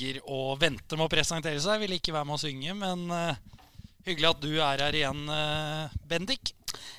eh, 0.00 0.20
og 0.24 0.58
venter 0.60 0.84
vente 0.94 0.98
med 0.98 1.06
å 1.08 1.12
presentere 1.12 1.60
seg. 1.60 1.80
Vil 1.82 1.96
ikke 1.98 2.14
være 2.14 2.28
med 2.28 2.38
å 2.38 2.42
synge, 2.42 2.74
men 2.74 3.06
eh, 3.10 3.36
hyggelig 4.06 4.30
at 4.30 4.42
du 4.42 4.52
er 4.58 4.82
her 4.86 4.94
igjen, 4.94 5.28
eh, 5.28 5.94
Bendik. 6.06 6.54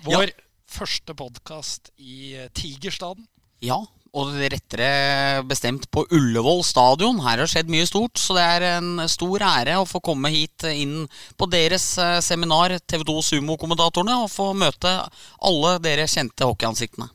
Vår 0.05 0.31
første 0.67 1.15
podkast 1.15 1.91
i 1.97 2.35
eh, 2.35 2.49
Tigerstaden. 2.53 3.25
Ja, 3.63 3.79
og 4.15 4.35
rettere 4.35 5.43
bestemt 5.47 5.89
på 5.91 6.05
Ullevål 6.11 6.63
stadion. 6.63 7.19
Her 7.23 7.41
har 7.41 7.49
skjedd 7.51 7.71
mye 7.71 7.87
stort, 7.87 8.19
så 8.19 8.35
det 8.37 8.43
er 8.43 8.67
en 8.77 9.03
stor 9.11 9.43
ære 9.43 9.79
å 9.79 9.87
få 9.87 9.99
komme 10.03 10.31
hit 10.31 10.63
inn 10.69 11.07
på 11.35 11.49
deres 11.51 11.87
seminar, 12.23 12.77
TV2 12.87 13.17
Sumo-kommentatorene, 13.31 14.21
og 14.23 14.31
få 14.31 14.53
møte 14.55 14.93
alle 15.43 15.75
dere 15.83 16.07
kjente 16.07 16.47
hockeyansiktene. 16.47 17.09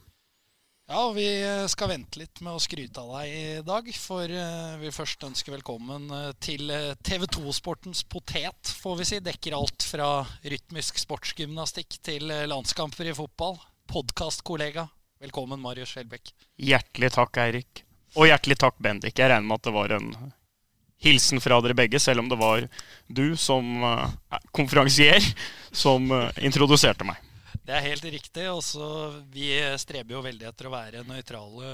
Ja, 0.93 1.12
vi 1.15 1.43
eh, 1.43 1.67
skal 1.71 1.93
vente 1.93 2.19
litt 2.19 2.41
med 2.43 2.57
å 2.57 2.61
skryte 2.62 2.99
av 2.99 3.12
deg 3.21 3.30
i 3.30 3.59
dag. 3.62 3.91
For 3.95 4.27
eh, 4.27 4.73
vi 4.80 4.91
først 4.91 5.23
ønsker 5.23 5.55
velkommen 5.55 6.09
eh, 6.11 6.33
til 6.43 6.66
eh, 6.75 6.97
TV2-sportens 7.07 8.01
potet, 8.11 8.73
får 8.83 8.97
vi 8.99 9.07
si. 9.07 9.21
Dekker 9.23 9.55
alt 9.55 9.87
fra 9.87 10.09
rytmisk 10.43 10.99
sportsgymnastikk 10.99 12.01
til 12.03 12.27
landskamper 12.51 13.07
i 13.07 13.15
fotball. 13.15 13.55
Podkastkollega. 13.87 14.89
Velkommen, 15.23 15.63
Marius 15.63 15.95
Skjelbæk. 15.95 16.35
Hjertelig 16.59 17.15
takk, 17.15 17.38
Eirik. 17.38 17.85
Og 18.19 18.27
hjertelig 18.27 18.59
takk, 18.59 18.83
Bendik. 18.83 19.15
Jeg 19.15 19.30
regner 19.30 19.46
med 19.46 19.61
at 19.63 19.71
det 19.71 19.77
var 19.79 19.95
en 19.95 20.13
hilsen 21.07 21.38
fra 21.38 21.63
dere 21.63 21.79
begge, 21.79 22.02
selv 22.02 22.24
om 22.24 22.35
det 22.35 22.43
var 22.43 22.66
du 23.07 23.29
som 23.38 23.79
konferansier 24.51 25.23
som 25.71 26.11
introduserte 26.43 27.07
meg. 27.07 27.30
Det 27.66 27.75
er 27.77 27.85
helt 27.85 28.07
riktig. 28.13 28.47
Også, 28.51 28.87
vi 29.33 29.51
streber 29.80 30.16
jo 30.16 30.25
veldig 30.25 30.49
etter 30.49 30.69
å 30.69 30.73
være 30.73 31.05
nøytrale 31.09 31.73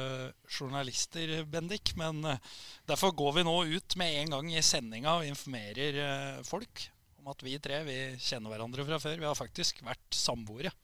journalister, 0.51 1.39
Bendik. 1.51 1.95
Men 2.01 2.25
eh, 2.27 2.43
derfor 2.89 3.15
går 3.17 3.39
vi 3.39 3.47
nå 3.47 3.57
ut 3.77 3.97
med 4.01 4.21
en 4.23 4.37
gang 4.37 4.51
i 4.53 4.65
sendinga 4.67 5.19
og 5.21 5.29
informerer 5.29 6.01
eh, 6.03 6.43
folk 6.47 6.89
om 7.23 7.31
at 7.33 7.43
vi 7.43 7.57
tre 7.63 7.81
vi 7.87 7.99
kjenner 8.23 8.53
hverandre 8.53 8.87
fra 8.87 8.99
før. 9.03 9.21
Vi 9.23 9.29
har 9.31 9.39
faktisk 9.39 9.81
vært 9.87 10.15
samboere. 10.15 10.75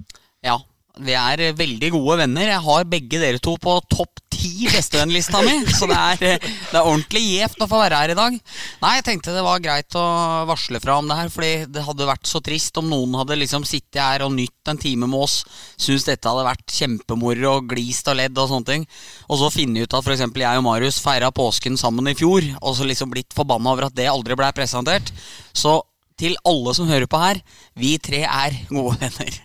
Ja, 0.42 0.56
vi 1.00 1.14
er 1.16 1.40
eh, 1.40 1.54
veldig 1.56 1.92
gode 1.94 2.18
venner. 2.20 2.50
Jeg 2.50 2.64
har 2.66 2.90
begge 2.90 3.20
dere 3.22 3.40
to 3.42 3.54
på 3.60 3.78
topp 3.92 4.20
ti 4.32 4.66
bestevennlista 4.66 5.42
mi, 5.44 5.54
så 5.70 5.86
det 5.88 5.98
er, 5.98 6.24
eh, 6.26 6.46
det 6.70 6.76
er 6.78 6.88
ordentlig 6.88 7.22
gjevt 7.24 7.62
å 7.64 7.68
få 7.70 7.80
være 7.80 8.00
her 8.00 8.12
i 8.12 8.16
dag. 8.18 8.38
Nei, 8.82 8.92
jeg 8.98 9.06
tenkte 9.06 9.34
det 9.36 9.44
var 9.46 9.62
greit 9.62 9.96
å 9.98 10.04
varsle 10.48 10.80
fra 10.82 10.98
om 11.00 11.08
det 11.08 11.18
her, 11.18 11.30
fordi 11.32 11.52
det 11.72 11.84
hadde 11.86 12.08
vært 12.08 12.28
så 12.28 12.42
trist 12.44 12.80
om 12.80 12.90
noen 12.90 13.16
hadde 13.20 13.38
liksom 13.40 13.64
sittet 13.68 14.02
her 14.02 14.26
og 14.26 14.34
nytt 14.34 14.72
en 14.72 14.80
time 14.80 15.08
med 15.08 15.22
oss, 15.22 15.42
Syns 15.82 16.04
dette 16.06 16.28
hadde 16.28 16.44
vært 16.46 16.74
kjempemoro 16.74 17.56
og 17.56 17.70
glist 17.72 18.08
og 18.10 18.18
ledd 18.18 18.36
og 18.38 18.50
sånne 18.50 18.68
ting, 18.68 18.84
og 19.28 19.40
så 19.40 19.52
finne 19.54 19.84
ut 19.84 19.96
at 19.96 20.04
f.eks. 20.04 20.26
jeg 20.26 20.60
og 20.60 20.66
Marius 20.66 21.00
feira 21.02 21.32
påsken 21.34 21.78
sammen 21.80 22.10
i 22.10 22.16
fjor, 22.18 22.44
og 22.60 22.76
så 22.76 22.86
liksom 22.86 23.10
blitt 23.14 23.34
forbanna 23.36 23.72
over 23.72 23.88
at 23.88 23.96
det 23.96 24.10
aldri 24.10 24.36
blei 24.38 24.52
presentert. 24.54 25.10
Så 25.56 25.80
til 26.20 26.36
alle 26.46 26.74
som 26.76 26.90
hører 26.90 27.08
på 27.10 27.18
her, 27.22 27.40
vi 27.78 27.96
tre 28.02 28.22
er 28.26 28.60
gode 28.70 29.00
venner. 29.02 29.40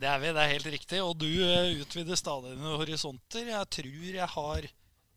Det 0.00 0.08
er 0.08 0.20
vi, 0.22 0.30
det 0.32 0.40
er 0.40 0.54
helt 0.54 0.70
riktig. 0.72 1.02
Og 1.04 1.12
du 1.20 1.28
eh, 1.28 1.74
utvider 1.82 2.16
stadig 2.16 2.54
dine 2.54 2.78
horisonter. 2.80 3.50
Jeg 3.52 3.68
tror 3.76 4.06
jeg 4.14 4.30
har 4.34 4.70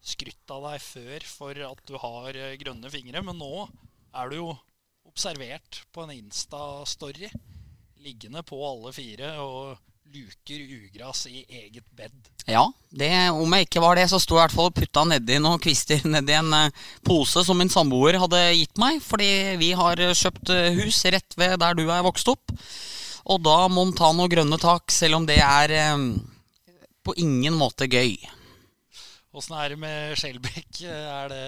skrytt 0.03 0.51
av 0.51 0.67
deg 0.67 0.83
før 0.83 1.27
for 1.29 1.63
at 1.69 1.87
du 1.87 1.95
har 2.01 2.35
eh, 2.35 2.57
grønne 2.59 2.91
fingre, 2.91 3.23
men 3.23 3.39
nå 3.39 3.63
er 3.63 4.29
du 4.29 4.41
jo 4.41 4.49
observert 5.07 5.83
på 5.95 6.03
en 6.03 6.11
Insta-story. 6.17 7.31
Liggende 8.03 8.43
på 8.43 8.59
alle 8.67 8.91
fire 8.95 9.29
og 9.39 9.79
luker 10.13 10.59
ugras 10.75 11.23
i 11.31 11.45
eget 11.47 11.85
bed. 11.95 12.11
Ja, 12.45 12.65
det, 12.91 13.09
om 13.31 13.55
jeg 13.55 13.69
ikke 13.69 13.81
var 13.81 13.95
det, 13.97 14.09
så 14.11 14.19
sto 14.19 14.35
jeg 14.35 14.43
i 14.43 14.43
hvert 14.43 14.57
fall 14.57 14.67
og 14.67 14.75
putta 14.77 15.05
nedi 15.07 15.39
noen 15.39 15.63
kvister 15.63 16.03
nedi 16.17 16.35
en 16.35 16.51
eh, 16.59 16.83
pose 17.07 17.45
som 17.47 17.55
min 17.55 17.71
samboer 17.71 18.19
hadde 18.19 18.43
gitt 18.59 18.83
meg, 18.83 18.99
fordi 19.05 19.31
vi 19.63 19.71
har 19.79 20.03
kjøpt 20.11 20.51
hus 20.81 20.99
rett 21.15 21.39
ved 21.39 21.55
der 21.63 21.79
du 21.79 21.85
er 21.87 22.03
vokst 22.03 22.27
opp. 22.35 22.51
Og 23.23 23.41
da 23.43 23.57
må 23.71 23.85
en 23.87 23.95
ta 23.95 24.11
noen 24.11 24.31
grønne 24.31 24.59
tak, 24.59 24.91
selv 24.91 25.21
om 25.21 25.27
det 25.27 25.39
er 25.39 25.73
eh, 25.77 26.07
på 27.03 27.15
ingen 27.19 27.55
måte 27.59 27.87
gøy. 27.87 28.17
Åssen 29.33 29.57
er 29.57 29.73
det 29.73 29.79
med 29.81 30.17
Skjelbekk? 30.19 30.83
Er 30.85 31.31
det 31.31 31.45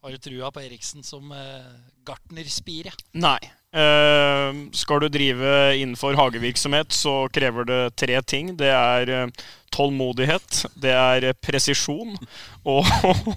Har 0.00 0.14
du 0.14 0.22
trua 0.22 0.50
på 0.54 0.62
Eriksen 0.62 1.04
som 1.04 1.32
eh, 1.34 1.70
gartnerspire? 2.06 2.94
Nei. 3.18 3.40
Eh, 3.68 4.60
skal 4.72 5.02
du 5.02 5.10
drive 5.12 5.74
innenfor 5.76 6.16
hagevirksomhet, 6.16 6.94
så 6.96 7.26
krever 7.28 7.66
det 7.68 7.80
tre 8.00 8.22
ting. 8.24 8.54
Det 8.56 8.70
er 8.72 9.10
eh, 9.12 9.42
tålmodighet, 9.74 10.62
det 10.80 10.94
er 10.94 11.26
eh, 11.28 11.36
presisjon, 11.36 12.16
og, 12.64 12.88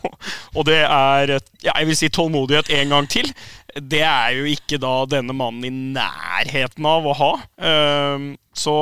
og 0.55 0.63
det 0.69 0.79
er 0.85 1.35
eh, 1.35 1.43
ja, 1.65 1.75
jeg 1.75 1.89
vil 1.89 1.99
si 1.99 2.09
tålmodighet 2.15 2.71
en 2.79 2.95
gang 2.95 3.09
til. 3.11 3.27
Det 3.75 4.01
er 4.03 4.37
jo 4.37 4.47
ikke 4.51 4.79
da 4.81 4.93
denne 5.09 5.35
mannen 5.37 5.67
i 5.67 5.93
nærheten 5.97 6.87
av 6.87 7.07
å 7.07 7.17
ha. 7.19 7.31
Eh, 7.69 8.25
så 8.57 8.77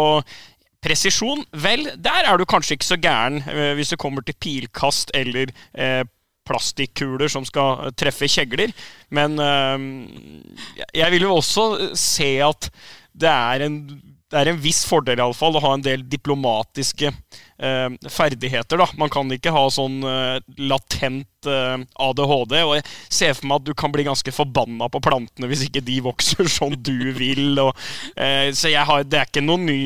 presisjon, 0.83 1.43
vel, 1.51 1.89
der 1.99 2.29
er 2.29 2.39
du 2.39 2.47
kanskje 2.49 2.77
ikke 2.77 2.87
så 2.87 2.99
gæren 3.01 3.41
eh, 3.51 3.73
hvis 3.77 3.93
det 3.93 3.99
kommer 4.01 4.23
til 4.25 4.37
pilkast 4.39 5.11
eller 5.17 5.51
eh, 5.75 6.03
plastikkuler 6.49 7.29
som 7.31 7.45
skal 7.47 7.91
treffe 7.99 8.29
kjegler. 8.31 8.73
Men 9.13 9.37
eh, 9.43 10.85
jeg 10.97 11.15
vil 11.15 11.27
jo 11.27 11.35
også 11.39 11.91
se 11.99 12.31
at 12.45 12.71
det 13.19 13.29
er 13.29 13.65
en, 13.65 13.81
det 14.29 14.37
er 14.37 14.51
en 14.51 14.61
viss 14.61 14.83
fordel 14.85 15.17
i 15.17 15.23
alle 15.23 15.37
fall 15.37 15.57
å 15.57 15.63
ha 15.63 15.71
en 15.73 15.83
del 15.85 16.03
diplomatiske 16.09 17.09
eh, 17.09 17.89
ferdigheter. 18.13 18.77
da. 18.77 18.85
Man 19.01 19.09
kan 19.13 19.31
ikke 19.33 19.53
ha 19.55 19.63
sånn 19.73 19.99
eh, 20.05 20.37
latent 20.61 21.49
eh, 21.49 21.81
ADHD. 22.05 22.55
Og 22.61 22.75
jeg 22.77 22.85
ser 23.09 23.33
for 23.37 23.49
meg 23.49 23.61
at 23.61 23.67
du 23.71 23.73
kan 23.77 23.93
bli 23.95 24.05
ganske 24.05 24.33
forbanna 24.35 24.89
på 24.93 25.01
plantene 25.01 25.49
hvis 25.49 25.65
ikke 25.65 25.83
de 25.85 25.97
vokser 26.05 26.49
som 26.59 26.77
du 26.77 27.09
vil. 27.17 27.57
Og, 27.65 27.73
eh, 28.15 28.51
så 28.53 28.71
har, 28.77 29.05
det 29.09 29.25
er 29.25 29.45
ny 29.49 29.79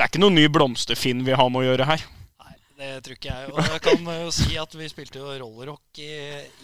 det 0.00 0.06
er 0.06 0.08
ikke 0.08 0.22
noen 0.22 0.38
ny 0.38 0.46
blomsterfinn 0.48 1.24
vi 1.26 1.34
har 1.36 1.48
med 1.52 1.60
å 1.60 1.66
gjøre 1.66 1.88
her. 1.90 2.04
Nei, 2.40 2.54
det 2.80 2.92
tror 3.04 3.16
ikke 3.18 3.34
jeg. 3.34 3.48
Og 3.52 3.58
jeg 3.66 3.82
kan 3.84 4.06
jo 4.14 4.30
si 4.32 4.54
at 4.56 4.76
vi 4.76 4.86
spilte 4.88 5.20
jo 5.20 5.34
rollerrock 5.42 6.00
i, 6.00 6.14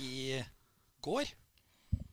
i 0.01 0.39
går. 1.05 1.35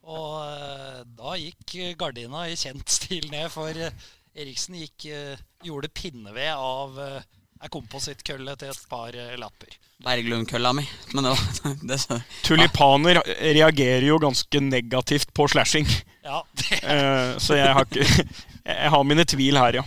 Og 0.03 0.33
eh, 0.43 0.99
da 1.15 1.37
gikk 1.39 1.77
gardina 1.99 2.43
i 2.51 2.57
kjent 2.59 2.91
stil 2.91 3.29
ned, 3.31 3.47
for 3.53 3.71
eh, 3.71 3.95
Eriksen 4.35 4.75
gikk, 4.79 5.05
eh, 5.13 5.37
gjorde 5.63 5.89
pinneved 5.93 6.53
av 6.57 6.99
eh, 6.99 7.21
ei 7.63 7.69
komposittkølle 7.71 8.55
til 8.59 8.71
et 8.73 8.85
par 8.89 9.11
lapper. 9.13 9.37
lapper. 9.39 9.75
Berglundkølla 10.03 10.71
mi. 10.75 10.83
Men 11.13 11.23
det, 11.29 11.33
var- 11.37 11.75
det, 11.91 11.99
så- 12.01 12.21
Tulipaner 12.43 13.21
reagerer 13.39 14.07
jo 14.09 14.17
ganske 14.19 14.59
negativt 14.61 15.31
på 15.37 15.45
slashing. 15.47 15.85
Ja, 16.23 16.41
det 16.59 16.79
Eh, 16.83 17.37
så 17.39 17.55
jeg 17.59 17.71
har, 17.77 17.85
ikke, 17.85 18.25
jeg 18.65 18.89
har 18.91 19.03
mine 19.07 19.23
tvil 19.25 19.57
her, 19.61 19.77
ja. 19.79 19.83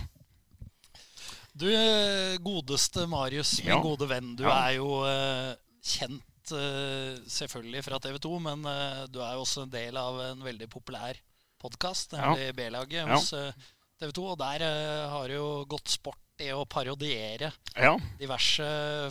Du, 1.57 1.67
eh, 1.73 2.37
godeste 2.45 3.07
Marius, 3.09 3.55
min 3.63 3.73
Ja. 3.75 3.81
gode 3.81 4.07
venn. 4.09 4.35
Du 4.37 4.43
Ja. 4.45 4.55
er 4.69 4.75
jo 4.77 5.01
uh, 5.03 5.53
kjent 5.83 6.51
uh, 6.53 7.17
selvfølgelig 7.27 7.83
fra 7.83 7.97
TV 7.99 8.19
2, 8.21 8.39
men 8.39 8.65
uh, 8.65 9.05
du 9.09 9.19
er 9.25 9.33
jo 9.33 9.41
også 9.45 9.63
en 9.65 9.71
del 9.73 9.97
av 9.97 10.19
en 10.31 10.43
veldig 10.45 10.69
populær 10.69 11.17
podkast, 11.59 12.13
Ja. 12.13 12.35
B-laget 12.53 13.01
Ja. 13.01 13.07
hos 13.15 13.33
eh, 13.33 13.51
TV 13.99 14.13
2. 14.15 14.25
Og 14.33 14.39
der 14.41 14.65
eh, 14.67 15.05
har 15.11 15.29
det 15.29 15.37
jo 15.37 15.51
gått 15.69 15.93
sport 15.93 16.43
i 16.43 16.51
å 16.53 16.67
parodiere 16.69 17.49
ja. 17.73 17.95
diverse 18.19 18.65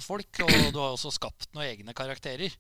folk, 0.05 0.45
og 0.45 0.53
du 0.71 0.79
har 0.79 0.93
også 0.93 1.11
skapt 1.15 1.51
noen 1.57 1.67
egne 1.73 1.97
karakterer. 1.97 2.55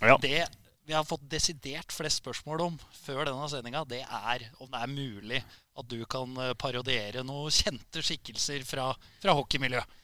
ja. 0.00 0.16
Det 0.20 0.46
vi 0.86 0.94
har 0.94 1.02
fått 1.02 1.24
desidert 1.26 1.90
flest 1.90 2.20
spørsmål 2.22 2.60
om 2.62 2.74
før 3.02 3.24
denne 3.26 3.48
sendinga, 3.50 3.82
det 3.90 4.04
er 4.04 4.44
om 4.62 4.68
det 4.70 4.78
er 4.78 4.92
mulig 4.92 5.40
at 5.42 5.88
du 5.90 5.98
kan 6.08 6.30
eh, 6.38 6.54
parodiere 6.54 7.24
noen 7.26 7.50
kjente 7.54 8.04
skikkelser 8.06 8.62
fra, 8.66 8.92
fra 9.22 9.34
hockeymiljøet. 9.34 10.02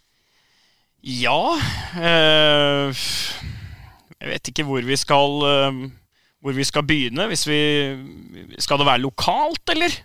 Ja 1.02 1.58
øh, 1.98 2.94
Jeg 4.20 4.28
vet 4.30 4.50
ikke 4.52 4.62
hvor 4.68 4.84
vi 4.86 4.94
skal 4.94 5.32
øh, 5.48 5.80
Hvor 6.38 6.54
vi 6.54 6.62
skal 6.62 6.84
begynne. 6.86 7.26
Hvis 7.26 7.42
vi 7.48 7.58
Skal 8.62 8.78
det 8.78 8.86
være 8.86 9.02
lokalt, 9.02 9.64
eller? 9.74 9.96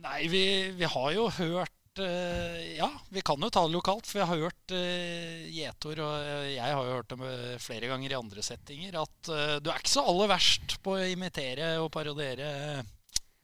Nei, 0.00 0.28
vi, 0.32 0.44
vi 0.76 0.88
har 0.88 1.10
jo 1.12 1.26
hørt 1.36 2.00
eh, 2.00 2.76
Ja, 2.78 2.88
vi 3.12 3.22
kan 3.26 3.42
jo 3.42 3.50
ta 3.52 3.66
det 3.66 3.74
lokalt, 3.74 4.06
for 4.08 4.20
vi 4.20 4.28
har 4.28 4.44
hørt 4.46 4.72
uh, 4.72 5.48
gjetord, 5.52 6.00
og 6.06 6.14
eh, 6.22 6.54
jeg 6.54 6.64
har 6.64 6.86
jo 6.86 6.94
hørt 6.96 7.12
det 7.12 7.58
flere 7.60 7.90
ganger 7.90 8.14
i 8.14 8.20
andre 8.20 8.44
settinger, 8.44 8.96
at 9.02 9.32
eh, 9.34 9.58
du 9.60 9.68
er 9.68 9.82
ikke 9.82 9.92
så 9.92 10.06
aller 10.08 10.30
verst 10.32 10.78
på 10.84 10.96
å 10.96 11.10
imitere 11.10 11.74
og 11.82 11.90
parodiere 11.92 12.48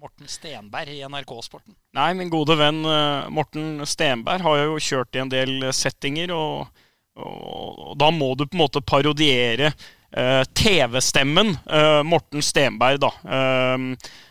Morten 0.00 0.28
Stenberg 0.28 0.92
i 0.92 1.04
NRK-sporten. 1.08 1.74
Nei, 1.96 2.10
min 2.16 2.32
gode 2.32 2.56
venn 2.60 2.82
eh, 2.84 3.28
Morten 3.32 3.84
Stenberg 3.88 4.44
har 4.44 4.62
jo 4.62 4.80
kjørt 4.80 5.16
i 5.16 5.22
en 5.24 5.32
del 5.32 5.68
settinger, 5.76 6.32
og, 6.36 6.82
og, 7.16 7.84
og 7.90 7.94
da 8.00 8.10
må 8.12 8.34
du 8.36 8.44
på 8.46 8.56
en 8.56 8.64
måte 8.64 8.84
parodiere 8.84 9.72
eh, 9.72 10.42
TV-stemmen 10.56 11.56
eh, 11.64 12.02
Morten 12.04 12.44
Stenberg, 12.44 13.00
da. 13.04 13.12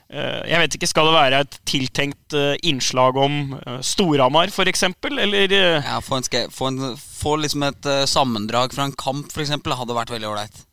Eh, 0.10 0.20
eh, 0.20 0.42
Jeg 0.52 0.62
vet 0.62 0.78
ikke, 0.78 0.90
Skal 0.92 1.10
det 1.10 1.16
være 1.16 1.42
et 1.46 1.58
tiltenkt 1.66 2.36
eh, 2.38 2.54
innslag 2.64 3.18
om 3.18 3.56
uh, 3.58 3.80
Storhamar, 3.82 4.54
f.eks.? 4.54 4.84
Eller 5.10 5.52
eh, 5.52 5.82
Ja, 5.82 6.00
få, 6.04 6.22
få, 7.00 7.36
liksom 7.42 7.66
et 7.68 7.86
eh, 7.90 8.06
sammendrag 8.10 8.74
fra 8.76 8.86
en 8.86 8.96
kamp, 8.96 9.32
eksempel, 9.46 9.76
hadde 9.78 9.98
vært 9.98 10.14
veldig 10.14 10.32
ålreit. 10.32 10.66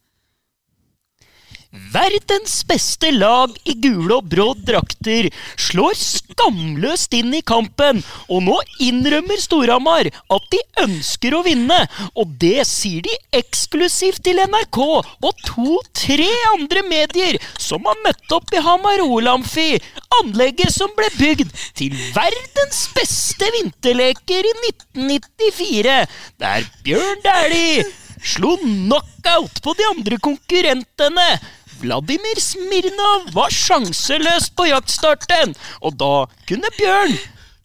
Verdens 1.73 2.59
beste 2.69 3.09
lag 3.17 3.53
i 3.65 3.73
gule 3.81 4.19
og 4.19 4.27
brå 4.29 4.51
drakter 4.61 5.31
slår 5.57 5.95
skamløst 5.97 7.15
inn 7.17 7.33
i 7.33 7.41
kampen, 7.49 8.03
og 8.29 8.43
nå 8.45 8.59
innrømmer 8.85 9.41
Storhamar 9.41 10.11
at 10.13 10.49
de 10.53 10.61
ønsker 10.83 11.33
å 11.33 11.41
vinne. 11.47 11.79
Og 12.13 12.35
det 12.43 12.67
sier 12.69 13.01
de 13.07 13.15
eksklusivt 13.41 14.21
til 14.27 14.43
NRK 14.53 14.81
og 14.85 15.33
to-tre 15.47 16.29
andre 16.51 16.85
medier 16.91 17.41
som 17.57 17.89
har 17.89 17.97
møtt 18.05 18.37
opp 18.37 18.53
i 18.53 18.61
Hamar 18.61 19.01
OL-amfi, 19.07 19.81
anlegget 20.21 20.77
som 20.77 20.93
ble 20.99 21.09
bygd 21.17 21.57
til 21.81 21.97
verdens 22.13 22.85
beste 22.93 23.49
vinterleker 23.57 24.45
i 24.45 24.55
1994, 25.01 25.99
der 26.45 26.71
Bjørn 26.85 27.25
Dæhlie 27.25 27.89
slo 28.23 28.55
knockout 28.61 29.59
på 29.65 29.75
de 29.79 29.89
andre 29.89 30.21
konkurrentene. 30.23 31.27
Vladimir 31.83 32.39
Smirnov 32.41 33.33
var 33.35 33.51
sjanseløs 33.51 34.51
på 34.57 34.69
jaktstarten, 34.71 35.57
og 35.83 35.97
da 35.99 36.13
kunne 36.49 36.71
Bjørn 36.79 37.17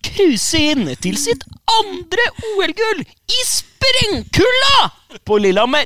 kruse 0.07 0.61
inn 0.71 0.89
til 1.03 1.17
sitt 1.19 1.43
andre 1.77 2.25
OL-gull 2.53 3.03
i 3.03 3.39
sprengkulda 3.49 5.19
på 5.27 5.37
Lillehammer. 5.43 5.85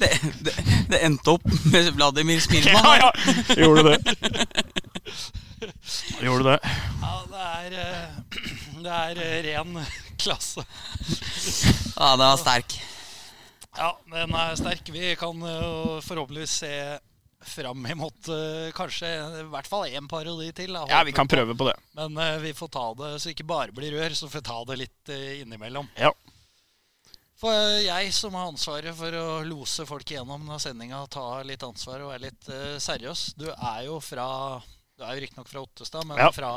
Det, 0.00 0.10
det, 0.46 0.54
det 0.92 1.00
endte 1.04 1.34
opp 1.34 1.46
med 1.72 1.90
Vladimir 1.96 2.40
Smirnov. 2.44 2.78
Ja, 2.78 3.10
ja, 3.10 3.10
gjorde 3.58 3.82
det. 3.90 3.98
Gjorde 6.22 6.44
det. 6.52 6.58
Ja, 7.02 7.16
det 7.32 7.42
er, 7.48 7.74
eh, 7.82 8.06
det 8.84 8.94
er 9.00 9.20
eh, 9.26 9.36
ren 9.50 9.82
klasse. 10.20 10.64
Ja, 11.96 12.14
det 12.14 12.24
var 12.24 12.40
sterk. 12.40 12.78
Ja, 13.80 13.94
den 14.12 14.34
er 14.36 14.58
sterk. 14.60 14.90
Vi 14.92 15.14
kan 15.16 15.40
eh, 15.40 16.00
forhåpentligvis 16.04 16.56
se 16.60 16.72
fram 17.48 17.86
imot 17.88 18.28
eh, 18.28 18.66
kanskje 18.76 19.08
i 19.40 19.44
hvert 19.48 19.70
fall 19.70 19.86
én 19.88 20.08
parodi 20.08 20.50
til. 20.52 20.74
da. 20.76 20.82
Ja, 20.90 20.98
vi 21.08 21.14
kan 21.16 21.28
prøve 21.30 21.56
på 21.56 21.70
det. 21.70 21.78
Men 21.96 22.18
uh, 22.20 22.36
vi 22.42 22.52
får 22.52 22.68
ta 22.76 22.82
det 22.98 23.14
så 23.24 23.32
ikke 23.32 23.48
bare 23.48 23.72
blir 23.72 23.96
rør, 23.96 24.12
så 24.12 24.28
får 24.28 24.42
vi 24.42 24.48
ta 24.50 24.58
det 24.68 24.78
litt 24.82 25.12
uh, 25.14 25.30
innimellom. 25.40 25.88
Ja. 25.96 26.12
For 27.40 27.56
uh, 27.56 27.80
jeg 27.80 28.12
som 28.12 28.36
har 28.36 28.50
ansvaret 28.52 28.92
for 29.00 29.16
å 29.16 29.26
lose 29.48 29.88
folk 29.88 30.12
igjennom 30.12 30.44
denne 30.44 30.60
sendinga, 30.60 31.00
ta 31.08 31.40
litt 31.48 31.64
ansvar 31.64 32.04
og 32.04 32.12
være 32.12 32.26
litt 32.28 32.52
seriøs. 32.84 33.30
Du 33.40 33.48
er 33.48 33.86
jo 33.88 33.96
fra 34.04 34.28
Du 35.00 35.06
er 35.06 35.16
jo 35.16 35.24
riktignok 35.24 35.48
fra 35.48 35.64
Ottestad, 35.64 36.04
men 36.04 36.20
Ja. 36.20 36.28
fra 36.36 36.52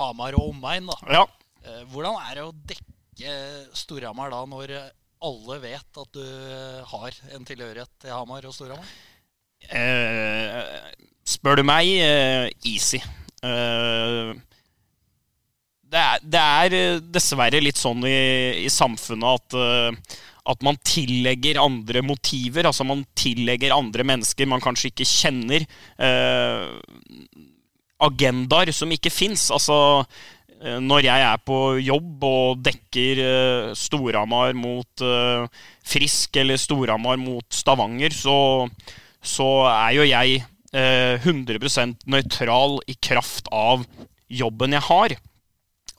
Hamar 0.00 0.34
og 0.34 0.50
omegn, 0.50 0.90
da. 0.90 0.98
ja. 1.20 1.26
Hvordan 1.92 2.18
er 2.24 2.40
det 2.40 2.42
å 2.48 2.56
dekke 2.66 3.36
Storhamar 3.76 4.32
da, 4.34 4.42
når 4.50 4.80
alle 5.20 5.58
vet 5.62 6.00
at 6.02 6.16
du 6.16 6.26
har 6.92 7.16
en 7.34 7.46
tilhørighet 7.46 7.90
til 8.00 8.14
Hamar 8.14 8.46
og 8.48 8.54
Storhamar? 8.56 8.92
Eh, 9.68 10.60
spør 11.28 11.60
du 11.60 11.66
meg, 11.68 11.90
eh, 12.00 12.48
easy. 12.64 13.00
Eh, 13.44 14.32
det, 15.90 16.00
er, 16.00 16.24
det 16.24 16.40
er 16.40 16.76
eh, 16.78 17.02
dessverre 17.12 17.60
litt 17.62 17.80
sånn 17.80 18.02
i, 18.08 18.64
i 18.64 18.70
samfunnet 18.72 19.40
at, 19.40 19.58
eh, 19.60 20.18
at 20.54 20.64
man 20.66 20.80
tillegger 20.86 21.60
andre 21.62 22.02
motiver. 22.06 22.70
Altså 22.70 22.86
man 22.88 23.04
tillegger 23.18 23.76
andre 23.76 24.06
mennesker 24.14 24.48
man 24.48 24.64
kanskje 24.64 24.94
ikke 24.94 25.08
kjenner, 25.08 25.68
eh, 26.00 26.66
agendaer 28.00 28.72
som 28.72 28.92
ikke 28.94 29.12
fins. 29.12 29.50
Altså 29.52 29.76
når 30.60 31.06
jeg 31.06 31.24
er 31.24 31.40
på 31.46 31.58
jobb 31.80 32.24
og 32.28 32.60
dekker 32.66 33.20
eh, 33.24 33.70
Storhamar 33.78 34.52
mot 34.58 35.04
eh, 35.04 35.46
Frisk 35.88 36.36
eller 36.36 36.60
Storhamar 36.60 37.16
mot 37.20 37.46
Stavanger, 37.48 38.12
så, 38.12 38.68
så 39.24 39.48
er 39.70 39.96
jo 39.96 40.08
jeg 40.08 40.42
eh, 40.76 41.16
100 41.16 41.96
nøytral 42.04 42.78
i 42.90 42.96
kraft 43.00 43.48
av 43.52 43.86
jobben 44.30 44.76
jeg 44.76 44.86
har. 44.90 45.16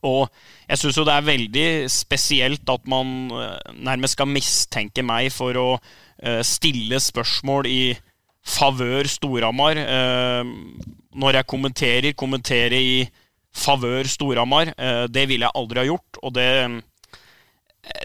Og 0.07 0.29
jeg 0.69 0.81
syns 0.81 0.97
jo 0.97 1.05
det 1.05 1.13
er 1.13 1.27
veldig 1.27 1.67
spesielt 1.91 2.69
at 2.73 2.87
man 2.89 3.33
eh, 3.37 3.73
nærmest 3.81 4.17
skal 4.17 4.29
mistenke 4.29 5.05
meg 5.05 5.29
for 5.33 5.57
å 5.57 5.67
eh, 5.77 6.41
stille 6.45 7.01
spørsmål 7.01 7.69
i 7.69 7.81
favør 8.41 9.09
Storhamar. 9.09 9.81
Eh, 9.81 10.53
når 11.11 11.41
jeg 11.41 11.49
kommenterer, 11.49 12.17
kommenterer 12.17 12.77
i 12.77 13.03
favør 13.55 14.07
Storhamar. 14.07 14.73
Eh, 14.77 15.05
det 15.11 15.27
ville 15.29 15.47
jeg 15.47 15.57
aldri 15.57 15.83
ha 15.83 15.87
gjort, 15.89 16.21
og 16.21 16.33
det 16.37 16.49
eh, 16.63 16.79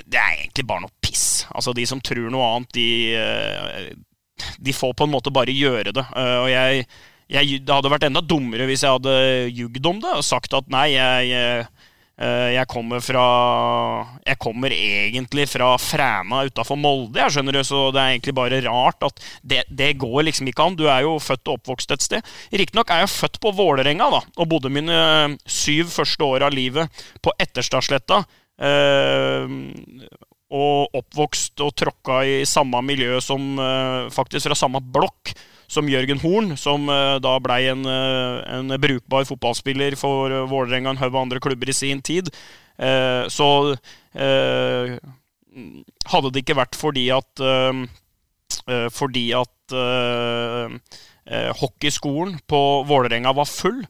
det 0.09 0.17
er 0.19 0.39
egentlig 0.41 0.65
bare 0.67 0.87
noe 0.87 1.05
piss. 1.05 1.45
Altså, 1.53 1.75
de 1.77 1.85
som 1.87 2.01
tror 2.01 2.31
noe 2.33 2.47
annet, 2.49 2.71
de, 2.75 2.89
eh, 3.13 4.47
de 4.59 4.75
får 4.75 4.95
på 4.97 5.05
en 5.05 5.13
måte 5.13 5.33
bare 5.35 5.53
gjøre 5.53 5.93
det. 5.95 6.05
Og 6.17 6.49
jeg, 6.49 6.87
jeg, 7.29 7.59
det 7.61 7.75
hadde 7.75 7.91
vært 7.93 8.07
enda 8.09 8.23
dummere 8.25 8.67
hvis 8.71 8.87
jeg 8.87 8.97
hadde 8.97 9.13
jugd 9.53 9.91
om 9.93 10.01
det 10.01 10.15
og 10.17 10.25
sagt 10.25 10.57
at 10.57 10.73
nei, 10.73 10.89
jeg, 10.97 11.69
jeg 12.17 12.65
kommer 12.73 13.03
fra 13.05 13.25
Jeg 14.25 14.39
kommer 14.41 14.73
egentlig 14.73 15.45
fra 15.53 15.75
Fræna 15.77 16.47
utafor 16.49 16.79
Molde, 16.81 17.21
jeg 17.21 17.35
skjønner 17.35 17.59
du, 17.59 17.61
så 17.61 17.81
det 17.93 18.01
er 18.01 18.15
egentlig 18.15 18.35
bare 18.39 18.61
rart 18.65 19.05
at 19.05 19.21
det, 19.45 19.59
det 19.69 19.91
går 20.01 20.25
liksom 20.25 20.49
ikke 20.49 20.65
an. 20.65 20.79
Du 20.79 20.87
er 20.89 21.05
jo 21.05 21.19
født 21.21 21.45
og 21.51 21.59
oppvokst 21.59 21.93
et 21.93 22.07
sted. 22.07 22.31
Riktignok 22.57 22.89
er 22.89 23.03
jeg 23.05 23.13
født 23.13 23.37
på 23.43 23.53
Vålerenga, 23.59 24.09
da, 24.15 24.23
og 24.33 24.49
bodde 24.49 24.73
mine 24.73 24.97
eh, 24.97 25.37
syv 25.45 25.93
første 25.93 26.25
år 26.25 26.47
av 26.49 26.57
livet 26.57 27.05
på 27.21 27.35
Etterstadsletta. 27.43 28.23
Eh, 28.57 29.57
og 30.57 30.95
oppvokst 30.95 31.61
og 31.65 31.75
tråkka 31.77 32.21
i 32.25 32.37
samme 32.49 32.81
miljø 32.87 33.19
som 33.25 33.59
eh, 33.59 34.09
Faktisk 34.15 34.47
fra 34.49 34.59
samme 34.59 34.81
blokk 34.81 35.35
som 35.69 35.89
Jørgen 35.91 36.21
Horn, 36.23 36.55
som 36.61 36.89
eh, 36.93 37.17
da 37.23 37.37
blei 37.43 37.65
en, 37.71 37.85
eh, 37.87 38.39
en 38.59 38.77
brukbar 38.81 39.27
fotballspiller 39.29 39.97
for 39.99 40.33
uh, 40.33 40.45
Vålerenga 40.51 40.93
og 40.93 40.97
en 40.97 41.03
haug 41.05 41.19
andre 41.21 41.43
klubber 41.43 41.71
i 41.71 41.77
sin 41.77 42.03
tid. 42.05 42.31
Eh, 42.79 43.25
så 43.33 43.49
eh, 44.13 44.97
hadde 46.13 46.33
det 46.33 46.43
ikke 46.45 46.59
vært 46.59 46.77
fordi 46.77 47.09
at 47.15 47.41
eh, 47.41 47.85
eh, 48.69 48.89
Fordi 48.93 49.27
at 49.39 49.77
eh, 49.77 50.79
eh, 51.27 51.53
hockeyskolen 51.63 52.37
på 52.47 52.63
Vålerenga 52.89 53.33
var 53.37 53.49
full, 53.49 53.85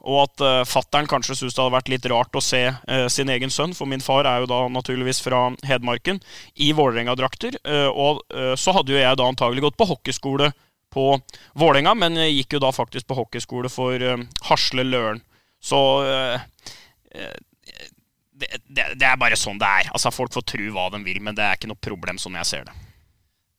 og 0.00 0.22
at 0.22 0.42
uh, 0.42 0.62
fattern 0.64 1.04
kanskje 1.04 1.34
syntes 1.36 1.52
det 1.54 1.60
hadde 1.60 1.74
vært 1.74 1.90
litt 1.92 2.06
rart 2.08 2.36
å 2.38 2.40
se 2.40 2.62
uh, 2.72 3.06
sin 3.12 3.28
egen 3.28 3.52
sønn, 3.52 3.74
for 3.76 3.88
min 3.90 4.00
far 4.00 4.24
er 4.24 4.40
jo 4.40 4.48
da 4.48 4.62
naturligvis 4.72 5.20
fra 5.20 5.42
Hedmarken, 5.68 6.22
i 6.56 6.70
Vålerenga-drakter. 6.72 7.58
Uh, 7.68 7.90
og 7.92 8.22
uh, 8.32 8.54
så 8.56 8.72
hadde 8.72 8.94
jo 8.94 9.00
jeg 9.02 9.18
da 9.20 9.28
antagelig 9.28 9.66
gått 9.66 9.76
på 9.76 9.90
hockeyskole 9.92 10.48
på 10.90 11.06
Vålerenga, 11.58 11.94
men 11.94 12.18
gikk 12.26 12.56
jo 12.56 12.62
da 12.62 12.72
faktisk 12.74 13.08
på 13.10 13.18
hockeyskole 13.20 13.70
for 13.72 14.02
eh, 14.02 14.26
Hasle 14.48 14.84
Løren. 14.86 15.22
Så 15.62 15.80
eh, 16.06 16.46
eh, 17.14 17.36
det, 18.40 18.52
det, 18.66 18.86
det 19.00 19.08
er 19.08 19.20
bare 19.20 19.38
sånn 19.38 19.60
det 19.60 19.68
er. 19.82 19.90
Altså 19.94 20.12
Folk 20.14 20.34
får 20.36 20.46
tro 20.54 20.70
hva 20.74 20.88
de 20.94 21.02
vil, 21.04 21.20
men 21.22 21.36
det 21.36 21.46
er 21.46 21.58
ikke 21.58 21.70
noe 21.70 21.80
problem 21.80 22.20
sånn 22.20 22.38
jeg 22.40 22.50
ser 22.50 22.70
det. 22.70 22.76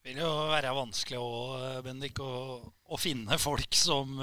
Det 0.01 0.11
vil 0.11 0.23
jo 0.23 0.31
være 0.49 0.73
vanskelig 0.73 1.21
òg, 1.21 1.81
Bendik, 1.85 2.19
å, 2.25 2.57
å 2.89 2.97
finne 2.97 3.37
folk 3.37 3.77
som 3.77 4.17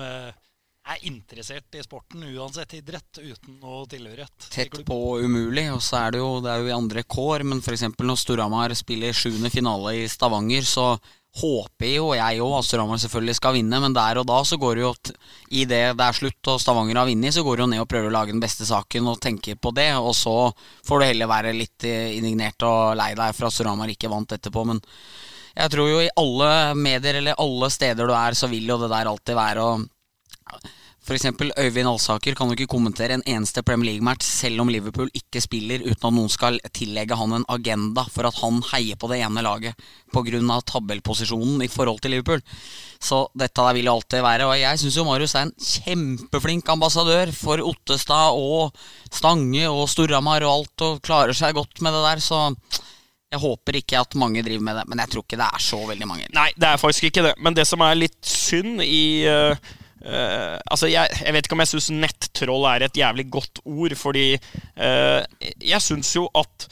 er 0.89 1.05
interessert 1.09 1.77
i 1.77 1.83
sporten, 1.85 2.25
uansett 2.35 2.73
idrett, 2.79 3.21
uten 3.21 3.59
noe 3.61 3.85
tilhørighet. 3.91 4.33
et. 4.41 4.49
Tett 4.55 4.85
på 4.89 4.99
umulig, 5.21 5.67
og 5.73 5.83
så 5.85 6.01
er 6.01 6.17
det 6.17 6.23
jo, 6.23 6.31
det 6.45 6.51
er 6.53 6.63
jo 6.63 6.71
i 6.71 6.77
andre 6.77 7.05
kår. 7.05 7.45
Men 7.47 7.61
f.eks. 7.63 7.85
når 7.99 8.21
Storhamar 8.21 8.75
spiller 8.79 9.17
sjuende 9.17 9.53
finale 9.53 9.95
i 10.01 10.09
Stavanger, 10.09 10.65
så 10.67 10.89
håper 11.39 11.91
jo 11.93 12.07
jeg 12.17 12.41
òg 12.43 12.65
Storhamar 12.65 12.99
selvfølgelig 12.99 13.37
skal 13.37 13.55
vinne, 13.59 13.79
men 13.83 13.95
der 13.95 14.19
og 14.19 14.27
da 14.27 14.39
så 14.49 14.57
går 14.59 14.79
det 14.79 14.83
jo 14.83 14.93
at 14.97 15.11
I 15.55 15.65
det 15.69 15.83
det 15.99 16.07
er 16.07 16.17
slutt 16.17 16.51
og 16.51 16.61
Stavanger 16.63 16.99
har 16.99 17.09
vunnet, 17.09 17.35
så 17.35 17.45
går 17.47 17.57
det 17.59 17.65
jo 17.65 17.71
ned 17.75 17.83
og 17.85 17.91
prøver 17.91 18.11
å 18.11 18.15
lage 18.17 18.35
den 18.35 18.43
beste 18.43 18.67
saken 18.69 19.11
og 19.13 19.21
tenke 19.23 19.55
på 19.55 19.73
det. 19.77 19.91
Og 20.01 20.15
så 20.17 20.35
får 20.89 21.01
du 21.01 21.07
heller 21.07 21.31
være 21.31 21.55
litt 21.57 21.87
indignert 21.87 22.65
og 22.67 22.97
lei 22.99 23.13
deg 23.19 23.37
for 23.37 23.49
at 23.49 23.55
Storhamar 23.55 23.93
ikke 23.93 24.11
vant 24.11 24.35
etterpå, 24.35 24.65
men 24.73 24.83
jeg 25.59 25.73
tror 25.75 25.89
jo 25.91 26.03
i 26.03 26.11
alle 26.21 26.51
medier 26.79 27.19
eller 27.19 27.39
alle 27.43 27.71
steder 27.75 28.07
du 28.07 28.15
er, 28.15 28.37
så 28.39 28.51
vil 28.51 28.69
jo 28.69 28.79
det 28.79 28.91
der 28.93 29.11
alltid 29.11 29.39
være 29.39 29.65
å 29.65 29.73
eksempel 31.17 31.53
Øyvind 31.57 31.89
Alsaker 31.89 32.35
kan 32.37 32.51
jo 32.51 32.57
ikke 32.57 32.69
kommentere 32.75 33.15
en 33.17 33.25
eneste 33.25 33.63
Premier 33.65 33.93
League-match 33.93 34.27
selv 34.27 34.61
om 34.61 34.69
Liverpool 34.69 35.09
ikke 35.17 35.41
spiller, 35.41 35.85
uten 35.87 36.09
at 36.11 36.17
noen 36.17 36.33
skal 36.33 36.59
tillegge 36.77 37.17
han 37.17 37.33
en 37.37 37.47
agenda 37.49 38.05
for 38.13 38.29
at 38.29 38.41
han 38.43 38.61
heier 38.73 38.99
på 39.01 39.09
det 39.13 39.23
ene 39.25 39.45
laget 39.47 39.79
pga. 40.13 40.61
tabellposisjonen 40.69 41.63
i 41.65 41.71
forhold 41.73 42.03
til 42.03 42.17
Liverpool. 42.17 42.43
Så 43.01 43.29
dette 43.33 43.63
der 43.63 43.79
vil 43.79 43.87
jo 43.87 43.95
alltid 43.95 44.23
være. 44.23 44.47
Og 44.51 44.59
jeg 44.59 44.79
syns 44.83 44.99
jo 44.99 45.07
Marius 45.07 45.35
er 45.39 45.47
en 45.47 45.55
kjempeflink 45.55 46.69
ambassadør 46.69 47.33
for 47.33 47.63
Ottestad 47.63 48.35
og 48.35 48.77
Stange 49.11 49.65
og 49.71 49.89
Storhamar 49.89 50.45
og 50.45 50.55
alt, 50.59 50.87
og 50.87 51.03
klarer 51.03 51.37
seg 51.37 51.55
godt 51.55 51.81
med 51.81 51.95
det 51.95 52.05
der, 52.05 52.23
så 52.25 52.43
jeg 53.29 53.43
håper 53.43 53.77
ikke 53.77 54.01
at 54.01 54.17
mange 54.17 54.43
driver 54.43 54.65
med 54.65 54.81
det. 54.81 54.87
Men 54.89 55.03
jeg 55.05 55.13
tror 55.13 55.25
ikke 55.27 55.41
det 55.41 55.49
er 55.49 55.65
så 55.65 55.83
veldig 55.89 56.09
mange. 56.09 56.31
Nei, 56.37 56.49
det 56.57 56.71
er 56.71 56.81
faktisk 56.81 57.11
ikke 57.11 57.27
det. 57.29 57.35
Men 57.45 57.57
det 57.57 57.67
som 57.69 57.85
er 57.85 57.99
litt 57.99 58.19
synd 58.25 58.81
i, 58.85 59.27
eh, 59.29 59.57
eh, 60.05 60.57
Altså, 60.71 60.89
jeg, 60.91 61.11
jeg 61.21 61.35
vet 61.35 61.47
ikke 61.47 61.57
om 61.57 61.65
jeg 61.65 61.73
syns 61.73 61.91
nettroll 61.95 62.67
er 62.71 62.87
et 62.87 63.01
jævlig 63.01 63.29
godt 63.33 63.63
ord, 63.65 63.95
fordi 63.99 64.29
uh, 64.37 65.23
jeg 65.65 65.81
syns 65.85 66.15
jo 66.17 66.27
at 66.39 66.69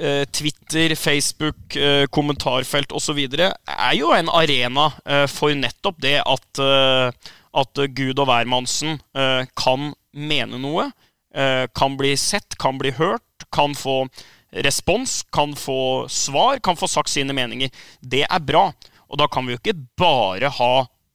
uh, 0.00 0.24
Twitter, 0.32 0.94
Facebook, 0.98 1.78
kommentarfelt 2.10 2.92
osv. 2.92 3.20
er 3.28 3.94
jo 3.98 4.12
en 4.16 4.30
arena 4.32 4.90
for 5.30 5.54
nettopp 5.56 6.00
det 6.02 6.18
at, 6.20 6.62
at 7.62 7.82
Gud 7.96 8.18
og 8.18 8.28
hvermannsen 8.28 8.98
kan 9.58 9.92
mene 10.12 10.60
noe. 10.60 10.90
kan 11.76 11.96
bli 11.96 12.16
sett, 12.16 12.56
kan 12.60 12.80
bli 12.80 12.92
hørt, 12.96 13.46
kan 13.52 13.76
få 13.76 14.04
respons, 14.52 15.22
kan 15.32 15.54
få 15.56 16.08
svar, 16.08 16.58
kan 16.58 16.76
få 16.76 16.88
sagt 16.88 17.08
sine 17.08 17.32
meninger. 17.32 17.70
Det 18.00 18.24
er 18.28 18.40
bra. 18.40 18.70
Og 19.12 19.20
da 19.20 19.28
kan 19.28 19.46
vi 19.46 19.54
jo 19.54 19.60
ikke 19.60 19.78
bare 20.00 20.50
ha 20.52 20.72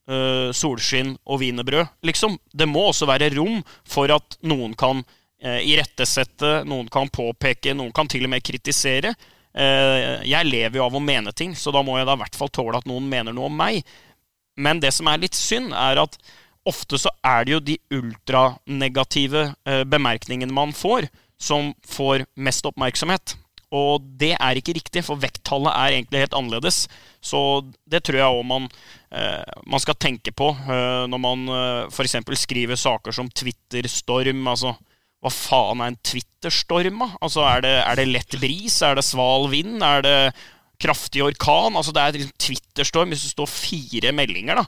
eh, 0.07 0.49
solskinn 0.55 1.15
og 1.25 1.41
wienerbrød, 1.41 1.93
liksom. 2.07 2.37
Det 2.51 2.67
må 2.69 2.87
også 2.89 3.07
være 3.09 3.31
rom 3.35 3.61
for 3.87 4.11
at 4.13 4.37
noen 4.47 4.75
kan 4.77 5.03
uh, 5.03 5.59
irettesette, 5.61 6.63
noen 6.67 6.89
kan 6.93 7.09
påpeke, 7.13 7.75
noen 7.77 7.93
kan 7.95 8.09
til 8.11 8.27
og 8.27 8.33
med 8.33 8.45
kritisere. 8.45 9.13
Uh, 9.57 10.23
jeg 10.27 10.49
lever 10.49 10.79
jo 10.79 10.85
av 10.87 10.97
å 10.97 11.03
mene 11.03 11.33
ting, 11.35 11.55
så 11.55 11.73
da 11.73 11.83
må 11.85 11.97
jeg 11.97 12.09
da 12.09 12.17
i 12.17 12.23
hvert 12.23 12.37
fall 12.39 12.51
tåle 12.53 12.81
at 12.81 12.89
noen 12.89 13.07
mener 13.09 13.35
noe 13.35 13.51
om 13.51 13.57
meg. 13.57 13.81
Men 14.57 14.81
det 14.81 14.93
som 14.95 15.09
er 15.09 15.21
litt 15.21 15.37
synd, 15.37 15.73
er 15.77 16.01
at 16.01 16.17
ofte 16.67 16.99
så 16.99 17.11
er 17.25 17.45
det 17.45 17.53
jo 17.53 17.63
de 17.63 17.77
ultranegative 17.95 19.49
uh, 19.53 19.83
bemerkningene 19.87 20.53
man 20.53 20.73
får, 20.75 21.09
som 21.37 21.71
får 21.85 22.25
mest 22.41 22.65
oppmerksomhet. 22.65 23.37
Og 23.75 24.03
det 24.19 24.33
er 24.39 24.57
ikke 24.57 24.77
riktig, 24.77 25.03
for 25.03 25.19
vekttallet 25.19 25.73
er 25.75 25.97
egentlig 25.97 26.23
helt 26.23 26.35
annerledes. 26.37 26.85
Så 27.19 27.39
det 27.89 28.05
tror 28.07 28.19
jeg 28.19 28.37
òg 28.39 28.45
man, 28.47 28.69
man 29.71 29.79
skal 29.79 29.95
tenke 29.95 30.33
på 30.35 30.49
eh, 30.51 31.05
når 31.07 31.21
man 31.23 31.47
eh, 31.53 31.87
f.eks. 31.87 32.17
skriver 32.43 32.79
saker 32.79 33.15
som 33.15 33.29
Twitter-storm. 33.31 34.43
Altså, 34.51 34.73
hva 35.23 35.31
faen 35.33 35.83
er 35.83 35.93
en 35.93 36.01
Twitter-storm? 36.03 37.05
Altså, 37.21 37.45
er 37.47 37.63
det, 37.65 37.75
er 37.83 38.01
det 38.01 38.07
lett 38.11 38.39
bris? 38.41 38.81
Er 38.83 38.99
det 38.99 39.05
sval 39.07 39.47
vind? 39.53 39.79
Er 39.83 40.03
det 40.05 40.17
kraftig 40.83 41.23
orkan? 41.25 41.77
Altså, 41.79 41.95
det 41.95 42.03
er 42.03 42.19
liksom 42.19 42.35
Twitter-storm 42.47 43.15
hvis 43.15 43.25
det 43.29 43.33
står 43.35 43.49
fire 43.51 44.13
meldinger, 44.15 44.63
da. 44.63 44.67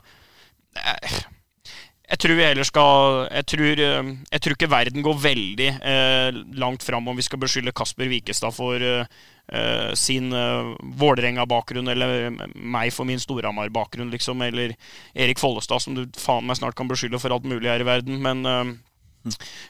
Jeg 2.10 2.18
tror 2.18 2.34
vi 2.34 2.42
heller 2.42 2.66
skal 2.66 3.28
Jeg 3.30 3.46
tror, 3.52 3.82
eh, 3.86 4.08
jeg 4.32 4.42
tror 4.42 4.56
ikke 4.56 4.70
verden 4.72 5.04
går 5.06 5.20
veldig 5.22 5.68
eh, 5.78 6.40
langt 6.58 6.82
fram 6.82 7.06
om 7.08 7.16
vi 7.18 7.26
skal 7.26 7.38
beskylde 7.42 7.74
Kasper 7.76 8.10
Wikestad 8.10 8.54
for 8.56 8.82
eh, 8.82 9.06
eh, 9.52 9.92
sin 9.94 10.32
eh, 10.34 10.72
Vålerenga-bakgrunn, 11.00 11.90
eller 11.92 12.30
meg 12.54 12.90
for 12.94 13.06
min 13.06 13.22
Storhamar-bakgrunn, 13.22 14.10
liksom, 14.10 14.42
eller 14.42 14.74
Erik 15.14 15.38
Follestad, 15.38 15.82
som 15.84 15.94
du 15.94 16.06
faen 16.18 16.46
meg 16.46 16.58
snart 16.58 16.78
kan 16.78 16.90
beskylde 16.90 17.20
for 17.22 17.34
alt 17.34 17.46
mulig 17.46 17.70
her 17.70 17.82
i 17.82 17.88
verden. 17.88 18.18
Men 18.26 18.42
eh, 18.46 18.74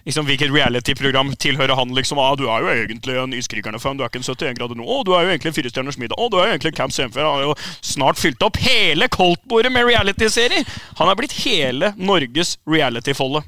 liksom, 0.06 0.26
hvilket 0.28 0.52
reality-program 0.54 1.32
tilhører 1.36 1.74
han? 1.76 1.94
liksom, 1.94 2.18
ah, 2.18 2.34
'Du 2.36 2.46
er 2.48 2.60
jo 2.62 2.68
egentlig 2.74 3.16
en 3.18 3.32
Iskrigerne-fan, 3.34 3.96
du 3.98 4.04
er 4.04 4.08
ikke 4.08 4.20
en 4.22 4.28
71 4.28 4.54
grader 4.58 4.74
nå.' 4.78 4.84
'Å, 4.86 5.04
du 5.04 5.12
er 5.14 5.22
jo 5.26 5.30
egentlig 5.34 5.50
en 5.50 5.56
Firestjerners 5.58 5.98
middag.' 5.98 6.16
'Å, 6.18 6.30
du 6.30 6.36
er 6.38 6.46
jo 6.46 6.52
egentlig 6.54 6.72
en 6.72 6.78
Camp 6.80 6.92
Senfer.' 6.92 7.24
Han 7.24 7.34
har 7.34 7.42
jo 7.48 7.54
snart 7.82 8.18
fylt 8.18 8.42
opp 8.42 8.56
hele 8.62 9.08
Coltbordet 9.08 9.72
med 9.72 9.84
reality-serier! 9.90 10.64
Han 10.98 11.08
er 11.08 11.14
blitt 11.18 11.32
hele 11.44 11.94
Norges 11.96 12.58
reality-folde. 12.66 13.42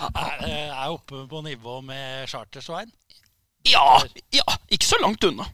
Er, 0.00 0.40
er 0.72 0.88
oppe 0.90 1.26
på 1.30 1.42
nivå 1.44 1.80
med 1.84 2.26
Charter-Svein. 2.28 2.90
Ja, 3.68 4.00
ja, 4.34 4.42
ikke 4.72 4.84
så 4.88 4.98
langt 5.00 5.22
unna. 5.24 5.44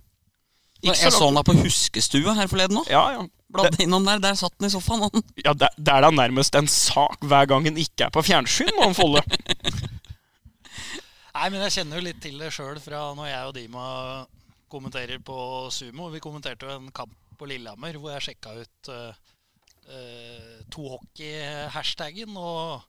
Ikke 0.81 0.95
Jeg 0.97 1.13
så 1.13 1.21
langt- 1.21 1.25
han 1.27 1.35
da 1.35 1.43
på 1.43 1.59
huskestua 1.63 2.35
her 2.35 2.47
forleden 2.49 2.79
òg. 2.81 2.89
Ja, 2.91 3.03
ja. 3.19 3.27
Bladde 3.51 3.83
innom 3.85 4.07
der. 4.07 4.21
Der 4.23 4.37
satt 4.39 4.55
han 4.59 4.69
i 4.69 4.73
sofaen. 4.73 5.07
Han. 5.07 5.25
ja 5.47 5.55
det, 5.57 5.73
det 5.79 5.95
er 5.95 6.07
da 6.07 6.11
nærmest 6.15 6.59
en 6.59 6.71
sak 6.71 7.23
hver 7.27 7.49
gang 7.51 7.67
han 7.69 7.81
ikke 7.81 8.09
er 8.09 8.15
på 8.15 8.25
fjernsyn, 8.27 8.73
må 8.77 8.89
han 8.89 8.99
Folle. 8.99 9.25
Nei, 11.31 11.47
men 11.49 11.63
jeg 11.65 11.79
kjenner 11.79 12.01
jo 12.01 12.05
litt 12.05 12.21
til 12.23 12.41
det 12.43 12.51
sjøl 12.53 12.79
fra 12.83 13.09
når 13.17 13.31
jeg 13.31 13.49
og 13.49 13.57
Dima 13.57 13.87
kommenterer 14.71 15.23
på 15.25 15.37
Sumo. 15.75 16.11
Vi 16.13 16.23
kommenterte 16.23 16.69
jo 16.69 16.79
en 16.79 16.91
kamp 16.95 17.15
på 17.41 17.49
Lillehammer 17.49 17.97
hvor 17.99 18.13
jeg 18.15 18.27
sjekka 18.29 18.55
ut 18.61 18.91
uh, 18.93 19.15
uh, 19.89 20.57
tohockey-hashtagen. 20.75 22.37
Og 22.37 22.83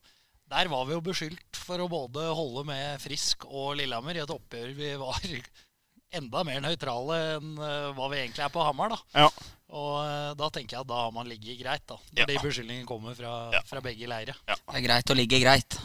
der 0.51 0.71
var 0.71 0.87
vi 0.87 0.97
jo 0.97 1.03
beskyldt 1.05 1.61
for 1.61 1.81
å 1.81 1.89
både 1.91 2.27
holde 2.35 2.65
med 2.67 3.01
Frisk 3.03 3.47
og 3.47 3.77
Lillehammer 3.79 4.19
i 4.19 4.23
et 4.25 4.35
oppgjør 4.35 4.75
vi 4.77 4.93
var 4.99 5.21
enda 6.19 6.43
mer 6.43 6.59
nøytrale 6.65 7.19
enn 7.37 7.55
uh, 7.55 7.93
hva 7.95 8.11
vi 8.11 8.19
egentlig 8.23 8.45
er 8.45 8.53
på 8.53 8.65
Hamar. 8.67 8.97
da. 8.97 9.25
Ja. 9.25 9.31
Og 9.71 9.93
uh, 10.03 10.31
da 10.35 10.49
tenker 10.51 10.75
jeg 10.75 10.83
at 10.83 10.89
da 10.89 10.99
har 11.05 11.13
man 11.15 11.29
ligget 11.31 11.61
greit, 11.61 11.83
da. 11.87 11.97
Ja. 12.11 12.25
Når 12.25 12.31
de 12.33 12.39
beskyldningene 12.43 12.87
kommer 12.89 13.15
fra, 13.15 13.33
Ja. 13.55 13.61
fra 13.67 13.81
begge 13.83 14.09
leire. 14.09 14.35
Det 14.47 14.77
er 14.79 14.85
greit 14.85 15.13
å 15.13 15.17
ligge 15.17 15.39
greit. 15.39 15.79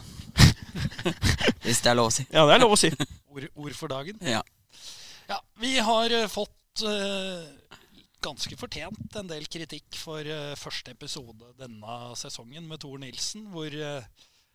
Hvis 1.64 1.82
det 1.84 1.92
er 1.92 1.98
lov 1.98 2.10
å 2.10 2.14
si. 2.14 2.26
ja, 2.30 2.42
det 2.48 2.56
er 2.56 2.62
lov 2.64 2.74
å 2.74 2.80
si. 2.80 2.90
Ord, 3.30 3.48
ord 3.54 3.76
for 3.78 3.92
dagen. 3.92 4.18
Ja. 4.26 4.42
Ja, 5.26 5.40
vi 5.58 5.72
har 5.82 6.12
eh, 6.14 6.28
fått 6.30 6.82
uh, 6.86 7.42
ganske 8.22 8.58
fortjent 8.58 9.16
en 9.18 9.30
del 9.30 9.46
kritikk 9.50 9.98
for 9.98 10.22
uh, 10.22 10.54
første 10.58 10.94
episode 10.94 11.50
denne 11.58 11.96
sesongen 12.18 12.66
med 12.68 12.82
Tor 12.82 13.00
Nilsen, 13.02 13.48
hvor 13.50 13.66
uh, 13.70 14.06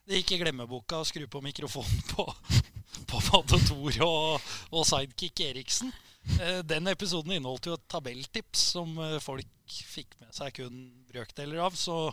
det 0.07 0.21
gikk 0.21 0.37
i 0.37 0.39
glemmeboka 0.43 1.01
å 1.01 1.07
skru 1.07 1.27
på 1.31 1.43
mikrofonen 1.43 2.05
på, 2.13 2.25
på 3.11 3.23
både 3.31 3.59
Tor 3.67 3.99
og, 4.07 4.53
og 4.71 4.87
sidekick 4.87 5.43
Eriksen. 5.49 5.91
Eh, 6.21 6.59
den 6.63 6.87
episoden 6.87 7.33
inneholdt 7.35 7.69
jo 7.69 7.77
et 7.77 7.87
tabelltips 7.89 8.65
som 8.75 8.93
eh, 9.01 9.17
folk 9.23 9.77
fikk 9.87 10.17
med 10.21 10.33
seg 10.35 10.53
kun 10.59 10.83
brøkdeler 11.09 11.63
av, 11.65 11.77
så 11.77 12.11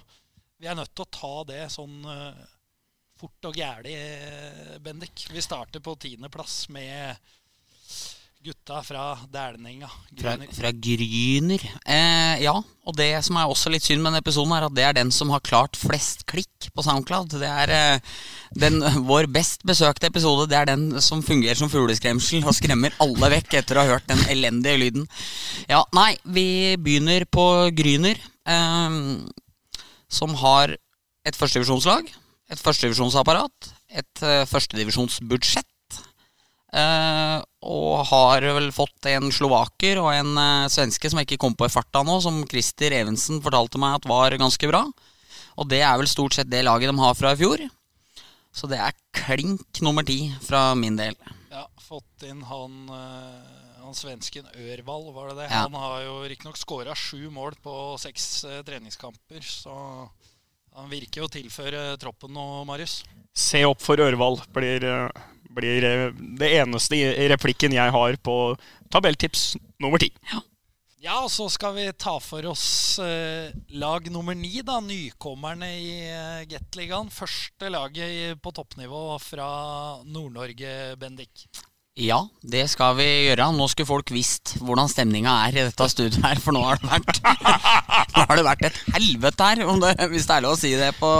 vi 0.58 0.68
er 0.68 0.78
nødt 0.78 0.94
til 0.96 1.04
å 1.04 1.12
ta 1.12 1.32
det 1.50 1.66
sånn 1.74 1.98
eh, 2.08 2.46
fort 3.18 3.48
og 3.50 3.58
gæli, 3.58 3.94
Bendik. 4.80 5.26
Vi 5.34 5.42
starter 5.42 5.82
på 5.82 5.96
tiendeplass 5.98 6.68
med 6.70 7.18
gutta 8.44 8.82
fra 8.86 9.04
Dælenenga. 9.32 9.88
Fra, 10.20 10.34
fra 10.54 10.70
Gryner. 10.72 11.62
Eh, 11.82 12.42
ja, 12.44 12.54
og 12.54 12.96
det 12.96 13.10
som 13.26 13.36
er 13.36 13.50
også 13.50 13.72
litt 13.72 13.82
synd 13.84 14.00
med 14.00 14.12
denne 14.12 14.22
episoden, 14.22 14.52
er 14.54 14.66
at 14.68 14.76
det 14.76 14.84
er 14.86 14.96
den 14.96 15.10
som 15.14 15.32
har 15.34 15.42
klart 15.44 15.78
flest 15.78 16.22
klikk 16.30 16.68
på 16.74 16.84
SoundCloud. 16.86 17.34
Det 17.34 17.48
er 17.50 17.72
eh, 17.74 18.12
den, 18.62 18.78
vår 19.08 19.26
best 19.34 19.66
besøkte 19.68 20.10
episode. 20.12 20.46
Det 20.50 20.58
er 20.60 20.70
den 20.70 20.86
som 21.04 21.24
fungerer 21.26 21.58
som 21.58 21.72
fugleskremsel 21.72 22.46
og 22.46 22.54
skremmer 22.56 22.94
alle 23.02 23.32
vekk 23.34 23.58
etter 23.60 23.78
å 23.78 23.84
ha 23.84 23.96
hørt 23.96 24.06
den 24.10 24.22
elendige 24.30 24.78
lyden. 24.84 25.08
Ja, 25.66 25.82
nei, 25.96 26.12
vi 26.22 26.76
begynner 26.78 27.26
på 27.26 27.48
Gryner, 27.76 28.22
eh, 28.46 29.00
som 30.08 30.38
har 30.44 30.76
et 31.26 31.36
førstedivisjonslag, 31.36 32.06
et 32.54 32.62
førstedivisjonsapparat, 32.62 33.72
et 33.98 34.22
eh, 34.22 34.46
førstedivisjonsbudsjett. 34.48 35.68
Eh, 36.68 37.38
og 37.64 38.02
har 38.10 38.44
vel 38.44 38.68
fått 38.76 39.08
en 39.08 39.30
slovaker 39.32 40.00
og 40.02 40.10
en 40.12 40.34
eh, 40.36 40.68
svenske 40.72 41.08
som 41.08 41.20
jeg 41.20 41.30
ikke 41.30 41.40
kom 41.46 41.56
på 41.56 41.68
i 41.68 41.72
farta 41.72 42.02
nå, 42.04 42.18
som 42.20 42.42
Christer 42.48 42.92
Evensen 42.98 43.40
fortalte 43.44 43.80
meg 43.80 43.96
at 43.96 44.08
var 44.10 44.36
ganske 44.36 44.68
bra. 44.68 44.84
Og 45.58 45.68
det 45.70 45.80
er 45.82 45.96
vel 45.98 46.10
stort 46.10 46.36
sett 46.36 46.50
det 46.52 46.62
laget 46.66 46.92
de 46.92 47.00
har 47.00 47.16
fra 47.18 47.32
i 47.32 47.40
fjor. 47.40 47.64
Så 48.54 48.68
det 48.70 48.80
er 48.82 48.96
klink 49.16 49.80
nummer 49.84 50.04
ti 50.06 50.28
fra 50.44 50.72
min 50.78 50.96
del. 50.98 51.16
Ja, 51.52 51.64
fått 51.82 52.26
inn 52.28 52.44
han, 52.46 52.78
eh, 52.92 53.82
han 53.82 53.96
svensken 53.96 54.48
Ørvald, 54.52 55.12
var 55.16 55.32
det 55.32 55.44
det? 55.44 55.50
Ja. 55.50 55.64
Han 55.66 55.78
har 55.78 56.02
jo 56.04 56.20
riktignok 56.28 56.60
skåra 56.60 56.96
sju 56.98 57.30
mål 57.32 57.56
på 57.64 57.74
seks 58.02 58.44
eh, 58.44 58.60
treningskamper, 58.66 59.40
så 59.40 59.74
han 60.78 60.92
virker 60.92 61.22
jo 61.22 61.30
å 61.30 61.32
tilføre 61.32 61.82
troppen 61.98 62.34
nå, 62.36 62.46
Marius. 62.68 63.00
Se 63.34 63.64
opp 63.66 63.80
for 63.82 64.00
Ørvald 64.02 64.44
blir, 64.54 64.84
blir 65.58 65.88
det 66.38 66.52
eneste 66.62 67.00
replikken 67.34 67.74
jeg 67.76 67.94
har 67.94 68.20
på 68.24 68.36
tabelltips 68.92 69.52
nummer 69.82 70.00
ti. 70.00 70.12
Ja, 70.98 71.20
og 71.22 71.30
så 71.30 71.44
skal 71.46 71.76
vi 71.76 71.84
ta 71.94 72.16
for 72.18 72.42
oss 72.50 72.98
eh, 72.98 73.54
lag 73.78 74.08
nummer 74.10 74.34
ni, 74.34 74.58
da. 74.66 74.80
Nykommerne 74.82 75.68
i 75.78 75.92
eh, 76.10 76.40
Gateligaen. 76.50 77.06
Første 77.14 77.70
laget 77.70 78.10
i, 78.10 78.24
på 78.34 78.50
toppnivå 78.56 79.02
fra 79.22 79.48
Nord-Norge, 80.02 80.72
Bendik. 80.98 81.46
Ja, 81.98 82.20
det 82.46 82.68
skal 82.70 82.94
vi 82.94 83.06
gjøre. 83.26 83.48
Nå 83.56 83.66
skulle 83.70 83.88
folk 83.88 84.10
visst 84.14 84.52
hvordan 84.62 84.86
stemninga 84.90 85.32
er 85.48 85.56
i 85.56 85.64
dette 85.66 85.88
studioet 85.90 86.20
her, 86.22 86.38
for 86.38 86.54
nå 86.54 86.62
har 86.62 86.78
det 86.78 86.90
vært 86.92 87.18
Nå 88.14 88.22
har 88.22 88.38
det 88.38 88.44
vært 88.46 88.62
et 88.68 88.78
helvete 88.94 89.48
her, 89.48 89.62
det, 89.82 89.90
hvis 90.12 90.28
det 90.28 90.36
er 90.36 90.44
lov 90.44 90.54
å 90.54 90.58
si 90.58 90.70
det 90.78 90.90
på 90.98 91.10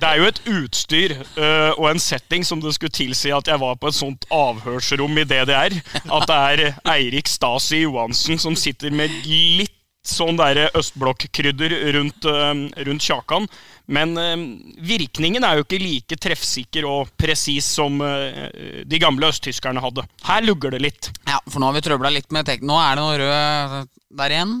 Det 0.00 0.08
er 0.08 0.20
jo 0.20 0.28
et 0.28 0.40
utstyr 0.52 1.14
øh, 1.16 1.72
og 1.78 1.88
en 1.90 2.02
setting 2.02 2.44
som 2.46 2.60
det 2.60 2.74
skulle 2.76 2.94
tilsi 2.94 3.32
at 3.34 3.48
jeg 3.48 3.60
var 3.60 3.78
på 3.80 3.88
et 3.88 3.96
sånt 3.96 4.28
avhørsrom 4.32 5.20
i 5.20 5.26
DDR. 5.28 5.78
At 6.04 6.28
det 6.28 6.38
er 6.50 6.64
Eirik 6.96 7.30
Stasi 7.30 7.84
Johansen 7.84 8.40
som 8.40 8.56
sitter 8.58 8.92
med 8.92 9.12
litt 9.24 9.73
sånn 10.08 10.36
derre 10.40 10.66
østblokkrydder 10.76 11.74
rundt, 11.96 12.26
øh, 12.28 12.60
rundt 12.88 13.06
kjakan. 13.06 13.48
Men 13.86 14.14
øh, 14.20 14.44
virkningen 14.84 15.44
er 15.44 15.58
jo 15.60 15.64
ikke 15.66 15.80
like 15.82 16.18
treffsikker 16.20 16.86
og 16.88 17.10
presis 17.20 17.68
som 17.78 17.98
de 18.00 19.00
gamle 19.00 19.28
østtyskerne 19.32 19.82
hadde. 19.84 20.04
Her 20.28 20.44
lugger 20.46 20.76
det 20.76 20.82
litt. 20.84 21.10
Ja, 21.28 21.40
for 21.48 21.60
nå 21.60 21.70
har 21.70 21.76
vi 21.80 21.84
trøbla 21.88 22.12
litt 22.14 22.30
med 22.32 22.46
tek... 22.48 22.62
Nå 22.64 22.78
er 22.80 22.94
det 22.96 23.04
noe 23.04 23.18
rød 23.20 23.92
der 24.20 24.36
igjen. 24.38 24.54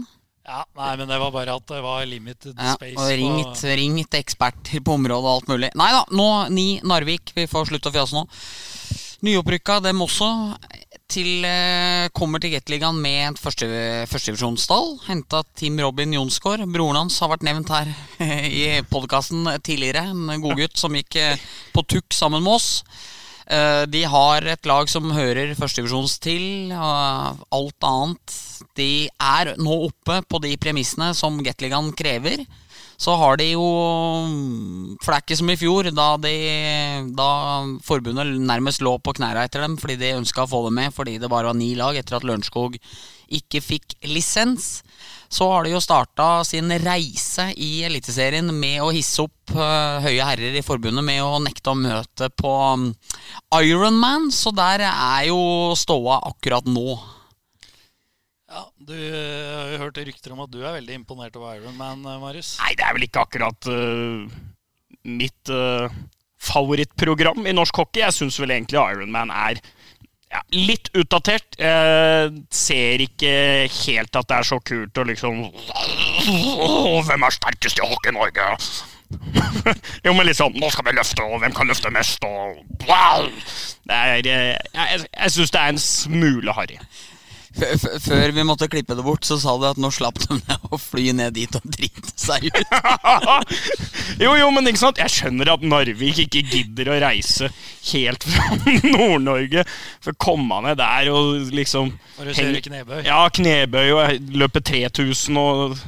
Ja, 0.44 0.60
nei, 0.76 0.90
men 1.00 1.08
det 1.08 1.16
var 1.22 1.30
bare 1.32 1.54
at 1.56 1.64
det 1.70 1.78
var 1.80 2.02
limited 2.04 2.58
Ja, 2.60 2.74
space. 2.76 2.98
og 3.00 3.08
ringt, 3.16 3.62
ringt 3.80 4.16
eksperter 4.18 4.82
på 4.84 4.98
området 4.98 5.24
og 5.24 5.30
alt 5.38 5.48
mulig. 5.48 5.70
Nei 5.80 5.86
da, 5.94 6.02
nå 6.12 6.26
ni 6.52 6.66
Narvik. 6.84 7.32
Vi 7.32 7.46
får 7.48 7.70
slutte 7.70 7.88
å 7.88 7.94
fjase 7.94 8.18
nå. 8.18 8.26
Nyopprykka, 9.24 9.78
dem 9.86 10.02
også. 10.04 10.28
Til, 11.12 11.44
eh, 11.44 12.08
kommer 12.16 12.40
til 12.40 12.54
Gateligaen 12.54 12.96
med 13.00 13.34
et 13.34 13.38
første, 13.38 13.66
førstedivisjonsstall. 14.08 14.94
Henta 15.06 15.42
Tim 15.54 15.76
Robin 15.78 16.14
Jonsgaard. 16.16 16.64
Broren 16.72 16.96
hans 16.96 17.18
har 17.20 17.28
vært 17.28 17.44
nevnt 17.44 17.68
her 17.68 17.90
i 18.48 18.80
podkasten 18.88 19.44
tidligere. 19.62 20.06
En 20.10 20.40
godgutt 20.42 20.80
som 20.80 20.96
gikk 20.96 21.18
eh, 21.20 21.44
på 21.76 21.84
tukk 21.92 22.16
sammen 22.16 22.42
med 22.42 22.56
oss. 22.56 22.70
Eh, 23.46 23.84
De 23.86 24.02
har 24.08 24.48
et 24.48 24.66
lag 24.66 24.88
som 24.90 25.12
hører 25.12 25.52
førstedivisjons 25.58 26.16
til. 26.24 26.72
Alt 26.72 27.84
annet. 27.84 28.38
De 28.74 28.90
er 29.12 29.54
nå 29.60 29.76
oppe 29.90 30.22
på 30.24 30.40
de 30.42 30.56
premissene 30.56 31.12
som 31.14 31.36
Gateligaen 31.44 31.92
krever. 31.94 32.46
Så 33.04 33.14
har 33.20 33.36
de 33.36 33.50
jo 33.50 33.64
For 35.04 35.36
som 35.36 35.50
i 35.52 35.58
fjor, 35.60 35.90
da, 35.92 36.14
de, 36.16 36.34
da 37.16 37.30
forbundet 37.84 38.38
nærmest 38.40 38.84
lå 38.84 38.96
på 38.98 39.12
knærne 39.18 39.44
etter 39.44 39.64
dem 39.64 39.76
fordi 39.80 39.98
de 40.00 40.14
ønska 40.16 40.46
å 40.46 40.50
få 40.50 40.62
dem 40.68 40.78
med 40.80 40.94
fordi 40.94 41.18
det 41.20 41.28
bare 41.28 41.50
var 41.50 41.58
ni 41.58 41.74
lag 41.76 41.98
etter 42.00 42.16
at 42.16 42.24
Lørenskog 42.24 42.78
ikke 43.34 43.60
fikk 43.64 43.96
lisens. 44.08 44.84
Så 45.32 45.48
har 45.50 45.64
de 45.64 45.72
jo 45.72 45.82
starta 45.82 46.44
sin 46.46 46.70
reise 46.84 47.48
i 47.56 47.82
Eliteserien 47.86 48.52
med 48.54 48.82
å 48.84 48.92
hisse 48.94 49.24
opp 49.24 49.54
øh, 49.56 50.04
høye 50.04 50.28
herrer 50.28 50.54
i 50.54 50.64
forbundet 50.64 51.04
med 51.04 51.22
å 51.24 51.40
nekte 51.42 51.72
å 51.72 51.78
møte 51.78 52.28
på 52.38 52.52
um, 52.76 52.86
Ironman, 53.58 54.30
så 54.30 54.52
der 54.54 54.86
er 54.86 55.26
jo 55.30 55.40
ståa 55.78 56.20
akkurat 56.30 56.68
nå. 56.70 56.94
Ja, 58.54 58.64
Du 58.78 58.94
har 58.94 59.72
jo 59.72 59.78
hørt 59.82 59.98
rykter 60.06 60.34
om 60.34 60.44
at 60.44 60.52
du 60.54 60.60
er 60.62 60.76
veldig 60.76 61.00
imponert 61.00 61.34
over 61.38 61.56
Ironman, 61.58 62.04
eh, 62.06 62.20
Marius. 62.22 62.54
Nei, 62.62 62.74
det 62.78 62.86
er 62.86 62.94
vel 62.94 63.06
ikke 63.08 63.24
akkurat 63.24 63.66
uh, 63.66 64.28
mitt 65.10 65.50
uh, 65.50 65.90
favorittprogram 66.38 67.48
i 67.50 67.54
norsk 67.56 67.82
hockey. 67.82 68.04
Jeg 68.04 68.14
syns 68.14 68.38
vel 68.38 68.54
egentlig 68.54 68.78
Ironman 68.78 69.32
er 69.34 69.58
ja, 69.58 70.42
litt 70.54 70.92
utdatert. 70.94 71.58
Jeg 71.58 72.44
ser 72.54 73.02
ikke 73.02 73.32
helt 73.80 74.20
at 74.20 74.30
det 74.30 74.38
er 74.38 74.48
så 74.52 74.60
kult 74.62 75.02
å 75.02 75.06
liksom 75.08 75.44
Hvem 77.08 77.26
er 77.26 77.34
sterkest 77.34 77.82
i 77.82 77.88
hockey 77.88 78.12
i 78.12 78.16
Norge? 78.16 78.46
jo, 80.06 80.14
men 80.14 80.26
liksom 80.26 80.54
Nå 80.58 80.70
skal 80.72 80.86
vi 80.88 80.94
løfte, 80.96 81.26
og 81.26 81.42
hvem 81.42 81.54
kan 81.54 81.68
løfte 81.70 81.90
mest, 81.94 82.24
og! 82.26 82.62
Er, 82.88 84.22
jeg 84.24 84.24
jeg, 84.24 85.02
jeg 85.04 85.34
syns 85.34 85.52
det 85.52 85.60
er 85.60 85.74
en 85.74 85.82
smule 85.82 86.54
harry. 86.56 86.78
Før 87.54 88.32
vi 88.34 88.42
måtte 88.46 88.66
klippe 88.70 88.96
det 88.98 89.04
bort, 89.06 89.24
så 89.26 89.36
sa 89.38 89.52
du 89.60 89.64
at 89.68 89.78
nå 89.80 89.90
slapp 89.94 90.18
de 90.24 90.38
ned 90.40 90.64
å 90.74 90.78
fly 90.80 91.12
ned 91.14 91.36
dit 91.36 91.54
og 91.58 91.66
drite 91.76 92.12
seg 92.18 92.48
ut. 92.48 92.58
jo, 94.24 94.32
jo, 94.40 94.48
men 94.54 94.70
ikke 94.70 94.82
sant? 94.82 94.98
Jeg 95.02 95.12
skjønner 95.14 95.52
at 95.54 95.62
Narvik 95.66 96.18
ikke 96.24 96.42
gidder 96.50 96.90
å 96.90 96.98
reise 97.04 97.50
helt 97.92 98.26
fra 98.30 98.48
Nord-Norge 98.88 99.62
for 100.02 100.12
å 100.14 100.20
komme 100.26 100.60
ned 100.66 100.80
der 100.82 101.12
og 101.14 101.52
liksom 101.54 101.92
For 102.16 102.26
å 102.26 102.34
henge- 102.34 102.58
kjøre 102.58 102.64
knebøy. 102.68 102.98
Ja, 103.06 103.20
knebøy 103.38 103.86
og 103.94 104.34
løpe 104.42 104.62
3000 104.64 105.38
og 105.40 105.78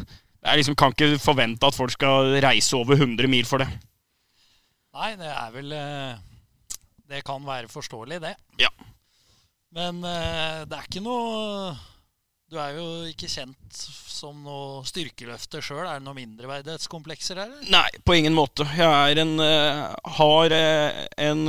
Jeg 0.46 0.60
liksom 0.62 0.76
kan 0.78 0.94
ikke 0.94 1.18
forvente 1.18 1.66
at 1.66 1.74
folk 1.74 1.90
skal 1.96 2.36
reise 2.44 2.76
over 2.78 2.94
100 3.00 3.26
mil 3.32 3.46
for 3.48 3.58
det. 3.64 3.66
Nei, 4.96 5.10
det 5.18 5.28
er 5.28 5.50
vel 5.52 5.72
eh, 5.76 6.14
Det 7.10 7.24
kan 7.26 7.42
være 7.44 7.66
forståelig, 7.68 8.20
det. 8.22 8.36
Ja. 8.62 8.70
Men 9.74 10.02
eh, 10.06 10.64
det 10.68 10.76
er 10.76 10.86
ikke 10.86 11.02
noe 11.04 11.74
Du 12.50 12.58
er 12.62 12.76
jo 12.78 12.86
ikke 13.10 13.28
kjent 13.30 13.80
som 14.16 14.38
noe 14.46 14.84
styrkeløfter 14.86 15.64
sjøl. 15.64 15.82
Er 15.84 15.98
det 15.98 16.06
noen 16.06 16.20
mindreverdighetskomplekser 16.22 17.40
her? 17.42 17.50
Nei, 17.72 17.88
på 18.06 18.14
ingen 18.16 18.36
måte. 18.36 18.64
Jeg 18.78 18.86
er 18.86 19.20
en, 19.20 19.34
eh, 19.42 19.80
har 20.20 20.54
eh, 20.56 21.02
en 21.26 21.42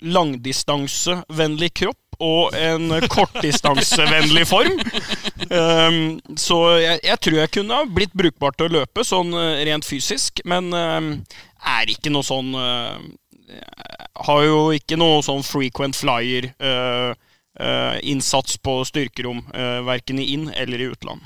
langdistansevennlig 0.00 1.72
kropp 1.82 2.16
og 2.24 2.54
en 2.56 2.94
kortdistansevennlig 3.14 4.46
form. 4.48 4.78
Um, 5.50 6.20
så 6.38 6.58
jeg, 6.80 7.00
jeg 7.04 7.20
tror 7.24 7.36
jeg 7.40 7.52
kunne 7.56 7.80
ha 7.80 7.88
blitt 7.88 8.16
brukbart 8.16 8.56
til 8.60 8.70
å 8.70 8.74
løpe, 8.78 9.04
sånn 9.04 9.34
rent 9.66 9.88
fysisk. 9.88 10.40
Men 10.48 10.70
um, 10.72 11.10
er 11.68 11.92
ikke 11.92 12.12
noe 12.12 12.24
sånn 12.24 12.54
uh, 12.56 12.96
Har 14.24 14.44
jo 14.46 14.60
ikke 14.76 14.96
noe 15.00 15.20
sånn 15.26 15.44
frequent 15.44 15.98
flyer. 15.98 16.52
eh, 16.60 17.12
innsats 18.02 18.56
på 18.62 18.78
styrkerom, 18.88 19.42
verken 19.86 20.18
i 20.22 20.30
inn- 20.34 20.52
eller 20.54 20.80
i 20.80 20.88
utland. 20.94 21.20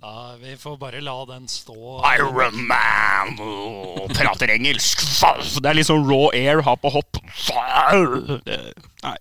Ja, 0.00 0.34
vi 0.40 0.54
får 0.56 0.76
bare 0.80 1.00
la 1.04 1.18
den 1.28 1.48
stå. 1.48 1.74
Iron 2.16 2.62
Man 2.66 3.34
oh, 3.44 4.06
prater 4.08 4.48
engelsk. 4.54 5.02
Det 5.60 5.68
er 5.68 5.76
litt 5.76 5.90
sånn 5.90 6.06
raw 6.08 6.30
air, 6.32 6.62
ha 6.64 6.72
på 6.80 6.88
hopp. 6.94 7.18
Det- 8.46 8.72
Nei. 9.04 9.16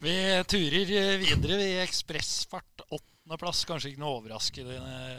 Vi 0.00 0.16
turer 0.48 0.90
eh, 0.96 1.16
videre 1.20 1.60
i 1.62 1.76
ekspressfart. 1.84 2.82
Åttendeplass. 2.90 3.62
Kanskje 3.68 3.92
ikke 3.92 4.02
noe 4.02 4.18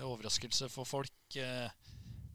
overraskelse 0.10 0.68
for 0.74 0.90
folk. 0.90 1.14
Eh, 1.38 1.70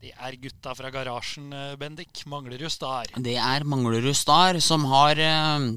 Det 0.00 0.12
er 0.12 0.36
gutta 0.36 0.74
fra 0.76 0.90
garasjen, 0.92 1.52
eh, 1.52 1.74
Bendik. 1.80 2.22
Manglerud 2.28 2.70
Star. 2.70 3.06
Det 3.16 3.36
er 3.36 3.64
Manglerud 3.64 4.14
Star 4.16 4.58
som 4.60 4.84
har 4.84 5.18
eh, 5.18 5.68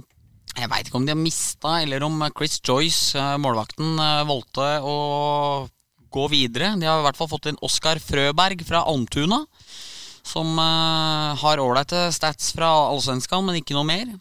Jeg 0.60 0.70
veit 0.72 0.90
ikke 0.90 1.00
om 1.00 1.06
de 1.08 1.14
har 1.14 1.20
mista, 1.20 1.78
eller 1.80 2.04
om 2.04 2.24
Chris 2.36 2.60
Joyce, 2.60 3.16
eh, 3.18 3.38
målvakten, 3.40 3.96
eh, 4.00 4.28
valgte 4.28 4.68
å 4.84 5.70
gå 6.12 6.30
videre. 6.30 6.74
De 6.80 6.88
har 6.90 7.00
i 7.00 7.06
hvert 7.06 7.18
fall 7.18 7.30
fått 7.32 7.48
inn 7.48 7.62
Oskar 7.64 8.00
Frøberg 8.04 8.66
fra 8.68 8.84
Almtuna, 8.84 9.46
som 10.24 10.58
eh, 10.60 11.36
har 11.40 11.64
ålreite 11.64 12.10
stats 12.12 12.52
fra 12.58 12.68
Allsvenskan, 12.90 13.46
men 13.46 13.62
ikke 13.62 13.78
noe 13.78 13.88
mer. 13.88 14.12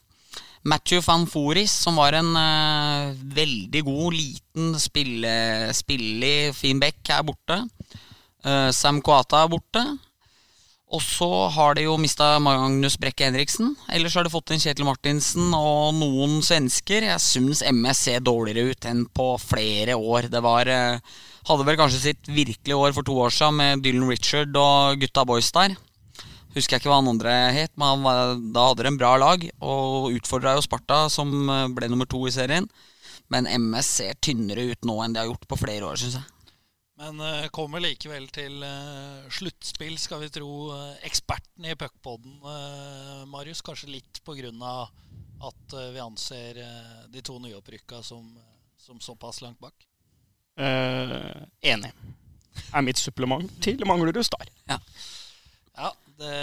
Matthew 0.69 1.01
van 1.07 1.27
Foris, 1.27 1.73
som 1.73 1.97
var 1.97 2.17
en 2.19 2.35
uh, 2.35 3.15
veldig 3.15 3.81
god, 3.87 4.17
liten, 4.19 4.75
spillig, 4.83 6.55
fin 6.59 6.83
back, 6.83 6.99
er 7.15 7.23
borte. 7.25 7.61
Uh, 8.45 8.69
Sam 8.75 8.99
Coata 9.01 9.45
er 9.45 9.53
borte. 9.53 9.85
Og 10.89 11.03
så 11.05 11.29
har 11.53 11.77
de 11.77 11.85
jo 11.85 11.99
mista 12.01 12.39
Magnus 12.41 12.97
Brekke 13.01 13.27
Henriksen. 13.27 13.75
Ellers 13.93 14.15
har 14.17 14.25
de 14.25 14.33
fått 14.33 14.55
inn 14.55 14.63
Kjetil 14.63 14.87
Martinsen 14.89 15.51
og 15.53 15.99
noen 15.99 16.39
svensker. 16.45 17.05
Jeg 17.11 17.21
syns 17.21 17.61
MS 17.61 18.05
ser 18.07 18.25
dårligere 18.25 18.73
ut 18.73 18.89
enn 18.89 19.03
på 19.13 19.27
flere 19.43 19.99
år. 19.99 20.31
Det 20.33 20.41
var 20.45 20.71
eh, 20.73 21.19
Hadde 21.49 21.65
vel 21.65 21.79
kanskje 21.81 22.01
sitt 22.03 22.27
virkelige 22.29 22.77
år 22.77 22.93
for 22.97 23.07
to 23.07 23.15
år 23.25 23.33
siden 23.33 23.57
med 23.57 23.85
Dylan 23.85 24.09
Richard 24.11 24.57
og 24.61 24.99
gutta 25.01 25.23
boys 25.29 25.49
der. 25.57 25.77
Husker 26.57 26.77
jeg 26.77 26.83
ikke 26.83 26.91
hva 26.91 26.99
han 26.99 27.13
andre 27.13 27.37
het, 27.57 27.73
men 27.81 28.03
var, 28.05 28.35
da 28.53 28.67
hadde 28.69 28.85
de 28.85 28.91
en 28.91 28.99
bra 29.01 29.15
lag. 29.21 29.45
Og 29.65 30.11
utfordra 30.17 30.57
jo 30.57 30.65
Sparta, 30.65 31.05
som 31.13 31.33
eh, 31.53 31.69
ble 31.77 31.93
nummer 31.93 32.09
to 32.09 32.25
i 32.29 32.33
serien. 32.33 32.69
Men 33.29 33.49
MS 33.49 33.93
ser 34.01 34.21
tynnere 34.25 34.71
ut 34.73 34.89
nå 34.89 34.99
enn 35.05 35.13
de 35.13 35.21
har 35.21 35.29
gjort 35.29 35.49
på 35.53 35.61
flere 35.61 35.93
år, 35.93 36.01
syns 36.01 36.17
jeg. 36.17 36.38
Men 36.99 37.21
uh, 37.23 37.47
kommer 37.55 37.83
likevel 37.83 38.27
til 38.35 38.59
uh, 38.65 39.27
sluttspill, 39.31 39.95
skal 40.03 40.25
vi 40.25 40.33
tro 40.35 40.51
uh, 40.73 40.97
eksperten 41.07 41.69
i 41.69 41.77
puckpoden, 41.79 42.41
uh, 42.43 43.23
Marius. 43.31 43.63
Kanskje 43.63 43.93
litt 43.93 44.23
av 44.27 44.89
at 45.39 45.75
vi 45.95 46.01
anser 46.03 46.59
de 47.07 47.21
to 47.23 47.37
nyopprykka 47.39 48.03
som, 48.03 48.25
som 48.77 48.99
såpass 48.99 49.39
langt 49.41 49.61
bak. 49.63 49.87
Eh, 50.59 51.71
enig. 51.71 51.93
Er 52.75 52.83
mitt 52.83 52.99
supplement 52.99 53.47
til 53.63 53.79
Manglerud 53.87 54.19
Star. 54.27 54.51
Ja, 54.67 55.93
det, 56.19 56.35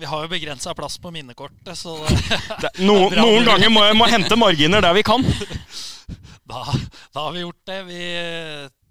vi 0.00 0.08
har 0.08 0.24
jo 0.24 0.32
begrensa 0.32 0.72
plass 0.74 0.96
på 0.98 1.12
minnekortet, 1.12 1.76
så 1.76 1.98
Det, 2.62 2.72
noen, 2.80 3.12
noen 3.12 3.44
ganger 3.44 3.68
må, 3.68 3.84
må 4.00 4.08
hente 4.08 4.38
marginer 4.40 4.80
der 4.80 4.96
vi 4.96 5.04
kan. 5.04 5.20
da, 6.50 6.64
da 7.12 7.26
har 7.26 7.36
vi 7.36 7.44
gjort 7.44 7.66
det. 7.68 7.80
Vi 7.90 8.00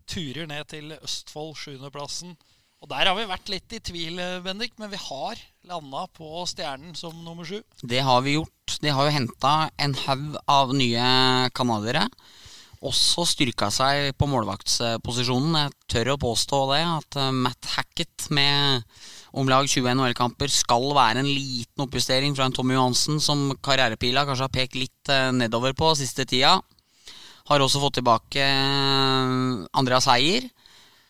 turer 0.10 0.50
ned 0.50 0.68
til 0.72 0.96
Østfold, 1.00 1.56
sjuendeplassen. 1.60 2.36
Og 2.80 2.88
der 2.88 3.10
har 3.10 3.16
vi 3.18 3.28
vært 3.28 3.50
litt 3.52 3.74
i 3.76 3.82
tvil, 3.84 4.20
eh, 4.24 4.40
Bendik, 4.44 4.78
men 4.80 4.92
vi 4.92 5.00
har 5.02 5.40
landa 5.68 6.06
på 6.16 6.46
Stjernen 6.48 6.96
som 6.96 7.16
nummer 7.26 7.46
sju. 7.46 7.60
Det 7.84 8.00
har 8.00 8.22
vi 8.24 8.38
gjort. 8.38 8.78
De 8.80 8.94
har 8.96 9.06
jo 9.06 9.16
henta 9.18 9.72
en 9.78 9.96
haug 10.06 10.38
av 10.48 10.72
nye 10.74 11.50
canadiere. 11.52 12.08
Også 12.80 13.26
styrka 13.28 13.68
seg 13.76 14.14
på 14.16 14.30
målvaktsposisjonen. 14.32 15.58
Jeg 15.60 15.76
tør 15.92 16.14
å 16.14 16.22
påstå 16.22 16.60
det, 16.72 16.84
at 16.88 17.20
eh, 17.20 17.32
Matt 17.36 17.74
Hackett 17.76 18.30
med 18.32 18.86
om 19.36 19.50
lag 19.52 19.68
20 19.68 19.92
NHL-kamper 19.94 20.50
skal 20.50 20.88
være 20.96 21.22
en 21.22 21.28
liten 21.30 21.84
oppjustering 21.84 22.34
fra 22.38 22.48
en 22.48 22.56
Tommy 22.56 22.74
Johansen 22.74 23.20
som 23.22 23.52
karrierepila 23.62 24.24
kanskje 24.26 24.48
har 24.48 24.56
pekt 24.56 24.80
litt 24.80 25.12
eh, 25.12 25.30
nedover 25.36 25.76
på 25.76 25.92
siste 26.00 26.24
tida. 26.30 26.62
Har 27.50 27.66
også 27.66 27.82
fått 27.82 27.98
tilbake 27.98 28.46
eh, 28.46 29.36
Andreas 29.80 30.08
Heier. 30.12 30.46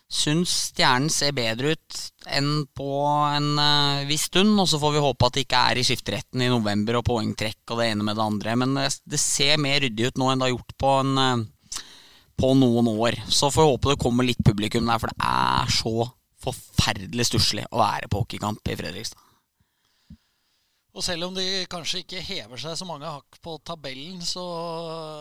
Syns 0.09 0.71
stjernen 0.71 1.11
ser 1.13 1.35
bedre 1.37 1.75
ut 1.75 1.97
enn 2.33 2.63
på 2.73 3.03
en 3.29 3.51
uh, 3.61 4.07
viss 4.09 4.25
stund. 4.31 4.55
Og 4.57 4.65
så 4.71 4.79
får 4.81 4.95
vi 4.95 5.03
håpe 5.03 5.27
at 5.27 5.35
det 5.37 5.43
ikke 5.45 5.61
er 5.69 5.79
i 5.79 5.85
skifteretten 5.85 6.41
i 6.41 6.49
november 6.49 6.97
og 6.97 7.05
poengtrekk 7.11 7.69
og 7.69 7.81
det 7.81 7.91
ene 7.91 8.07
med 8.07 8.17
det 8.17 8.25
andre. 8.25 8.55
Men 8.57 8.73
det, 8.79 8.87
det 9.05 9.21
ser 9.21 9.61
mer 9.61 9.83
ryddig 9.83 10.09
ut 10.09 10.17
nå 10.17 10.31
enn 10.31 10.41
det 10.41 10.49
har 10.49 10.55
gjort 10.55 10.77
på 10.81 10.95
en, 11.03 11.13
eh, 11.25 11.83
på 12.41 12.53
noen 12.57 12.89
år. 12.95 13.19
Så 13.29 13.51
får 13.53 13.61
vi 13.61 13.75
håpe 13.75 13.93
det 13.93 14.01
kommer 14.01 14.25
litt 14.25 14.41
publikum 14.41 14.89
der, 14.89 15.03
for 15.03 15.13
det 15.13 15.29
er 15.29 15.77
så 15.77 15.95
forferdelig 16.39 17.29
stusslig 17.29 17.69
å 17.69 17.83
være 17.83 18.09
på 18.09 18.23
hockeykamp 18.23 18.73
i 18.73 18.79
Fredrikstad. 18.79 19.28
Og 20.97 21.03
selv 21.05 21.27
om 21.27 21.35
de 21.35 21.45
kanskje 21.69 22.01
ikke 22.01 22.21
hever 22.25 22.57
seg 22.59 22.73
så 22.79 22.85
mange 22.87 23.05
hakk 23.05 23.37
på 23.45 23.53
tabellen, 23.67 24.21
så 24.25 24.41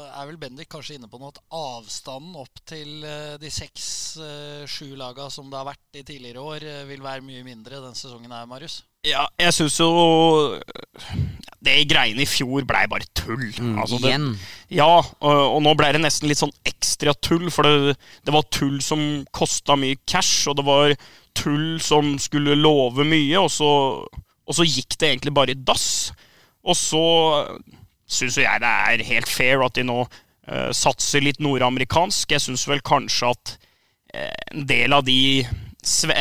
er 0.08 0.28
vel 0.30 0.38
Bendik 0.40 0.70
kanskje 0.72 0.96
inne 0.96 1.10
på 1.12 1.20
noe 1.20 1.28
at 1.34 1.42
avstanden 1.54 2.38
opp 2.40 2.62
til 2.68 3.04
eh, 3.04 3.34
de 3.40 3.50
seks-sju 3.52 4.94
laga 4.96 5.28
som 5.32 5.50
det 5.52 5.58
har 5.60 5.68
vært 5.68 6.00
i 6.00 6.04
tidligere 6.08 6.40
år, 6.40 6.64
eh, 6.64 6.86
vil 6.88 7.04
være 7.04 7.26
mye 7.26 7.44
mindre 7.44 7.82
denne 7.82 7.98
sesongen 7.98 8.32
her, 8.32 8.48
Marius? 8.48 8.80
Ja, 9.06 9.28
jeg 9.38 9.54
syns 9.54 9.76
jo 9.78 9.88
Det 11.62 11.74
greiene 11.86 12.24
i 12.24 12.28
fjor 12.28 12.64
blei 12.66 12.82
bare 12.90 13.06
tull. 13.14 13.46
Altså, 13.78 14.00
det, 14.02 14.10
Igjen. 14.10 14.32
ja, 14.74 14.88
og, 14.98 15.42
og 15.54 15.60
nå 15.62 15.74
ble 15.78 15.92
det 15.94 16.00
nesten 16.02 16.30
litt 16.30 16.40
sånn 16.40 16.54
ekstra 16.66 17.14
tull, 17.22 17.48
for 17.54 17.66
det, 17.66 17.98
det 18.24 18.34
var 18.34 18.48
tull 18.54 18.80
som 18.84 19.04
kosta 19.36 19.76
mye 19.78 20.00
cash, 20.08 20.48
og 20.50 20.58
det 20.58 20.66
var 20.66 20.96
tull 21.38 21.76
som 21.82 22.16
skulle 22.22 22.56
love 22.58 23.04
mye, 23.06 23.36
og 23.38 23.50
så, 23.52 23.70
og 24.48 24.56
så 24.56 24.66
gikk 24.66 24.96
det 24.96 25.12
egentlig 25.12 25.34
bare 25.36 25.52
i 25.52 25.60
dass. 25.60 26.10
Og 26.64 26.76
så 26.76 27.04
syns 28.08 28.38
jo 28.40 28.46
jeg 28.46 28.64
det 28.64 28.72
er 28.72 29.06
helt 29.10 29.30
fair 29.30 29.62
at 29.64 29.76
de 29.76 29.84
nå 29.86 30.00
uh, 30.02 30.70
satser 30.74 31.24
litt 31.24 31.42
nordamerikansk. 31.44 32.32
Jeg 32.32 32.46
syns 32.46 32.64
vel 32.70 32.80
kanskje 32.84 33.32
at 33.34 33.56
uh, 34.16 34.44
en 34.54 34.68
del 34.68 34.96
av 34.96 35.04
de 35.06 35.18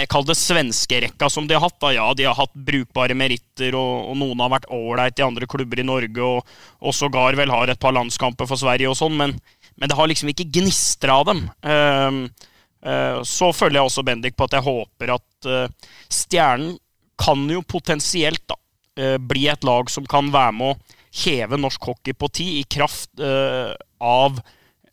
Kall 0.08 0.24
det 0.24 0.38
svenskerekka 0.38 1.28
som 1.34 1.48
de 1.48 1.56
har 1.58 1.64
hatt. 1.66 1.80
Da. 1.82 1.90
Ja, 1.92 2.06
de 2.14 2.28
har 2.28 2.38
hatt 2.38 2.54
brukbare 2.54 3.18
meritter, 3.18 3.76
og, 3.76 4.12
og 4.12 4.16
noen 4.20 4.40
har 4.40 4.54
vært 4.54 4.70
ålreit 4.72 5.20
i 5.20 5.26
andre 5.26 5.48
klubber 5.50 5.82
i 5.82 5.88
Norge, 5.88 6.24
og, 6.24 6.54
og 6.80 6.96
sågar 6.96 7.36
vel 7.36 7.52
har 7.52 7.74
et 7.74 7.82
par 7.82 7.96
landskamper 7.98 8.48
for 8.48 8.62
Sverige 8.62 8.92
og 8.92 8.96
sånn, 9.00 9.18
men, 9.18 9.34
men 9.76 9.90
det 9.92 9.98
har 9.98 10.08
liksom 10.08 10.32
ikke 10.32 10.48
gnistra 10.60 11.18
av 11.20 11.28
dem. 11.32 11.42
Uh, 11.66 12.48
eh, 12.86 13.20
så 13.28 13.52
følger 13.52 13.82
jeg 13.82 13.90
også 13.90 14.06
Bendik 14.08 14.38
på 14.38 14.48
at 14.48 14.56
jeg 14.56 14.68
håper 14.70 15.16
at 15.18 15.50
eh, 15.50 15.92
Stjernen 16.08 16.78
kan 17.18 17.48
jo 17.50 17.64
potensielt 17.66 18.44
da, 18.48 18.58
eh, 18.98 19.18
bli 19.18 19.48
et 19.48 19.64
lag 19.64 19.90
som 19.90 20.06
kan 20.06 20.30
være 20.32 20.54
med 20.54 20.76
å 20.76 20.98
heve 21.24 21.60
norsk 21.60 21.90
hockey 21.90 22.14
på 22.14 22.30
ti 22.32 22.48
i 22.60 22.64
kraft 22.64 23.20
eh, 23.20 23.74
av 24.02 24.42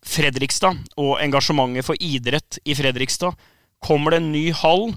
Fredrikstad 0.05 0.77
og 1.01 1.19
engasjementet 1.25 1.87
for 1.87 2.01
idrett 2.01 2.59
i 2.65 2.77
Fredrikstad. 2.77 3.37
Kommer 3.85 4.13
det 4.13 4.23
en 4.23 4.33
ny 4.33 4.51
hall, 4.57 4.91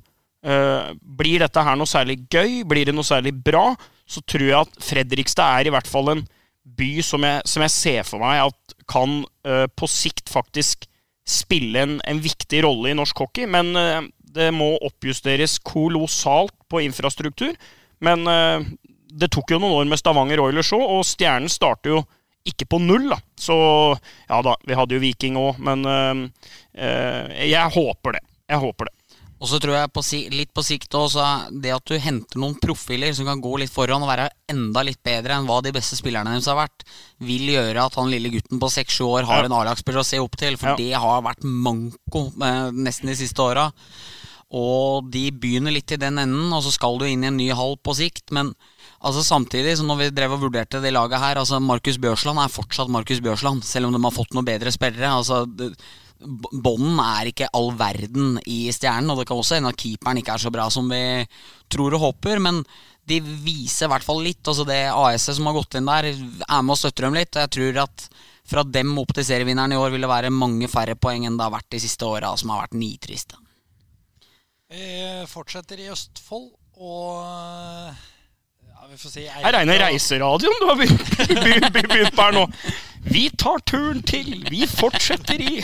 eh, 0.43 0.93
blir 1.01 1.43
dette 1.43 1.63
her 1.63 1.79
noe 1.79 1.89
særlig 1.89 2.21
gøy, 2.31 2.63
blir 2.67 2.87
det 2.87 2.95
noe 2.95 3.07
særlig 3.07 3.35
bra, 3.43 3.69
så 4.07 4.23
tror 4.23 4.47
jeg 4.47 4.59
at 4.59 4.83
Fredrikstad 4.83 5.59
er 5.59 5.67
i 5.67 5.75
hvert 5.75 5.87
fall 5.87 6.13
en 6.13 6.27
by 6.77 6.91
som 7.03 7.23
jeg, 7.23 7.43
som 7.47 7.63
jeg 7.63 7.71
ser 7.71 8.03
for 8.03 8.19
meg 8.19 8.43
at 8.43 8.73
kan 8.91 9.21
på 9.79 9.87
sikt 9.87 10.27
faktisk 10.27 10.83
spille 11.27 11.79
en, 11.79 11.93
en 12.07 12.19
viktig 12.19 12.59
rolle 12.63 12.91
i 12.91 12.95
norsk 12.95 13.19
hockey. 13.23 13.47
Men 13.47 13.71
det 14.38 14.52
må 14.56 14.69
oppjusteres 14.88 15.58
kolossalt 15.65 16.54
på 16.71 16.82
infrastruktur. 16.86 17.56
Men 18.04 18.28
eh, 18.30 18.67
det 19.17 19.32
tok 19.34 19.52
jo 19.56 19.60
noen 19.63 19.80
år 19.82 19.89
med 19.89 20.00
Stavanger 20.02 20.41
Oilers 20.43 20.71
òg, 20.78 20.84
og 21.00 21.06
Stjernen 21.08 21.50
starter 21.52 21.95
jo 21.95 22.04
ikke 22.47 22.67
på 22.71 22.78
null, 22.80 23.10
da. 23.12 23.17
Så 23.36 23.56
ja 24.30 24.38
da, 24.45 24.54
vi 24.63 24.78
hadde 24.78 24.95
jo 24.95 25.04
Viking 25.04 25.36
òg, 25.41 25.58
men 25.60 25.84
eh, 25.91 26.21
eh, 26.80 27.41
jeg 27.50 27.73
håper 27.76 28.15
det. 28.19 28.23
Jeg 28.47 28.62
håper 28.63 28.88
det. 28.88 28.93
Og 29.38 29.45
så 29.52 29.60
tror 29.62 29.76
jeg 29.76 29.89
på 29.93 30.02
si, 30.02 30.19
litt 30.34 30.50
på 30.56 30.63
sikt 30.65 30.95
også, 30.97 31.21
det 31.62 31.69
at 31.76 31.86
du 31.86 31.93
henter 32.02 32.39
noen 32.41 32.56
profiler 32.58 33.12
som 33.13 33.28
kan 33.30 33.41
gå 33.43 33.52
litt 33.62 33.69
foran 33.69 34.02
og 34.02 34.10
være 34.10 34.30
enda 34.50 34.82
litt 34.88 34.97
bedre 35.06 35.36
enn 35.36 35.45
hva 35.45 35.60
de 35.62 35.69
beste 35.76 35.93
spillerne 36.00 36.32
deres 36.34 36.47
har 36.50 36.58
vært, 36.58 36.82
vil 37.21 37.43
gjøre 37.54 37.84
at 37.84 38.00
han 38.00 38.10
lille 38.10 38.32
gutten 38.34 38.58
på 38.63 38.69
6-7 38.73 39.04
år 39.06 39.28
har 39.30 39.43
Ja. 39.43 39.45
en 39.52 39.58
A-lagsspiller 39.60 40.02
å 40.02 40.08
se 40.10 40.17
opp 40.23 40.39
til. 40.41 40.58
For 40.58 40.71
Ja. 40.71 40.76
det 40.80 40.89
har 41.04 41.21
vært 41.21 41.45
manko 41.45 42.23
eh, 42.41 42.71
nesten 42.73 43.12
de 43.12 43.15
siste 43.19 43.38
åra. 43.45 43.67
Og 44.55 45.10
de 45.12 45.25
begynner 45.36 45.73
litt 45.75 45.91
i 45.91 45.99
den 45.99 46.21
enden, 46.21 46.51
og 46.55 46.62
så 46.63 46.71
skal 46.71 46.95
du 46.99 47.03
inn 47.07 47.25
i 47.25 47.27
en 47.27 47.39
ny 47.39 47.49
hall 47.51 47.75
på 47.83 47.95
sikt. 47.97 48.31
Men 48.36 48.53
altså 49.03 49.23
samtidig, 49.25 49.75
så 49.77 49.86
når 49.88 49.99
vi 49.99 50.10
drev 50.15 50.38
og 50.38 50.45
vurderte 50.45 50.79
det 50.83 50.93
laget 50.95 51.19
her 51.19 51.41
altså 51.41 51.60
Markus 51.60 51.99
Bjørsland 51.99 52.39
er 52.39 52.53
fortsatt 52.53 52.91
Markus 52.91 53.19
Bjørsland, 53.23 53.65
selv 53.67 53.89
om 53.89 53.95
de 53.97 54.03
har 54.05 54.15
fått 54.15 54.38
noen 54.38 54.47
bedre 54.47 54.71
spillere. 54.71 55.12
altså 55.12 55.43
Bånden 56.17 56.97
er 57.03 57.29
ikke 57.29 57.49
all 57.53 57.73
verden 57.77 58.38
i 58.47 58.71
Stjernen, 58.73 59.12
og 59.12 59.19
det 59.19 59.27
kan 59.29 59.38
også 59.38 59.60
hende 59.60 59.73
at 59.73 59.81
keeperen 59.81 60.21
ikke 60.21 60.38
er 60.38 60.45
så 60.47 60.53
bra 60.53 60.69
som 60.73 60.88
vi 60.89 61.01
tror 61.69 61.97
og 61.97 62.07
håper, 62.07 62.39
men 62.41 62.63
de 63.07 63.19
viser 63.21 63.88
i 63.88 63.91
hvert 63.91 64.05
fall 64.05 64.23
litt. 64.23 64.41
altså 64.47 64.65
Det 64.67 64.79
AS-et 64.89 65.38
som 65.38 65.47
har 65.47 65.57
gått 65.60 65.77
inn 65.77 65.91
der, 65.91 66.07
er 66.07 66.63
med 66.63 66.73
og 66.73 66.79
støtter 66.79 67.07
dem 67.07 67.19
litt. 67.19 67.36
og 67.36 67.43
Jeg 67.43 67.53
tror 67.57 67.83
at 67.83 68.07
fra 68.47 68.63
dem 68.63 68.95
opp 68.97 69.12
til 69.12 69.27
serievinneren 69.27 69.75
i 69.75 69.79
år 69.79 69.91
vil 69.91 70.07
det 70.07 70.12
være 70.12 70.31
mange 70.31 70.71
færre 70.71 70.95
poeng 70.95 71.27
enn 71.27 71.36
det 71.36 71.43
har 71.43 71.53
vært 71.53 71.69
de 71.75 71.83
siste 71.83 72.07
åra, 72.07 72.31
som 72.39 72.55
har 72.55 72.63
vært 72.63 72.79
nitriste. 72.79 73.36
Vi 74.67 75.25
fortsetter 75.32 75.80
i 75.80 75.88
Østfold, 75.88 76.49
og 76.84 77.23
ja, 78.67 78.88
vi 78.89 78.97
får 78.99 79.13
si 79.13 79.21
Jeg 79.23 79.53
regner 79.56 79.80
reiseradioen 79.80 80.60
du 80.60 80.65
har 80.67 80.75
begynt, 80.82 82.15
på 82.17 82.25
her 82.25 82.36
nå. 82.36 82.43
Vi 83.08 83.30
tar 83.39 83.63
turen 83.63 84.01
til, 84.03 84.43
vi 84.51 84.67
fortsetter 84.67 85.39
i 85.39 85.53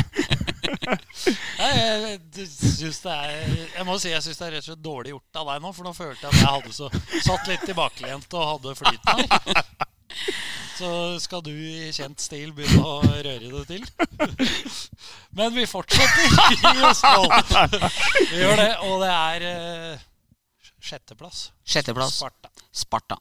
jeg, 1.28 2.14
jeg, 2.38 2.48
synes 2.48 3.02
det 3.04 3.12
er, 3.12 3.34
jeg 3.76 3.86
må 3.88 3.98
si 4.00 4.14
jeg 4.14 4.24
syns 4.24 4.40
det 4.40 4.48
er 4.48 4.56
rett 4.56 4.64
og 4.64 4.70
slett 4.72 4.86
dårlig 4.86 5.12
gjort 5.12 5.42
av 5.42 5.52
deg 5.52 5.66
nå, 5.66 5.74
for 5.76 5.90
nå 5.90 5.94
følte 5.98 6.24
jeg 6.24 6.32
at 6.32 6.40
jeg 6.40 6.54
hadde 6.56 6.74
så 6.78 6.88
satt 7.28 7.52
litt 7.52 7.68
tilbakelent 7.68 8.40
og 8.40 8.50
hadde 8.54 8.78
flyten 8.80 9.14
her. 9.20 9.66
Så 10.80 10.90
skal 11.22 11.44
du 11.46 11.52
i 11.54 11.92
kjent 11.94 12.22
stil 12.22 12.54
begynne 12.56 12.82
å 12.82 13.02
røre 13.04 13.52
det 13.52 13.66
til. 13.70 13.84
Men 15.38 15.54
vi 15.54 15.68
fortsetter 15.70 16.34
i 16.58 16.88
Østfold. 16.90 17.30
Vi 18.32 18.42
gjør 18.42 18.58
det, 18.58 18.72
og 18.88 19.04
det 19.04 19.12
er 19.14 19.46
eh, 19.50 20.02
sjetteplass. 20.82 21.46
Sjetteplass. 21.62 22.18
Sparta. 22.18 22.52
Sparta. 22.74 23.20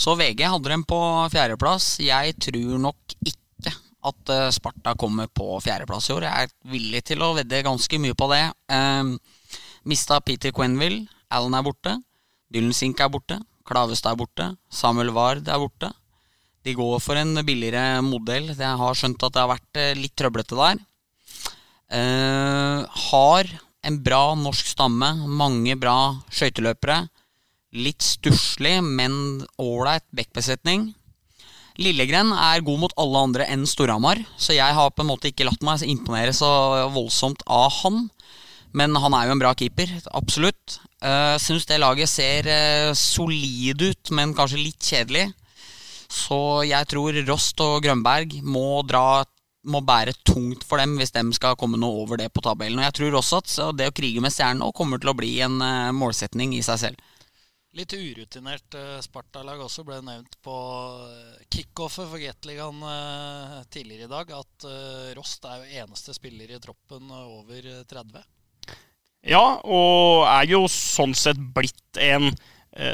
Så 0.00 0.14
VG 0.16 0.44
hadde 0.48 0.72
dem 0.72 0.84
på 0.88 0.98
fjerdeplass. 1.32 1.94
Jeg 2.04 2.36
tror 2.40 2.78
nok 2.80 3.16
ikke 3.20 3.74
at 4.08 4.32
eh, 4.32 4.48
Sparta 4.54 4.94
kommer 4.98 5.28
på 5.28 5.58
fjerdeplass 5.64 6.10
i 6.10 6.16
år. 6.16 6.28
Jeg 6.28 6.48
er 6.48 6.72
villig 6.72 7.02
til 7.10 7.24
å 7.24 7.34
vedde 7.36 7.64
ganske 7.66 8.00
mye 8.00 8.16
på 8.16 8.30
det. 8.32 8.44
Um, 8.72 9.16
mista 9.88 10.20
Peter 10.24 10.54
Quenville. 10.56 11.06
Allen 11.30 11.56
er 11.56 11.64
borte. 11.66 11.96
Dylan 12.50 12.76
Sink 12.76 13.00
er 13.00 13.12
borte. 13.12 13.40
Klavestad 13.68 14.14
er 14.14 14.20
borte. 14.22 14.46
Samuel 14.72 15.12
Ward 15.16 15.48
er 15.48 15.60
borte. 15.62 15.92
De 16.66 16.74
går 16.76 16.98
for 17.00 17.16
en 17.16 17.40
billigere 17.46 18.02
modell. 18.04 18.50
Jeg 18.52 18.78
har 18.82 18.98
skjønt 18.98 19.22
at 19.24 19.34
det 19.34 19.42
har 19.42 19.52
vært 19.54 19.80
eh, 19.80 19.96
litt 19.96 20.16
trøblete 20.18 20.58
der. 20.58 20.82
Eh, 21.90 23.00
har 23.10 23.52
en 23.86 23.96
bra 24.04 24.22
norsk 24.36 24.68
stamme, 24.74 25.08
mange 25.24 25.76
bra 25.80 25.96
skøyteløpere. 26.28 27.02
Litt 27.80 28.04
stusslig, 28.04 28.76
men 28.84 29.44
ålreit 29.62 30.04
backbesetning. 30.12 30.90
Lillegren 31.80 32.34
er 32.34 32.64
god 32.66 32.82
mot 32.82 32.94
alle 33.00 33.24
andre 33.24 33.46
enn 33.48 33.64
Storhamar, 33.68 34.20
så 34.36 34.52
jeg 34.52 34.76
har 34.76 34.90
på 34.92 35.04
en 35.04 35.08
måte 35.14 35.30
ikke 35.30 35.46
latt 35.48 35.62
meg 35.64 35.84
imponere 35.86 36.34
så 36.36 36.50
voldsomt 36.92 37.44
av 37.48 37.70
han. 37.80 38.08
Men 38.76 38.94
han 39.00 39.14
er 39.16 39.26
jo 39.26 39.34
en 39.34 39.40
bra 39.40 39.54
keeper, 39.56 39.90
absolutt. 40.14 40.76
Uh, 41.00 41.40
Syns 41.40 41.64
det 41.66 41.80
laget 41.80 42.10
ser 42.10 42.46
uh, 42.46 42.92
solid 42.94 43.80
ut, 43.80 44.12
men 44.14 44.36
kanskje 44.36 44.60
litt 44.60 44.84
kjedelig. 44.84 45.30
Så 46.10 46.40
jeg 46.66 46.88
tror 46.90 47.16
Rost 47.28 47.60
og 47.62 47.84
Grønberg 47.84 48.40
må 48.42 48.82
dra 48.86 49.22
må 49.68 49.82
bære 49.84 50.14
tungt 50.24 50.62
for 50.64 50.80
dem 50.80 50.94
hvis 50.96 51.12
de 51.12 51.20
skal 51.36 51.56
komme 51.60 51.76
noe 51.76 52.02
over 52.02 52.16
det 52.16 52.30
på 52.32 52.40
tabellen. 52.44 52.80
Og 52.80 52.86
jeg 52.86 52.96
tror 52.96 53.18
også 53.18 53.40
at 53.42 53.76
det 53.76 53.90
å 53.90 53.94
krige 53.94 54.22
med 54.24 54.32
stjernen 54.32 54.62
nå 54.64 54.70
kommer 54.76 55.00
til 55.00 55.12
å 55.12 55.16
bli 55.18 55.34
en 55.44 55.58
eh, 55.60 55.90
målsetning 55.92 56.54
i 56.56 56.62
seg 56.64 56.80
selv. 56.80 57.08
Litt 57.78 57.92
urutinert 57.94 58.74
uh, 58.74 58.98
Sparta-lag 58.98 59.60
også 59.62 59.84
ble 59.86 60.00
nevnt 60.02 60.32
på 60.42 60.54
eh, 61.04 61.42
kickoffet 61.54 62.08
for 62.08 62.18
Gateligaen 62.18 62.80
uh, 62.82 63.60
tidligere 63.70 64.08
i 64.08 64.10
dag. 64.10 64.32
At 64.40 64.66
Rost 65.14 65.46
er 65.46 65.60
jo 65.60 65.84
eneste 65.84 66.16
spiller 66.16 66.50
i 66.50 66.58
troppen 66.62 67.12
over 67.14 67.60
eh, 67.60 67.84
30. 67.86 68.26
Ja, 69.30 69.60
og 69.62 70.24
er 70.26 70.48
jo 70.50 70.64
sånn 70.72 71.14
sett 71.14 71.38
blitt 71.54 72.00
en 72.00 72.32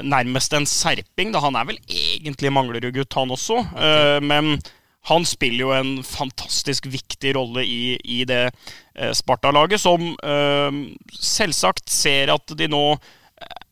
nærmest 0.02 0.54
en 0.56 0.66
serping. 0.66 1.34
Da. 1.34 1.42
Han 1.44 1.58
er 1.58 1.68
vel 1.68 1.78
egentlig 1.84 2.52
Manglerud-gutt, 2.54 3.16
han 3.18 3.34
også. 3.34 3.60
Eh, 3.76 4.18
men 4.24 4.56
han 5.06 5.26
spiller 5.26 5.62
jo 5.62 5.72
en 5.74 5.92
fantastisk 6.02 6.88
viktig 6.90 7.36
rolle 7.36 7.62
i, 7.62 7.94
i 8.02 8.24
det 8.26 8.42
eh, 8.48 9.12
Sparta-laget, 9.14 9.78
som 9.82 10.08
eh, 10.18 10.80
selvsagt 11.14 11.92
ser 11.92 12.32
at 12.34 12.56
de 12.58 12.66
nå 12.72 12.84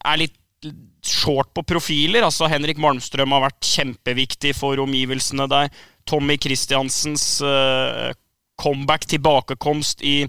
er 0.04 0.20
litt 0.20 0.68
short 1.04 1.50
på 1.56 1.64
profiler. 1.74 2.24
Altså 2.24 2.48
Henrik 2.52 2.78
Malmstrøm 2.80 3.34
har 3.34 3.48
vært 3.48 3.66
kjempeviktig 3.66 4.54
for 4.56 4.80
omgivelsene 4.84 5.48
der. 5.50 5.72
Tommy 6.06 6.36
Christiansens 6.40 7.26
eh, 7.42 8.12
comeback, 8.60 9.08
tilbakekomst 9.10 10.04
i, 10.06 10.20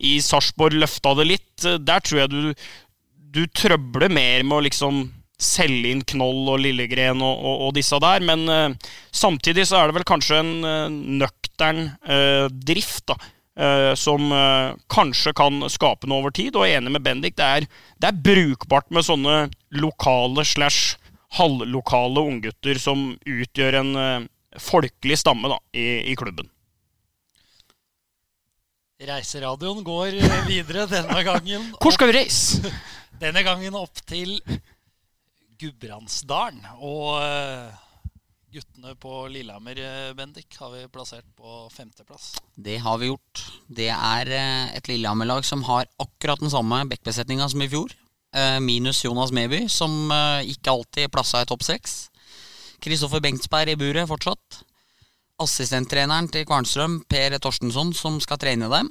i 0.00 0.16
Sarpsborg 0.24 0.78
løfta 0.80 1.12
det 1.18 1.28
litt. 1.28 1.52
Der 1.60 2.00
tror 2.00 2.22
jeg 2.22 2.32
du, 2.32 2.66
du 3.36 3.44
trøbler 3.52 4.08
mer 4.08 4.46
med 4.46 4.56
å 4.56 4.64
liksom 4.64 5.04
selge 5.40 5.90
inn 5.90 6.02
Knoll 6.06 6.48
og 6.52 6.60
Lillegren 6.62 7.22
og, 7.24 7.38
og, 7.38 7.62
og 7.66 7.76
disse 7.76 7.98
der, 8.02 8.24
men 8.24 8.44
uh, 8.48 8.90
samtidig 9.14 9.66
så 9.68 9.80
er 9.80 9.90
det 9.90 9.98
vel 9.98 10.06
kanskje 10.08 10.40
en 10.40 10.52
uh, 10.64 10.98
nøktern 11.22 11.88
uh, 12.08 12.46
drift, 12.50 13.06
da. 13.10 13.18
som 13.94 14.32
kanskje 14.90 15.30
kan 15.38 15.62
skape 15.70 16.08
noe 16.10 16.24
over 16.24 16.32
tid. 16.34 16.56
Og 16.58 16.64
jeg 16.66 16.74
er 16.74 16.80
enig 16.80 16.90
med 16.96 17.04
Bendik, 17.04 17.36
det 17.38 17.46
er, 17.46 17.66
det 18.02 18.08
er 18.08 18.16
brukbart 18.26 18.88
med 18.90 19.06
sånne 19.06 19.36
lokale 19.78 20.42
slash 20.42 20.96
halvlokale 21.38 22.24
unggutter 22.32 22.80
som 22.82 23.12
utgjør 23.22 23.78
en 23.78 23.92
folkelig 24.58 25.20
stamme 25.22 25.52
da, 25.52 25.60
i, 25.70 25.86
i 26.10 26.16
klubben. 26.18 26.50
Reiseradioen 29.06 29.86
går 29.86 30.18
videre 30.48 30.88
denne 30.90 31.22
gangen. 31.22 31.70
Hvor 31.78 31.94
skal 31.94 32.10
vi 32.10 32.18
reise? 32.18 32.74
Denne 33.22 33.46
gangen 33.46 33.78
opp 33.78 34.02
til 34.10 34.40
Gudbrandsdalen. 35.60 36.62
Og 36.82 37.18
eh, 37.22 37.74
guttene 38.54 38.94
på 39.00 39.24
Lillehammer, 39.32 39.80
eh, 39.80 40.12
Bendik, 40.16 40.56
har 40.60 40.72
vi 40.74 40.84
plassert 40.92 41.26
på 41.38 41.66
femteplass. 41.74 42.34
Det 42.54 42.78
har 42.84 42.98
vi 43.02 43.10
gjort. 43.10 43.44
Det 43.68 43.90
er 43.94 44.32
eh, 44.34 44.74
et 44.78 44.90
Lillehammer-lag 44.90 45.46
som 45.46 45.64
har 45.68 45.90
akkurat 46.02 46.42
den 46.42 46.52
samme 46.52 46.84
backbesetninga 46.90 47.48
som 47.52 47.64
i 47.64 47.70
fjor. 47.70 47.94
Minus 48.58 49.04
Jonas 49.04 49.30
Meby, 49.30 49.60
som 49.70 50.10
ikke 50.42 50.72
alltid 50.72 51.12
plassa 51.14 51.44
i 51.44 51.46
topp 51.46 51.62
seks. 51.62 51.92
Kristoffer 52.82 53.22
Bengtsberg 53.22 53.70
i 53.70 53.76
buret 53.78 54.08
fortsatt. 54.10 54.64
Assistenttreneren 55.38 56.26
til 56.34 56.42
Kvarnstrøm, 56.48 56.96
Per 57.06 57.38
Torstensson, 57.38 57.92
som 57.94 58.18
skal 58.18 58.40
trene 58.42 58.66
dem. 58.72 58.90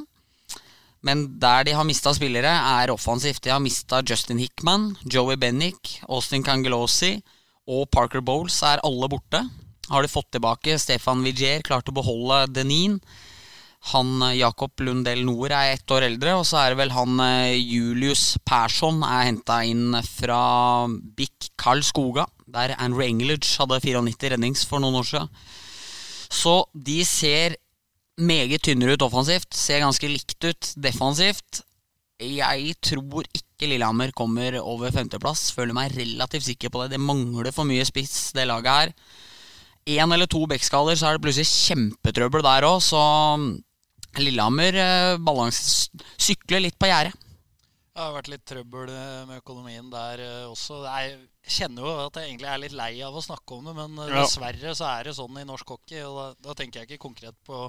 Men 1.03 1.25
der 1.39 1.67
de 1.67 1.75
har 1.75 1.87
mista 1.87 2.13
spillere, 2.15 2.51
er 2.51 2.93
offensivt. 2.93 3.43
De 3.43 3.51
har 3.51 3.61
mista 3.63 3.99
Justin 4.07 4.39
Hickman, 4.39 4.93
Joey 5.03 5.35
Bennick, 5.39 5.99
Austin 6.07 6.45
Cangelosi 6.45 7.17
og 7.67 7.89
Parker 7.91 8.23
Bowles 8.23 8.55
er 8.63 8.81
alle 8.83 9.09
borte. 9.11 9.43
Har 9.91 10.03
de 10.03 10.11
fått 10.11 10.31
tilbake 10.31 10.77
Stefan 10.79 11.23
Vigier, 11.25 11.63
klart 11.63 11.91
å 11.91 11.95
beholde 11.95 12.45
Denin. 12.55 12.99
Han 13.91 14.21
eh, 14.23 14.37
Jakob 14.39 14.79
Lundell 14.79 15.25
Noer 15.27 15.51
er 15.57 15.73
ett 15.73 15.91
år 15.91 16.07
eldre, 16.07 16.37
og 16.39 16.45
så 16.47 16.61
er 16.61 16.71
det 16.71 16.79
vel 16.79 16.93
han 16.95 17.19
eh, 17.19 17.57
Julius 17.59 18.37
Persson 18.47 19.03
er 19.03 19.27
henta 19.27 19.59
inn 19.67 19.91
fra 20.07 20.39
BIK 20.87 21.51
Karl 21.59 21.83
Skoga, 21.83 22.27
der 22.47 22.77
Andrew 22.77 23.03
Engelage 23.03 23.57
hadde 23.59 23.81
94 23.83 24.35
rednings 24.35 24.63
for 24.69 24.83
noen 24.83 25.01
år 25.01 25.09
siden. 25.09 25.33
Så 26.33 26.55
de 26.73 27.01
ser 27.05 27.57
meget 28.19 28.61
tynnere 28.65 28.95
ut 28.95 29.05
offensivt, 29.05 29.53
ser 29.57 29.83
ganske 29.83 30.09
likt 30.09 30.45
ut 30.45 30.73
defensivt. 30.77 31.63
Jeg 32.23 32.75
tror 32.85 33.25
ikke 33.33 33.67
Lillehammer 33.67 34.13
kommer 34.15 34.59
over 34.61 34.93
femteplass. 34.93 35.49
Føler 35.55 35.75
meg 35.75 35.95
relativt 35.97 36.45
sikker 36.45 36.71
på 36.71 36.83
det. 36.83 36.93
Det 36.93 37.01
mangler 37.01 37.51
for 37.51 37.67
mye 37.67 37.85
spiss, 37.87 38.31
det 38.35 38.47
laget 38.47 38.71
her. 38.71 38.93
Én 39.97 40.13
eller 40.15 40.29
to 40.31 40.45
backskaller, 40.47 40.95
så 40.95 41.09
er 41.09 41.17
det 41.17 41.25
plutselig 41.25 41.49
kjempetrøbbel 41.49 42.45
der 42.45 42.67
òg, 42.69 42.79
så 42.85 43.01
Lillehammer 44.21 44.77
eh, 44.77 45.17
balans 45.19 45.89
sykler 46.21 46.63
litt 46.63 46.77
på 46.79 46.87
gjerdet. 46.87 47.17
Det 47.93 48.01
har 48.01 48.13
vært 48.15 48.29
litt 48.31 48.45
trøbbel 48.49 48.89
eh, 48.93 49.23
med 49.27 49.41
økonomien 49.41 49.89
der 49.91 50.21
eh, 50.23 50.45
også. 50.47 50.83
Jeg 50.85 51.17
kjenner 51.57 51.83
jo 51.83 51.95
at 52.05 52.19
jeg 52.21 52.29
egentlig 52.29 52.49
er 52.49 52.61
litt 52.61 52.77
lei 52.77 52.91
av 53.05 53.17
å 53.17 53.25
snakke 53.25 53.57
om 53.57 53.67
det, 53.67 53.73
men 53.75 53.99
dessverre 54.13 54.75
så 54.77 54.87
er 54.93 55.09
det 55.09 55.17
sånn 55.17 55.41
i 55.41 55.47
norsk 55.49 55.75
hockey. 55.75 55.99
Og 56.05 56.15
da, 56.15 56.27
da 56.47 56.55
tenker 56.61 56.81
jeg 56.81 56.93
ikke 56.93 57.07
konkret 57.09 57.35
på 57.45 57.67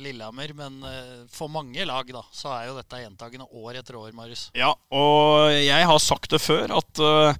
Lillehammer, 0.00 0.54
men 0.56 0.78
eh, 0.88 1.18
for 1.32 1.52
mange 1.52 1.84
lag 1.86 2.08
da, 2.10 2.22
så 2.34 2.52
er 2.56 2.70
jo 2.70 2.78
dette 2.78 3.02
gjentagende 3.02 3.48
år 3.52 3.80
etter 3.80 3.98
år, 4.00 4.10
Marius. 4.16 4.48
Ja, 4.56 4.72
og 4.94 5.52
jeg 5.52 5.90
har 5.90 6.00
sagt 6.02 6.32
det 6.32 6.40
før 6.42 6.72
at 6.80 7.02
øh, 7.04 7.36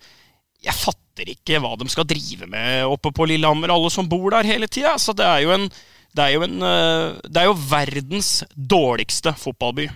jeg 0.65 0.77
fatter 0.79 1.33
ikke 1.35 1.61
hva 1.63 1.75
de 1.81 1.89
skal 1.93 2.07
drive 2.09 2.49
med 2.51 2.85
oppe 2.87 3.13
på 3.15 3.27
Lillehammer, 3.31 3.73
alle 3.75 3.91
som 3.93 4.09
bor 4.11 4.31
der 4.37 4.47
hele 4.49 4.69
tida. 4.69 4.97
Så 5.01 5.17
det 5.17 5.27
er 5.27 5.45
jo 5.47 5.57
en 5.57 5.69
det 6.15 6.23
er 6.23 6.37
jo, 6.37 6.45
en, 6.47 6.61
det 7.27 7.41
er 7.41 7.49
jo 7.49 7.57
verdens 7.59 8.45
dårligste 8.55 9.33
fotballby. 9.35 9.89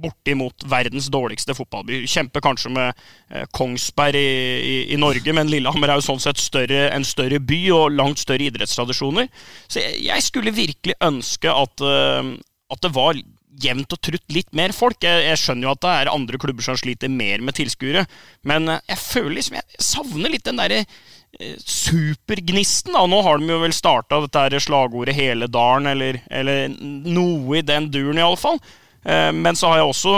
Bortimot 0.00 0.64
verdens 0.70 1.08
dårligste 1.12 1.54
fotballby. 1.56 2.04
Kjemper 2.08 2.44
kanskje 2.44 2.70
med 2.72 2.92
eh, 3.30 3.46
Kongsberg 3.56 4.16
i, 4.16 4.28
i, 4.60 4.76
i 4.94 5.00
Norge, 5.00 5.34
men 5.36 5.50
Lillehammer 5.50 5.90
er 5.90 6.00
jo 6.00 6.06
sånn 6.12 6.22
sett 6.22 6.40
større, 6.40 6.86
en 6.94 7.04
større 7.04 7.40
by 7.42 7.60
og 7.76 7.98
langt 7.98 8.22
større 8.22 8.46
idrettstradisjoner. 8.46 9.28
Så 9.66 9.82
jeg, 9.82 9.98
jeg 10.06 10.26
skulle 10.26 10.54
virkelig 10.56 10.96
ønske 11.04 11.52
at, 11.52 11.84
øh, 11.84 12.32
at 12.70 12.86
det 12.86 12.94
var 12.96 13.20
jevnt 13.60 13.94
og 13.94 14.00
trutt 14.02 14.32
litt 14.32 14.50
mer 14.56 14.74
folk. 14.76 15.00
Jeg, 15.04 15.24
jeg 15.26 15.40
skjønner 15.42 15.68
jo 15.68 15.74
at 15.74 15.84
det 15.84 15.94
er 15.94 16.12
andre 16.12 16.40
klubber 16.40 16.64
som 16.64 16.78
sliter 16.78 17.12
mer 17.12 17.42
med 17.44 17.56
tilskuere, 17.58 18.06
men 18.48 18.70
eh, 18.70 18.84
jeg 18.92 19.02
føler 19.04 19.38
liksom 19.38 19.58
jeg 19.60 19.86
savner 19.90 20.32
litt 20.32 20.46
den 20.46 20.60
derre 20.60 20.82
eh, 20.84 21.56
supergnisten. 21.58 22.94
da. 22.96 23.06
Nå 23.10 23.22
har 23.26 23.40
de 23.40 23.50
jo 23.50 23.62
vel 23.64 23.74
starta 23.76 24.22
dette 24.24 24.46
her 24.46 24.62
slagordet 24.62 25.16
'Hele 25.16 25.50
dalen', 25.50 25.90
eller, 25.90 26.22
eller 26.30 26.68
noe 26.78 27.58
i 27.58 27.66
den 27.66 27.90
duren, 27.92 28.22
iallfall. 28.22 28.62
Eh, 29.04 29.32
men 29.32 29.56
så 29.56 29.70
har 29.70 29.80
jeg 29.80 29.90
også 29.90 30.14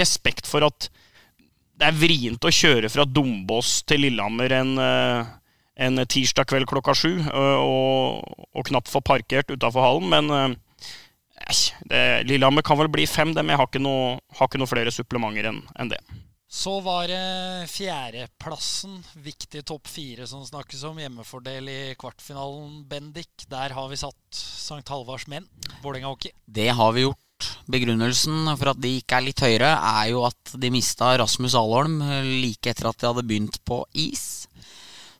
respekt 0.00 0.48
for 0.50 0.66
at 0.66 0.88
det 1.74 1.88
er 1.88 1.96
vrient 1.98 2.46
å 2.46 2.52
kjøre 2.54 2.90
fra 2.92 3.06
Dombås 3.06 3.80
til 3.88 4.04
Lillehammer 4.06 4.52
en, 4.60 4.76
eh, 4.78 5.32
en 5.86 6.04
tirsdag 6.06 6.46
kveld 6.50 6.68
klokka 6.70 6.94
sju, 6.94 7.18
eh, 7.18 7.56
og, 7.58 8.44
og 8.54 8.68
knapt 8.70 8.92
få 8.92 9.02
parkert 9.04 9.50
utafor 9.50 9.82
hallen, 9.82 10.10
men 10.12 10.30
eh, 10.30 10.54
det, 11.90 12.04
Lillehammer 12.28 12.62
kan 12.62 12.78
vel 12.78 12.92
bli 12.92 13.06
fem, 13.10 13.34
dem. 13.34 13.50
Jeg 13.50 13.60
har 13.60 13.68
ikke 13.68 13.82
noe, 13.82 14.20
har 14.38 14.48
ikke 14.48 14.62
noe 14.62 14.70
flere 14.70 14.94
supplementer 14.94 15.50
enn 15.50 15.64
en 15.74 15.90
det. 15.90 16.00
Så 16.54 16.76
var 16.84 17.08
det 17.10 17.66
fjerdeplassen, 17.66 19.00
viktig 19.18 19.64
topp 19.66 19.90
fire 19.90 20.28
som 20.30 20.44
snakkes 20.46 20.84
om. 20.86 21.00
Hjemmefordel 21.02 21.66
i 21.72 21.80
kvartfinalen, 21.98 22.84
Bendik. 22.86 23.48
Der 23.50 23.74
har 23.74 23.90
vi 23.90 23.98
satt 23.98 24.38
St. 24.38 24.84
Halvards 24.86 25.26
menn, 25.26 25.50
Vålerenga 25.82 26.14
hockey. 26.14 26.30
Det 26.46 26.68
har 26.78 26.94
vi 26.94 27.08
gjort. 27.08 27.23
Begrunnelsen 27.70 28.48
for 28.58 28.74
at 28.74 28.80
de 28.82 28.96
ikke 29.00 29.18
er 29.18 29.26
litt 29.28 29.44
høyere, 29.44 29.74
er 29.74 30.10
jo 30.12 30.24
at 30.28 30.56
de 30.60 30.72
mista 30.74 31.14
Rasmus 31.20 31.56
Alholm 31.58 32.00
like 32.42 32.72
etter 32.72 32.90
at 32.90 33.00
de 33.00 33.10
hadde 33.10 33.26
begynt 33.28 33.60
på 33.68 33.82
is. 33.92 34.44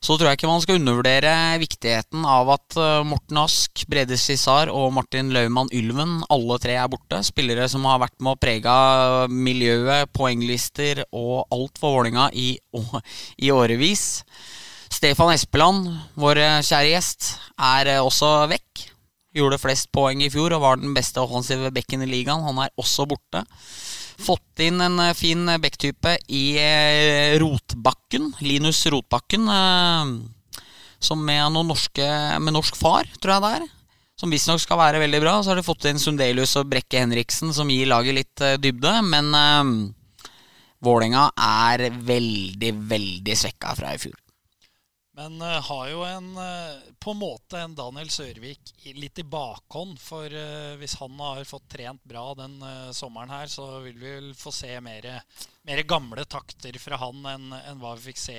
Så 0.05 0.19
tror 0.19 0.29
jeg 0.29 0.37
ikke 0.37 0.49
man 0.51 0.61
skal 0.61 0.77
undervurdere 0.77 1.31
viktigheten 1.57 2.25
av 2.29 2.51
at 2.53 2.75
eh, 2.77 3.05
Morten 3.09 3.39
Ask, 3.41 3.85
Brede 3.89 4.19
Cissar 4.21 4.69
og 4.69 4.91
Martin 4.93 5.31
Laumann 5.33 5.71
Ylven, 5.73 6.19
alle 6.29 6.59
tre 6.61 6.75
er 6.77 6.91
borte. 6.91 7.23
Spillere 7.25 7.65
som 7.71 7.87
har 7.89 8.03
vært 8.03 8.19
med 8.19 8.35
å 8.35 8.37
prege 8.37 8.75
miljøet, 9.33 10.11
poenglister 10.13 11.01
og 11.09 11.47
alt 11.55 11.81
for 11.81 11.97
Vålinga 11.97 12.27
i, 12.37 12.51
i 13.41 13.49
årevis. 13.49 14.05
Stefan 14.93 15.33
Espeland, 15.33 15.89
vår 16.21 16.43
eh, 16.43 16.59
kjære 16.69 16.91
gjest, 16.93 17.31
er 17.57 17.95
eh, 17.95 18.03
også 18.03 18.35
vekk. 18.53 18.85
Gjorde 19.35 19.59
flest 19.59 19.89
poeng 19.91 20.21
i 20.23 20.29
fjor 20.31 20.53
og 20.55 20.63
var 20.63 20.79
den 20.79 20.93
beste 20.95 21.19
offensive 21.19 21.67
bekken 21.75 22.05
i 22.05 22.07
ligaen. 22.07 22.45
Han 22.45 22.61
er 22.63 22.71
også 22.79 23.03
borte. 23.09 23.41
Fått 24.23 24.63
inn 24.63 24.79
en 24.79 24.95
eh, 25.03 25.15
fin 25.17 25.43
bekktype 25.59 26.13
i 26.31 26.45
eh, 26.61 27.35
Rotbakken. 27.41 28.31
Linus 28.39 28.85
Rotbakken. 28.87 29.49
eh, 29.51 30.63
Som 31.03 31.25
med, 31.27 31.43
noen 31.51 31.67
norske, 31.67 32.07
med 32.39 32.55
norsk 32.55 32.79
far, 32.79 33.11
tror 33.19 33.35
jeg 33.35 33.43
det 33.43 33.53
er. 33.57 33.67
Som 34.15 34.31
visstnok 34.31 34.63
skal 34.63 34.79
være 34.79 35.03
veldig 35.03 35.19
bra. 35.19 35.35
Så 35.43 35.51
har 35.51 35.59
de 35.59 35.67
fått 35.67 35.89
inn 35.91 35.99
Sundelius 35.99 36.55
og 36.55 36.71
Brekke 36.71 37.03
Henriksen, 37.03 37.51
som 37.53 37.67
gir 37.69 37.91
laget 37.91 38.15
litt 38.15 38.45
dybde. 38.63 38.93
Men 39.03 39.35
Vålerenga 40.85 41.27
er 41.35 41.89
veldig, 41.91 42.71
veldig 42.87 43.35
svekka 43.35 43.75
fra 43.75 43.91
i 43.91 43.99
fjor. 43.99 44.15
Men 45.15 45.41
uh, 45.41 45.61
har 45.63 45.89
jo 45.89 46.01
en 46.03 46.37
uh, 46.37 46.79
på 46.99 47.13
en 47.13 47.19
måte 47.21 47.59
en 47.59 47.75
Daniel 47.75 48.09
Sørvik 48.11 48.73
litt 48.99 49.19
i 49.21 49.23
bakhånd. 49.23 49.95
For 50.01 50.27
uh, 50.27 50.75
hvis 50.81 50.97
han 50.99 51.15
har 51.23 51.43
fått 51.47 51.69
trent 51.71 52.03
bra 52.03 52.25
den 52.35 52.57
sommeren 52.95 53.31
her, 53.31 53.47
så 53.51 53.79
vil 53.85 53.95
vi 53.95 54.11
vel 54.17 54.33
få 54.35 54.51
se 54.51 54.73
mer, 54.83 55.07
mer 55.67 55.83
gamle 55.87 56.25
takter 56.27 56.75
fra 56.81 56.99
han 56.99 57.23
enn 57.31 57.55
en 57.61 57.79
hva 57.79 57.95
vi 57.95 58.09
fikk 58.09 58.19
se 58.25 58.35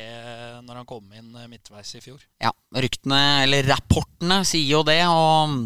når 0.66 0.82
han 0.82 0.88
kom 0.88 1.08
inn 1.16 1.32
midtveis 1.48 1.94
i 1.96 2.02
fjor. 2.04 2.20
Ja, 2.42 2.52
ryktene, 2.76 3.22
eller 3.46 3.66
rapportene, 3.72 4.42
sier 4.48 4.76
jo 4.76 4.84
det. 4.86 5.00
Og 5.08 5.56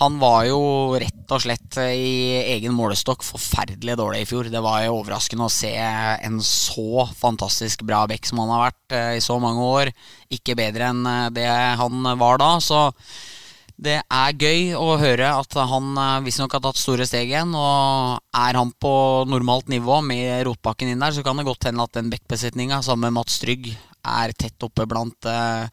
han 0.00 0.16
var 0.22 0.46
jo 0.48 0.60
rett 0.96 1.32
og 1.34 1.42
slett 1.44 1.76
i 1.82 2.38
egen 2.54 2.72
målestokk 2.72 3.24
forferdelig 3.26 3.98
dårlig 4.00 4.22
i 4.22 4.28
fjor. 4.28 4.48
Det 4.48 4.62
var 4.64 4.86
jo 4.86 4.96
overraskende 5.02 5.44
å 5.44 5.52
se 5.52 5.72
en 5.76 6.38
så 6.46 7.04
fantastisk 7.18 7.84
bra 7.84 8.06
bekk 8.08 8.30
som 8.30 8.40
han 8.40 8.54
har 8.54 8.64
vært 8.70 8.96
eh, 8.96 9.10
i 9.18 9.24
så 9.24 9.36
mange 9.42 9.66
år. 9.66 9.92
Ikke 10.32 10.56
bedre 10.56 10.88
enn 10.94 11.04
eh, 11.04 11.28
det 11.36 11.48
han 11.80 12.08
var 12.20 12.40
da. 12.40 12.54
Så 12.64 12.86
det 13.82 13.98
er 14.00 14.38
gøy 14.40 14.72
å 14.78 14.94
høre 15.00 15.28
at 15.42 15.56
han 15.60 15.90
eh, 16.00 16.22
visstnok 16.24 16.56
har 16.56 16.62
tatt 16.64 16.80
store 16.80 17.04
steg 17.08 17.28
igjen. 17.28 17.52
Og 17.52 18.16
er 18.32 18.58
han 18.58 18.72
på 18.72 18.94
normalt 19.28 19.68
nivå 19.72 20.00
med 20.06 20.46
Rotbakken 20.48 20.94
inn 20.94 21.04
der, 21.04 21.12
så 21.12 21.24
kan 21.26 21.36
det 21.36 21.44
godt 21.48 21.68
hende 21.68 21.84
at 21.84 21.98
den 21.98 22.08
backbesetninga 22.12 22.80
sammen 22.80 23.10
med 23.10 23.20
Mats 23.20 23.36
Trygg 23.44 23.74
er 24.02 24.32
tett 24.34 24.64
oppe 24.66 24.82
blant 24.90 25.28
uh, 25.30 25.68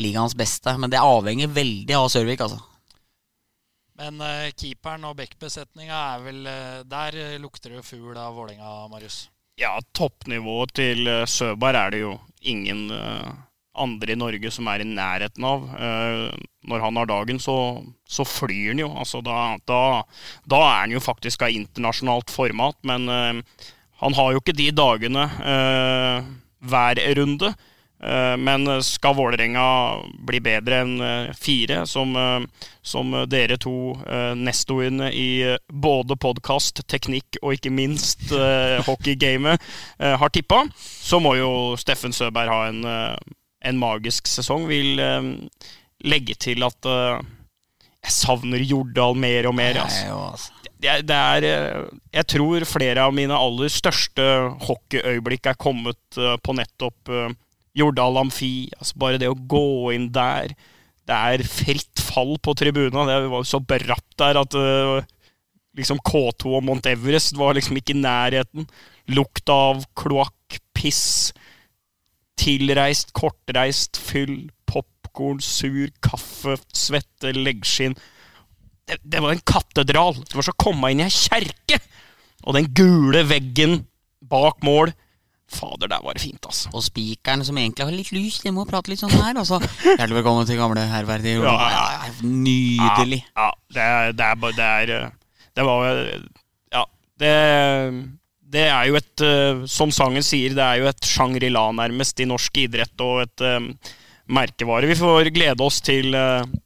ligaens 0.00 0.32
beste. 0.38 0.72
Men 0.80 0.94
det 0.94 1.02
avhenger 1.04 1.52
veldig 1.52 1.98
av 1.98 2.06
Sørvik, 2.14 2.40
altså. 2.46 2.62
Men 4.00 4.18
uh, 4.18 4.50
keeperen 4.58 5.06
og 5.06 5.16
backbesetninga 5.20 5.94
er 5.94 6.22
vel 6.24 6.46
eh, 6.50 6.78
Der 6.90 7.16
lukter 7.42 7.70
det 7.70 7.78
jo 7.78 7.86
fugl 7.86 8.18
av 8.18 8.34
Vålerenga, 8.34 8.88
Marius. 8.90 9.28
Ja, 9.60 9.76
toppnivået 9.94 10.74
til 10.74 11.06
eh, 11.06 11.26
Søberg 11.30 11.78
er 11.78 11.94
det 11.94 12.00
jo 12.02 12.16
ingen, 12.42 12.90
andre 13.74 14.12
i 14.12 14.18
Norge 14.18 14.50
som 14.52 14.66
er 14.68 14.82
i 14.82 14.86
nærheten 14.86 15.46
av. 15.48 15.62
Når 16.68 16.82
han 16.82 16.98
har 17.00 17.08
dagen, 17.08 17.38
så, 17.40 17.54
så 18.04 18.26
flyr 18.28 18.74
han 18.74 18.82
jo. 18.82 18.90
Altså, 19.00 19.22
da, 19.24 19.54
da, 19.66 19.78
da, 20.44 20.58
er 20.60 20.82
han 20.82 20.92
jo 20.92 21.00
faktisk 21.00 21.46
av 21.46 21.54
internasjonalt 21.56 22.30
format, 22.30 22.76
men 22.84 23.08
han 23.08 24.18
har 24.18 24.34
jo 24.34 24.42
ikke 24.42 24.54
de 24.58 24.68
dagene 24.76 25.24
hver 26.68 27.00
runde. 27.18 27.54
Eh, 28.04 28.36
men 28.36 28.82
skal 28.82 29.14
Vålerenga 29.14 29.96
bli 30.18 30.40
bedre 30.44 30.80
enn 30.84 30.94
eh, 31.00 31.30
fire, 31.40 31.84
som, 31.88 32.12
eh, 32.16 32.66
som 32.82 33.14
dere 33.30 33.56
to 33.60 33.94
nestoene 34.36 35.08
i 35.16 35.56
både 35.72 36.16
podkast, 36.20 36.82
teknikk 36.90 37.38
og 37.40 37.54
ikke 37.56 37.72
minst 37.72 38.32
hockeygamet 38.84 39.62
har 39.98 40.32
tippa, 40.32 40.60
så 40.76 41.20
må 41.22 41.34
jo 41.38 41.50
Steffen 41.80 42.12
Søberg 42.12 42.52
ha 42.52 42.58
en, 42.68 42.82
en 42.84 43.80
magisk 43.80 44.28
sesong. 44.28 44.66
Vil 44.68 45.00
legge 46.04 46.36
til 46.36 46.66
at 46.66 46.84
jeg 46.84 48.12
savner 48.12 48.64
Jordal 48.64 49.16
mer 49.16 49.48
og 49.48 49.56
mer. 49.56 49.80
Altså. 49.86 50.52
Det, 50.76 50.98
det, 51.08 51.16
er 51.16 51.88
Jeg 52.12 52.28
tror 52.34 52.68
flere 52.68 53.06
av 53.08 53.16
mine 53.16 53.38
aller 53.38 53.72
største 53.72 54.28
hockeyøyeblikk 54.68 55.48
er 55.54 55.60
kommet 55.60 56.20
på 56.44 56.58
nettopp 56.58 57.14
Jordal 57.78 58.20
Amfi. 58.22 58.70
Altså 58.78 59.00
bare 59.02 59.20
det 59.20 59.30
å 59.30 59.38
gå 59.38 59.92
inn 59.94 60.10
der. 60.14 60.54
Det 61.04 61.16
er 61.34 61.44
fritt 61.48 62.00
fall 62.00 62.36
på 62.42 62.54
tribuna. 62.56 63.04
Det 63.08 63.18
var 63.32 63.48
så 63.48 63.60
bratt 63.60 64.16
der 64.20 64.40
at 64.40 64.56
uh, 64.56 65.04
liksom 65.76 66.00
K2 66.06 66.56
og 66.58 66.64
Mount 66.64 66.88
Everest 66.88 67.36
var 67.38 67.56
liksom 67.58 67.78
ikke 67.80 67.96
i 67.96 68.02
nærheten. 68.02 68.68
Lukta 69.12 69.56
av 69.72 69.84
kloakk, 69.98 70.58
piss, 70.76 71.34
tilreist, 72.40 73.12
kortreist, 73.16 74.00
fyll, 74.00 74.48
popkorn, 74.70 75.42
sur 75.44 75.90
kaffe, 76.04 76.56
svette, 76.72 77.34
leggskinn. 77.36 77.98
Det, 78.84 79.00
det, 79.02 79.20
var 79.20 79.34
en 79.34 79.44
katedral. 79.44 80.16
Det 80.22 80.36
var 80.36 80.46
som 80.46 80.56
å 80.56 80.62
komme 80.64 80.92
inn 80.92 81.02
i 81.02 81.08
ei 81.08 81.14
kjerke! 81.14 81.80
Og 82.44 82.56
den 82.56 82.68
gule 82.76 83.22
veggen 83.24 83.82
bak 84.28 84.60
mål 84.64 84.92
Fader, 85.52 85.90
der 85.92 86.00
var 86.02 86.16
det 86.16 86.22
fint, 86.22 86.40
altså. 86.46 86.70
Og 86.72 86.82
spikeren 86.82 87.44
som 87.44 87.58
egentlig 87.60 87.84
har 87.84 87.94
litt 87.94 88.12
lys, 88.14 88.40
de 88.42 88.52
må 88.54 88.64
prate 88.68 88.90
litt 88.90 89.02
sånn 89.02 89.12
her. 89.12 89.36
Altså. 89.36 89.60
Hjertelig 89.84 90.18
velkommen 90.20 90.48
til 90.48 90.58
gamle 90.58 90.86
herverdige 90.88 91.44
ja, 91.44 91.54
ja, 91.74 92.10
Nydelig. 92.24 93.20
Ja, 93.36 93.50
ja 93.50 93.52
det, 93.76 93.84
er, 93.84 94.12
det, 94.16 94.30
er, 94.30 94.58
det, 94.58 94.68
er, 94.68 95.40
det 95.54 95.66
var 95.68 95.88
Ja, 96.74 96.84
det 97.20 97.34
det 98.54 98.68
er 98.70 98.86
jo 98.86 98.98
et, 98.98 99.22
eh, 99.24 99.64
som 99.70 99.90
sangen 99.94 100.22
sier, 100.22 100.54
det 100.54 100.62
er 100.62 100.78
jo 100.78 100.86
et 100.86 101.08
Shangri-La 101.08 101.64
nærmest 101.74 102.20
i 102.22 102.28
norsk 102.28 102.60
idrett 102.62 103.02
og 103.02 103.24
et 103.24 103.42
um, 103.42 103.72
merkevare. 104.30 104.86
Vi 104.86 104.98
får 104.98 105.32
glede 105.34 105.64
oss 105.64 105.80
til, 105.82 106.14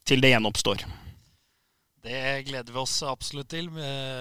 til, 0.04 0.20
det 0.20 0.34
gjenoppstår. 0.34 0.84
Det 2.04 2.44
gleder 2.46 2.72
vi 2.72 2.78
oss 2.78 3.00
absolutt 3.02 3.48
til. 3.50 3.66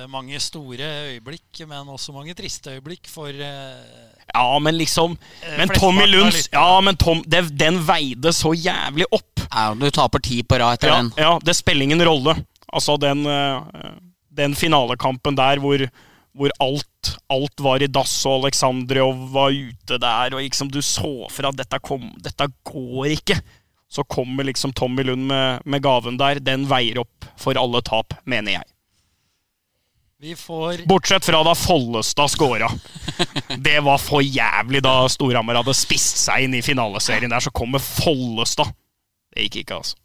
Mange 0.09 0.39
store 0.41 0.87
øyeblikk, 1.13 1.61
men 1.69 1.91
også 1.93 2.15
mange 2.15 2.33
triste 2.35 2.73
øyeblikk 2.73 3.07
for 3.11 3.29
uh, 3.29 4.15
Ja, 4.33 4.47
men 4.59 4.75
liksom 4.79 5.13
Men 5.59 5.71
Tommy 5.75 6.07
Lunds 6.09 6.49
Ja, 6.51 6.81
men 6.81 6.97
Tom, 6.97 7.21
det, 7.29 7.45
den 7.53 7.77
veide 7.87 8.33
så 8.33 8.55
jævlig 8.57 9.05
opp. 9.11 9.45
Ja, 9.51 9.69
Du 9.77 9.87
taper 9.93 10.23
ti 10.25 10.41
på 10.43 10.57
rad 10.59 10.79
etter 10.79 10.91
ja, 10.91 10.99
den. 10.99 11.13
Ja, 11.21 11.31
det 11.43 11.55
spiller 11.55 11.85
ingen 11.85 12.03
rolle. 12.03 12.35
Altså, 12.67 12.97
den, 12.97 13.23
den 14.35 14.57
finalekampen 14.57 15.37
der 15.37 15.61
hvor 15.63 15.85
hvor 16.37 16.53
alt, 16.61 17.13
alt 17.33 17.63
var 17.65 17.81
i 17.81 17.89
dass, 17.89 18.13
og 18.29 18.43
Aleksandrov 18.43 19.23
var 19.33 19.55
ute 19.55 19.97
der, 20.01 20.35
og 20.35 20.43
liksom 20.43 20.69
du 20.69 20.81
så 20.85 21.13
for 21.33 21.49
at 21.49 21.57
dette, 21.57 21.79
kom, 21.81 22.11
dette 22.23 22.49
går 22.67 23.15
ikke. 23.17 23.39
Så 23.89 24.03
kommer 24.03 24.43
liksom 24.43 24.73
Tommy 24.73 25.03
Lund 25.03 25.27
med, 25.27 25.61
med, 25.65 25.81
gaven 25.81 26.17
der. 26.19 26.41
Den 26.43 26.67
veier 26.67 26.99
opp 27.03 27.27
for 27.39 27.57
alle 27.59 27.81
tap, 27.81 28.13
mener 28.25 28.59
jeg. 28.59 28.67
Får... 30.37 30.81
Bortsett 30.89 31.25
fra 31.25 31.43
da 31.45 31.53
Follestad 31.55 32.31
scora. 32.31 32.71
Det 33.57 33.79
var 33.85 34.01
for 34.01 34.25
jævlig 34.25 34.81
da 34.83 35.03
Storhamar 35.09 35.61
hadde 35.61 35.75
spist 35.77 36.23
seg 36.23 36.47
inn 36.47 36.57
i 36.57 36.63
finaleserien 36.65 37.31
der. 37.31 37.43
Så 37.43 37.53
kommer 37.53 37.79
Follestad. 37.79 38.73
Det 39.33 39.47
gikk 39.47 39.61
ikke, 39.61 39.79
altså. 39.83 39.97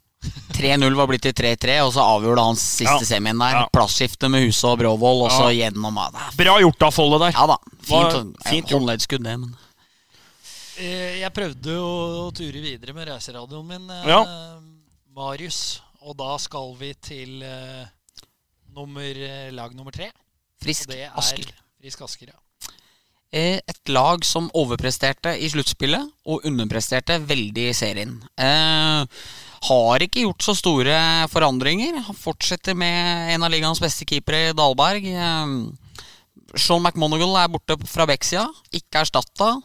3-0 0.53 0.93
var 0.95 1.09
blitt 1.09 1.25
til 1.25 1.33
3-3, 1.35 1.79
og 1.83 1.89
så 1.95 2.03
avgjorde 2.05 2.45
han 2.45 2.59
siste 2.59 3.01
ja. 3.01 3.07
semien 3.07 3.41
der. 3.41 3.57
Ja. 3.57 3.63
Plassskifte 3.73 4.29
med 4.31 4.45
Huse 4.45 4.69
og 4.69 4.77
Bråvoll, 4.79 5.25
og 5.25 5.33
så 5.33 5.49
ja. 5.49 5.65
gjennom 5.65 5.97
Bra 6.37 6.55
gjort 6.61 6.87
av 6.87 6.95
Folle 6.95 7.19
der. 7.25 7.35
Ja 7.35 7.47
da. 7.49 7.57
Fint, 7.83 8.37
fint 8.47 8.71
håndleddskudd, 8.71 9.25
det, 9.25 9.35
men 9.41 9.57
Jeg 10.77 11.33
prøvde 11.35 11.75
å 11.77 12.29
ture 12.35 12.61
videre 12.63 12.95
med 12.97 13.09
reiseradioen 13.11 13.67
min, 13.67 13.89
eh, 13.93 14.07
ja. 14.09 14.21
Marius. 15.13 15.81
Og 16.03 16.17
da 16.19 16.33
skal 16.41 16.73
vi 16.79 16.89
til 16.99 17.43
uh, 17.45 17.85
nummer, 18.75 19.19
lag 19.55 19.75
nummer 19.77 19.93
tre. 19.95 20.09
Frisk 20.63 20.91
Asker. 21.13 21.53
Frisk 21.79 22.01
Asker, 22.03 22.33
ja. 22.33 22.39
Et 23.33 23.89
lag 23.89 24.21
som 24.27 24.51
overpresterte 24.53 25.31
i 25.41 25.47
sluttspillet 25.49 26.05
og 26.29 26.43
underpresterte 26.45 27.17
veldig 27.25 27.63
i 27.71 27.73
serien. 27.73 28.19
Eh, 28.37 29.23
har 29.69 30.05
ikke 30.05 30.27
gjort 30.27 30.45
så 30.45 30.53
store 30.59 30.97
forandringer. 31.33 31.97
Han 32.05 32.19
fortsetter 32.19 32.77
med 32.77 33.33
en 33.33 33.45
av 33.45 33.49
ligaens 33.49 33.81
beste 33.81 34.05
keepere, 34.05 34.53
Dalberg. 34.53 35.07
Eh, 35.09 36.03
Sean 36.61 36.83
McMonagall 36.83 37.39
er 37.41 37.49
borte 37.49 37.79
fra 37.89 38.05
Bexia, 38.05 38.45
ikke 38.69 39.01
erstatta. 39.01 39.55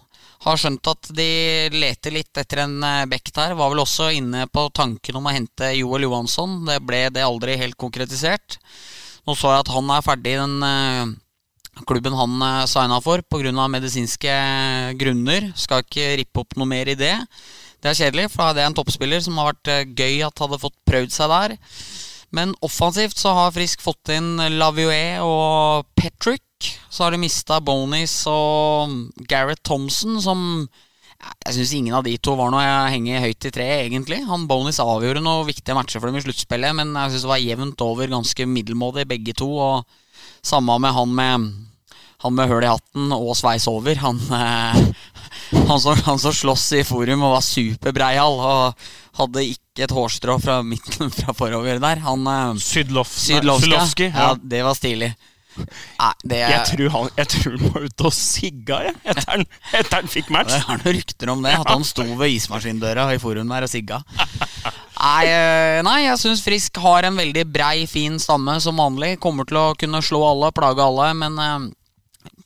Har 0.44 0.58
skjønt 0.60 0.86
at 0.90 1.08
de 1.18 1.30
leter 1.74 2.14
litt 2.14 2.38
etter 2.38 2.62
en 2.62 2.76
eh, 2.86 3.06
back 3.10 3.32
der. 3.34 3.56
Var 3.58 3.72
vel 3.72 3.82
også 3.82 4.12
inne 4.14 4.46
på 4.52 4.68
tanken 4.74 5.18
om 5.18 5.26
å 5.26 5.34
hente 5.34 5.72
Joel 5.74 6.06
Johansson. 6.06 6.60
Det 6.68 6.78
ble 6.86 7.08
det 7.14 7.26
aldri 7.26 7.58
helt 7.58 7.78
konkretisert. 7.80 8.60
Nå 9.26 9.34
så 9.36 9.50
jeg 9.52 9.64
at 9.64 9.72
han 9.74 9.90
er 9.92 10.04
ferdig 10.06 10.36
i 10.36 10.40
den 10.40 10.62
eh, 10.64 11.16
klubben 11.86 12.16
han 12.16 12.42
uh, 12.42 12.66
signa 12.66 13.00
for 13.02 13.22
pga. 13.22 13.68
medisinske 13.68 14.34
grunner. 14.98 15.52
Skal 15.56 15.84
ikke 15.84 16.16
rippe 16.22 16.42
opp 16.42 16.56
noe 16.56 16.70
mer 16.70 16.88
i 16.88 16.98
det. 16.98 17.14
Det 17.78 17.92
er 17.92 17.98
kjedelig, 18.00 18.30
for 18.32 18.54
det 18.54 18.64
er 18.64 18.70
en 18.70 18.74
toppspiller 18.78 19.22
som 19.22 19.38
har 19.38 19.52
vært 19.52 19.70
eh, 19.74 19.86
gøy 19.86 20.24
at 20.26 20.42
hadde 20.42 20.62
fått 20.62 20.78
prøvd 20.88 21.14
seg 21.14 21.30
der. 21.30 21.56
Men 22.34 22.54
offensivt 22.64 23.18
så 23.18 23.32
har 23.36 23.54
Frisk 23.54 23.82
fått 23.84 24.10
inn 24.12 24.36
Lavioe 24.58 25.20
og 25.24 25.86
Petrick. 26.58 26.80
Så 26.90 27.04
har 27.04 27.10
de 27.10 27.20
mista 27.20 27.60
Bonis 27.60 28.26
og 28.26 28.90
Gareth 29.28 29.62
Thompson, 29.62 30.20
som 30.22 30.68
jeg 31.18 31.54
syns 31.54 31.72
ingen 31.74 31.94
av 31.94 32.04
de 32.04 32.16
to 32.18 32.36
var 32.38 32.50
noe 32.50 32.62
jeg 32.62 32.92
henger 32.94 33.24
høyt 33.24 33.44
i 33.44 33.50
treet, 33.50 33.86
egentlig. 33.86 34.22
Han 34.28 34.46
Bonis 34.46 34.78
avgjorde 34.78 35.20
noen 35.20 35.46
viktige 35.48 35.74
matcher 35.74 36.00
for 36.00 36.08
dem 36.08 36.18
i 36.18 36.22
sluttspillet, 36.22 36.76
men 36.78 36.94
jeg 36.94 37.12
syns 37.12 37.24
det 37.24 37.32
var 37.32 37.42
jevnt 37.42 37.80
over 37.82 38.08
ganske 38.08 38.46
middelmådig, 38.46 39.06
begge 39.08 39.34
to. 39.34 39.50
Og 39.58 39.84
samme 40.42 40.78
med 40.78 40.94
han 40.94 41.14
med 41.14 41.48
han 42.18 42.34
med 42.34 42.48
høl 42.50 42.64
i 42.66 42.70
hatten 42.70 43.12
og 43.14 43.36
sveis 43.38 43.68
over. 43.70 43.94
Han, 44.02 44.18
eh, 44.34 44.78
han, 45.68 45.80
som, 45.80 45.94
han 46.02 46.18
som 46.18 46.34
slåss 46.34 46.72
i 46.80 46.84
forum 46.86 47.22
og 47.22 47.36
var 47.36 47.44
superbreial 47.46 48.40
og 48.42 48.88
hadde 49.20 49.44
ikke 49.52 49.86
et 49.86 49.94
hårstrå 49.94 50.34
fra 50.42 50.56
midten 50.66 51.12
fra 51.18 51.34
forover 51.34 51.78
der. 51.82 52.02
Han 52.02 52.26
eh, 52.26 52.62
Sydlof, 52.62 53.14
Sydlovski. 53.14 54.10
Ja. 54.10 54.32
ja, 54.32 54.32
det 54.42 54.64
var 54.66 54.78
stilig. 54.78 55.12
Nei, 56.02 56.10
det 56.24 56.40
er... 56.40 56.52
jeg, 56.54 56.66
tror 56.72 56.92
han, 56.94 57.08
jeg 57.18 57.30
tror 57.34 57.56
han 57.56 57.72
var 57.74 57.86
ute 57.88 58.08
og 58.08 58.16
sigga 58.16 58.80
jeg, 58.88 58.96
etter 59.04 59.30
han, 59.32 59.46
etter 59.72 59.96
han 59.98 60.12
fikk 60.12 60.32
match. 60.34 60.52
Det 60.54 60.60
er 60.60 60.68
noen 60.70 60.98
rykter 60.98 61.32
om 61.34 61.46
det, 61.46 61.54
at 61.60 61.72
han 61.72 61.86
sto 61.86 62.06
ved 62.18 62.36
ismaskindøra 62.36 63.08
i 63.14 63.22
forumet 63.22 63.56
der 63.58 63.68
og 63.68 63.72
sigga. 63.72 64.02
Nei, 64.98 65.24
eh, 65.30 65.80
nei 65.86 65.98
jeg 66.04 66.20
syns 66.22 66.42
Frisk 66.42 66.80
har 66.82 67.06
en 67.06 67.18
veldig 67.18 67.44
brei, 67.50 67.86
fin 67.90 68.18
stamme 68.22 68.58
som 68.62 68.80
vanlig. 68.80 69.16
Kommer 69.22 69.48
til 69.48 69.60
å 69.60 69.66
kunne 69.78 70.02
slå 70.04 70.22
alle, 70.32 70.54
plage 70.56 70.84
alle, 70.84 71.12
men 71.18 71.72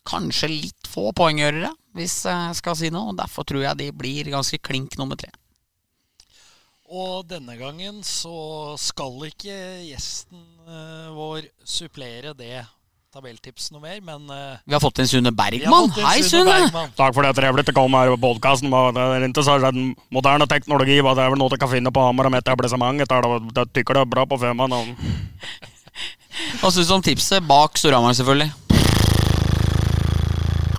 kanskje 0.09 0.51
litt 0.51 0.91
få 0.91 1.11
poenggjørere, 1.17 1.71
hvis 1.97 2.23
jeg 2.29 2.59
skal 2.59 2.77
si 2.79 2.91
noe. 2.93 3.15
Derfor 3.19 3.47
tror 3.49 3.65
jeg 3.65 3.81
de 3.81 3.93
blir 3.95 4.33
ganske 4.33 4.59
klink 4.63 4.99
nummer 5.01 5.19
tre. 5.19 5.31
Og 6.93 7.25
denne 7.25 7.57
gangen 7.57 8.03
så 8.05 8.75
skal 8.81 9.17
ikke 9.31 9.57
gjesten 9.87 10.43
uh, 10.67 11.09
vår 11.17 11.49
supplere 11.65 12.35
det 12.37 12.67
tabelltipset 13.13 13.75
noe 13.75 13.83
mer, 13.83 13.99
men 14.01 14.31
uh, 14.33 14.57
Vi 14.65 14.73
har 14.73 14.81
fått 14.81 15.03
inn 15.03 15.09
Sune 15.11 15.33
Bergman. 15.37 15.91
Hei, 16.01 16.23
Sune! 16.25 16.55
Takk 16.97 17.13
for 17.13 17.21
det. 17.21 17.35
Trivelig 17.37 17.67
å 17.69 17.75
komme 17.77 18.01
her 18.01 18.13
på 18.15 18.21
podkasten. 18.23 18.73
Det 18.73 19.03
er 19.05 19.45
så 19.45 19.73
moderne 20.09 20.47
teknologi. 20.49 20.97
Det 20.97 21.13
er 21.13 21.35
vel 21.35 21.37
noe 21.43 21.53
du 21.53 21.59
kan 21.61 21.69
finne 21.69 21.93
på 21.93 22.07
Hamar 22.07 22.31
om 22.31 22.39
etablissementet. 22.39 23.05
etablissement. 23.05 23.53
Det 23.53 23.67
tykker 23.77 23.99
det 23.99 24.05
er 24.07 24.09
bra 24.15 24.25
på 24.31 24.39
Femern. 24.41 24.73
Hva 26.63 26.71
syns 26.73 26.89
du 26.89 26.95
om 26.97 27.05
tipset 27.05 27.45
bak 27.45 27.77
Storhamar, 27.77 28.17
selvfølgelig? 28.17 28.49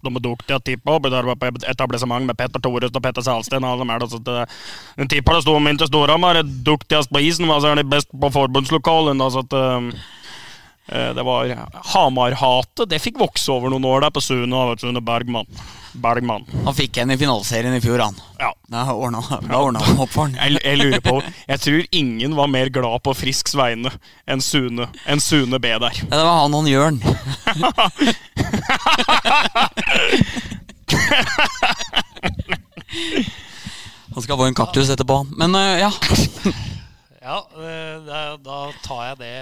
de 0.04 0.12
er 0.12 0.26
dyktige 0.26 0.50
til 0.50 0.58
å 0.58 0.64
tippe 0.72 0.96
opp. 0.98 1.06
Det 1.08 1.22
var 1.30 1.38
på 1.40 1.52
etablissement 1.70 2.28
med 2.28 2.40
Petter 2.40 2.66
Thoresen 2.66 2.98
og 2.98 3.06
Petter 3.06 3.24
Salsten. 3.24 3.64
Alle 3.70 3.86
de 3.86 3.94
altså, 3.94 4.18
så 4.18 4.26
det, 4.26 4.50
en 4.98 5.14
det 5.14 5.38
står 5.46 5.62
om 5.62 5.70
inte 5.70 5.88
Storhammar 5.88 6.42
är 6.42 6.44
duktigast 6.44 7.14
på 7.14 7.22
isen, 7.22 7.48
så 7.62 7.72
er 7.72 7.76
de 7.76 7.88
best 7.94 8.10
på 8.12 8.34
förbundslokalen. 8.34 9.22
Altså, 9.22 9.46
at, 9.46 9.54
um, 9.54 9.94
Eh, 9.94 10.23
Det 10.88 11.24
var 11.24 11.48
Hamar-hatet. 11.94 12.90
Det 12.92 13.00
fikk 13.00 13.22
vokse 13.22 13.52
over 13.54 13.72
noen 13.72 13.86
år 13.88 14.04
der 14.04 14.12
på 14.14 14.22
Sune, 14.22 14.76
du, 14.76 15.02
Bergman. 15.02 15.48
Bergman. 15.94 16.46
Han 16.66 16.76
fikk 16.76 16.98
en 16.98 17.12
i 17.14 17.18
finaleserien 17.18 17.76
i 17.78 17.82
fjor, 17.82 18.00
han. 18.02 18.16
Ja. 18.40 18.50
Da 18.74 18.84
ordna 18.92 19.22
han 19.22 20.00
opp 20.02 20.10
for 20.12 20.26
han. 20.26 20.36
Jeg, 20.40 20.58
jeg 20.66 20.80
lurer 20.82 21.02
på 21.06 21.20
Jeg 21.52 21.60
tror 21.62 21.86
ingen 21.94 22.36
var 22.36 22.48
mer 22.50 22.70
glad 22.74 23.04
på 23.06 23.14
Frisks 23.16 23.54
vegne 23.58 23.92
enn 24.26 24.42
Sune, 24.42 24.90
enn 25.06 25.22
Sune 25.22 25.60
B 25.62 25.68
der. 25.70 25.94
Ja, 26.02 26.10
det 26.10 26.24
var 26.26 26.42
han 26.42 26.58
og 26.58 26.68
Jørn. 26.70 27.00
Han 34.14 34.22
skal 34.22 34.38
få 34.38 34.46
en 34.46 34.58
kaktus 34.58 34.90
etterpå. 34.94 35.24
Men 35.38 35.56
øh, 35.56 35.80
ja. 35.80 35.92
Ja, 37.24 37.38
eh, 37.56 38.12
da 38.44 38.58
tar 38.84 39.06
jeg 39.08 39.18
det. 39.22 39.34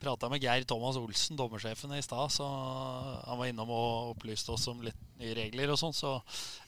Prata 0.00 0.30
med 0.32 0.40
Geir 0.40 0.64
Thomas 0.64 0.96
Olsen, 0.96 1.36
dommersjefen, 1.36 1.92
i 1.92 2.00
stad. 2.00 2.32
Så 2.32 2.46
han 2.46 3.36
var 3.36 3.50
innom 3.50 3.68
og 3.68 4.14
opplyste 4.14 4.54
oss 4.54 4.64
om 4.72 4.80
litt 4.80 4.96
nye 5.20 5.34
regler 5.36 5.74
og 5.74 5.76
sånn. 5.76 5.92
Så 5.92 6.14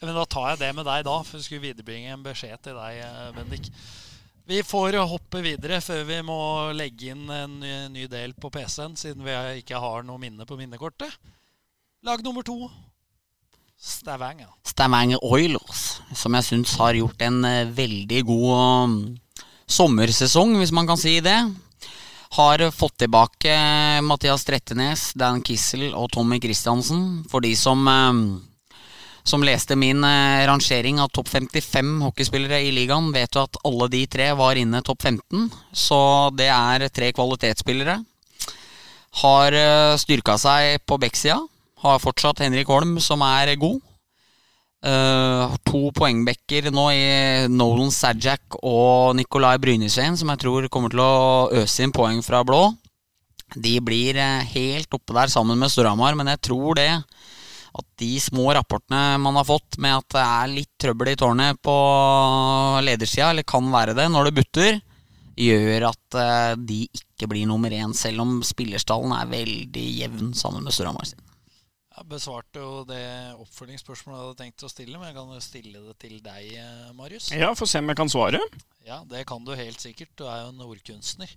men 0.02 0.12
da 0.18 0.26
tar 0.28 0.50
jeg 0.50 0.60
det 0.60 0.68
med 0.76 0.84
deg 0.84 1.06
da, 1.08 1.14
for 1.24 1.38
jeg 1.38 1.46
skulle 1.46 1.64
viderebringe 1.64 2.12
en 2.12 2.26
beskjed 2.26 2.60
til 2.66 2.76
deg, 2.76 2.98
eh, 3.06 3.30
Bendik. 3.38 3.70
Vi 4.52 4.60
får 4.66 4.98
hoppe 5.08 5.40
videre 5.40 5.80
før 5.80 6.04
vi 6.10 6.20
må 6.28 6.38
legge 6.76 7.14
inn 7.14 7.24
en 7.32 7.56
ny, 7.94 8.04
del 8.10 8.36
på 8.36 8.52
PC-en, 8.52 8.98
siden 9.00 9.24
vi 9.24 9.38
ikke 9.62 9.80
har 9.80 10.04
noe 10.04 10.20
minne 10.20 10.44
på 10.44 10.58
minnekortet. 10.60 11.16
Lag 12.04 12.20
nummer 12.26 12.44
to. 12.44 12.68
Stavanger. 13.80 14.52
Stavanger 14.68 15.24
Oilers, 15.24 16.02
som 16.12 16.36
jeg 16.36 16.50
syns 16.50 16.76
har 16.76 17.00
gjort 17.00 17.24
en 17.24 17.44
eh, 17.48 17.72
veldig 17.80 18.24
god 18.28 18.48
um, 18.60 18.96
sommersesong, 19.64 20.58
hvis 20.60 20.74
man 20.76 20.90
kan 20.90 21.00
si 21.00 21.16
det. 21.24 21.40
Har 22.32 22.70
fått 22.70 22.96
tilbake 23.02 23.52
Mathias 24.02 24.44
Trettenes, 24.48 25.12
Dan 25.12 25.42
Kissel 25.44 25.90
og 25.92 26.08
Tommy 26.14 26.38
Christiansen. 26.40 27.02
For 27.28 27.44
de 27.44 27.52
som, 27.58 27.84
um, 27.84 28.22
som 29.22 29.44
leste 29.44 29.76
min 29.76 30.00
eh, 30.04 30.46
rangering 30.48 31.00
av 31.02 31.12
topp 31.12 31.28
55 31.28 31.92
hockeyspillere 32.06 32.62
i 32.64 32.72
ligaen, 32.72 33.12
vet 33.12 33.36
jo 33.36 33.44
at 33.44 33.60
alle 33.68 33.90
de 33.92 34.06
tre 34.08 34.30
var 34.38 34.56
inne 34.56 34.80
topp 34.80 35.04
15. 35.04 35.50
Så 35.76 36.00
det 36.38 36.48
er 36.48 36.88
tre 36.88 37.12
kvalitetsspillere. 37.12 38.00
Har 39.20 39.60
styrka 40.00 40.38
seg 40.40 40.80
på 40.88 40.96
backsida. 40.96 41.36
Har 41.84 42.00
fortsatt 42.00 42.40
Henrik 42.40 42.72
Holm, 42.72 42.96
som 42.96 43.20
er 43.28 43.52
god. 43.60 43.82
Uh, 44.82 45.52
to 45.62 45.92
poengbekker 45.94 46.72
nå 46.74 46.88
i 46.90 47.02
Nolan 47.46 47.92
Sajak 47.94 48.56
og 48.66 49.14
Nikolai 49.14 49.54
Brynesen, 49.62 50.16
som 50.18 50.32
jeg 50.32 50.42
tror 50.42 50.66
kommer 50.74 50.90
til 50.90 51.02
å 51.04 51.50
øse 51.60 51.84
inn 51.86 51.94
poeng 51.94 52.18
fra 52.26 52.42
blå. 52.46 52.64
De 53.54 53.76
blir 53.84 54.16
eh, 54.16 54.48
helt 54.54 54.94
oppe 54.96 55.14
der 55.14 55.30
sammen 55.30 55.60
med 55.60 55.70
Storhamar, 55.70 56.16
men 56.18 56.30
jeg 56.32 56.40
tror 56.48 56.78
det 56.78 56.90
at 57.72 57.86
de 58.00 58.10
små 58.20 58.50
rapportene 58.56 59.18
man 59.22 59.36
har 59.38 59.46
fått 59.48 59.78
med 59.80 59.96
at 59.96 60.08
det 60.16 60.22
er 60.24 60.54
litt 60.56 60.72
trøbbel 60.80 61.12
i 61.12 61.18
tårnet 61.20 61.60
på 61.64 61.76
ledersida, 62.84 63.30
eller 63.30 63.46
kan 63.48 63.68
være 63.72 63.94
det 63.96 64.08
når 64.12 64.28
det 64.28 64.36
butter, 64.40 64.80
gjør 65.38 65.88
at 65.92 66.18
eh, 66.20 66.54
de 66.58 66.80
ikke 66.90 67.30
blir 67.30 67.46
nummer 67.48 67.72
én, 67.72 67.94
selv 67.96 68.24
om 68.24 68.40
spillerstallen 68.44 69.14
er 69.16 69.30
veldig 69.30 69.86
jevn 70.02 70.34
sammen 70.36 70.66
med 70.66 70.74
Storhamar 70.74 71.08
sin. 71.08 71.22
Jeg 71.92 72.06
besvarte 72.08 72.56
jo 72.62 72.84
det 72.88 73.02
oppfølgingsspørsmålet 73.42 74.16
jeg 74.16 74.24
hadde 74.26 74.38
tenkt 74.40 74.64
å 74.64 74.70
stille, 74.72 74.96
men 74.98 75.10
jeg 75.10 75.16
kan 75.18 75.34
jo 75.34 75.40
stille 75.44 75.82
det 75.90 75.96
til 76.00 76.14
deg, 76.24 76.46
eh, 76.56 76.92
Marius. 76.96 77.28
Ja, 77.36 77.50
Få 77.58 77.68
se 77.68 77.82
om 77.82 77.90
jeg 77.92 77.98
kan 78.00 78.08
svare. 78.08 78.40
Ja, 78.86 79.02
det 79.08 79.26
kan 79.28 79.44
du 79.44 79.52
helt 79.54 79.78
sikkert. 79.82 80.08
Du 80.16 80.24
er 80.24 80.46
jo 80.46 80.48
en 80.54 80.64
ordkunstner. 80.64 81.28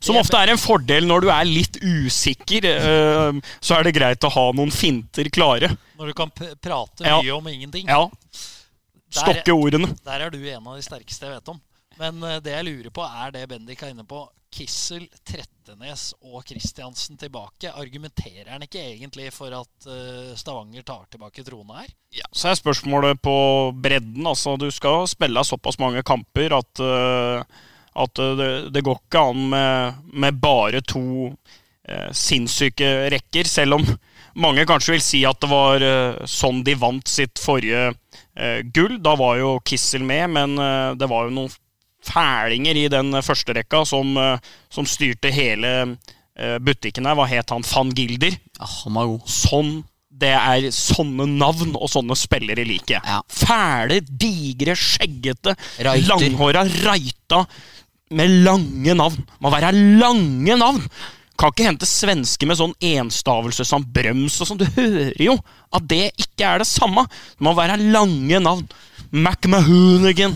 Som 0.00 0.16
ofte 0.16 0.38
er 0.40 0.48
en 0.54 0.58
fordel 0.58 1.04
når 1.06 1.20
du 1.26 1.28
er 1.30 1.44
litt 1.44 1.76
usikker. 1.84 2.64
eh, 2.64 3.40
Så 3.60 3.76
er 3.76 3.84
det 3.84 3.94
greit 3.94 4.24
å 4.24 4.30
ha 4.32 4.46
noen 4.56 4.72
finter 4.72 5.28
klare. 5.28 5.68
Når 5.98 6.06
du 6.06 6.14
kan 6.14 6.30
prate 6.30 6.56
prate 6.56 7.04
Ja. 7.04 7.20
mye 7.20 7.36
om 7.36 7.44
ingenting. 7.46 7.86
Ja, 7.86 8.08
Stokke 9.10 9.52
ordene. 9.56 9.94
Der 10.04 10.20
er 10.26 10.30
du 10.30 10.38
en 10.48 10.66
av 10.66 10.76
de 10.76 10.82
sterkeste 10.82 11.20
jeg 11.28 11.34
vet 11.38 11.48
om. 11.48 11.60
Men 11.98 12.22
eh, 12.22 12.40
det 12.44 12.54
jeg 12.54 12.68
lurer 12.68 12.92
på, 12.94 13.04
er 13.06 13.34
det 13.34 13.46
Bendik 13.50 13.82
er 13.82 13.94
inne 13.94 14.06
på. 14.08 14.24
Kissel, 14.48 15.04
Trettenes 15.28 16.14
og 16.24 16.40
Kristiansen 16.48 17.18
tilbake. 17.20 17.68
Argumenterer 17.68 18.54
han 18.54 18.64
ikke 18.64 18.80
egentlig 18.94 19.28
for 19.34 19.52
at 19.54 19.88
eh, 19.90 20.32
Stavanger 20.38 20.86
tar 20.88 21.04
tilbake 21.12 21.44
trona 21.46 21.82
her? 21.82 21.92
Ja, 22.16 22.28
så 22.32 22.50
er 22.50 22.60
spørsmålet 22.60 23.20
på 23.22 23.36
bredden. 23.76 24.24
Altså, 24.26 24.56
du 24.56 24.70
skal 24.74 25.04
spille 25.10 25.44
såpass 25.44 25.78
mange 25.82 26.02
kamper 26.06 26.56
at, 26.56 26.82
eh, 26.82 27.62
at 28.04 28.24
det, 28.40 28.50
det 28.74 28.84
går 28.86 29.02
ikke 29.02 29.24
an 29.32 29.48
med, 29.52 30.02
med 30.24 30.40
bare 30.40 30.80
to 30.80 31.04
eh, 31.28 32.08
sinnssyke 32.16 33.10
rekker. 33.12 33.50
Selv 33.50 33.78
om 33.78 33.86
mange 34.38 34.64
kanskje 34.70 34.96
vil 34.96 35.04
si 35.04 35.24
at 35.28 35.40
det 35.44 35.52
var 35.52 35.84
sånn 36.30 36.64
de 36.64 36.76
vant 36.78 37.10
sitt 37.10 37.40
forrige 37.42 37.90
eh, 38.38 38.60
gull. 38.74 38.98
Da 39.02 39.14
var 39.18 39.38
jo 39.40 39.56
Kissel 39.66 40.04
med, 40.06 40.30
men 40.34 40.58
eh, 40.62 40.92
det 40.98 41.08
var 41.10 41.28
jo 41.28 41.34
noen 41.34 41.56
fælinger 42.08 42.80
i 42.80 42.88
den 42.92 43.20
første 43.24 43.56
rekka 43.56 43.84
som, 43.88 44.16
eh, 44.16 44.50
som 44.72 44.88
styrte 44.88 45.32
hele 45.34 45.74
eh, 45.84 46.58
butikken 46.58 47.08
her. 47.08 47.18
Hva 47.18 47.28
het 47.30 47.54
han? 47.54 47.66
Van 47.68 47.94
Gilder? 47.94 48.36
Ja, 48.58 48.72
han 48.82 48.98
var 48.98 49.12
god. 49.14 49.30
Sånn 49.32 49.72
det 50.18 50.32
er 50.34 50.64
sånne 50.74 51.28
navn 51.30 51.76
og 51.78 51.86
sånne 51.92 52.16
spillere 52.18 52.64
liker 52.66 52.96
jeg. 52.96 53.04
Ja. 53.06 53.20
Fæle, 53.30 54.00
digre, 54.02 54.74
skjeggete, 54.78 55.54
Reiter. 55.86 56.08
langhåra 56.08 56.64
Reita 56.66 57.44
med 58.18 58.42
lange 58.46 58.96
navn. 58.98 59.22
Må 59.38 59.52
være 59.52 59.72
lange 59.76 60.58
navn! 60.58 60.82
Kan 61.38 61.52
ikke 61.52 61.68
hente 61.68 61.86
svenske 61.86 62.48
med 62.50 62.58
sånn 62.58 62.72
enstavelse 62.82 63.62
som 63.68 63.84
Brøms 63.94 64.40
og 64.42 64.48
sånn. 64.48 64.58
Du 64.58 64.66
hører 64.74 65.22
jo 65.22 65.36
at 65.70 65.84
det 65.86 66.08
ikke 66.18 66.48
er 66.48 66.64
det 66.64 66.66
samme. 66.66 67.04
Det 67.36 67.46
må 67.46 67.52
være 67.54 67.78
lange 67.78 68.40
navn. 68.42 68.64
McMahonigan. 69.12 70.34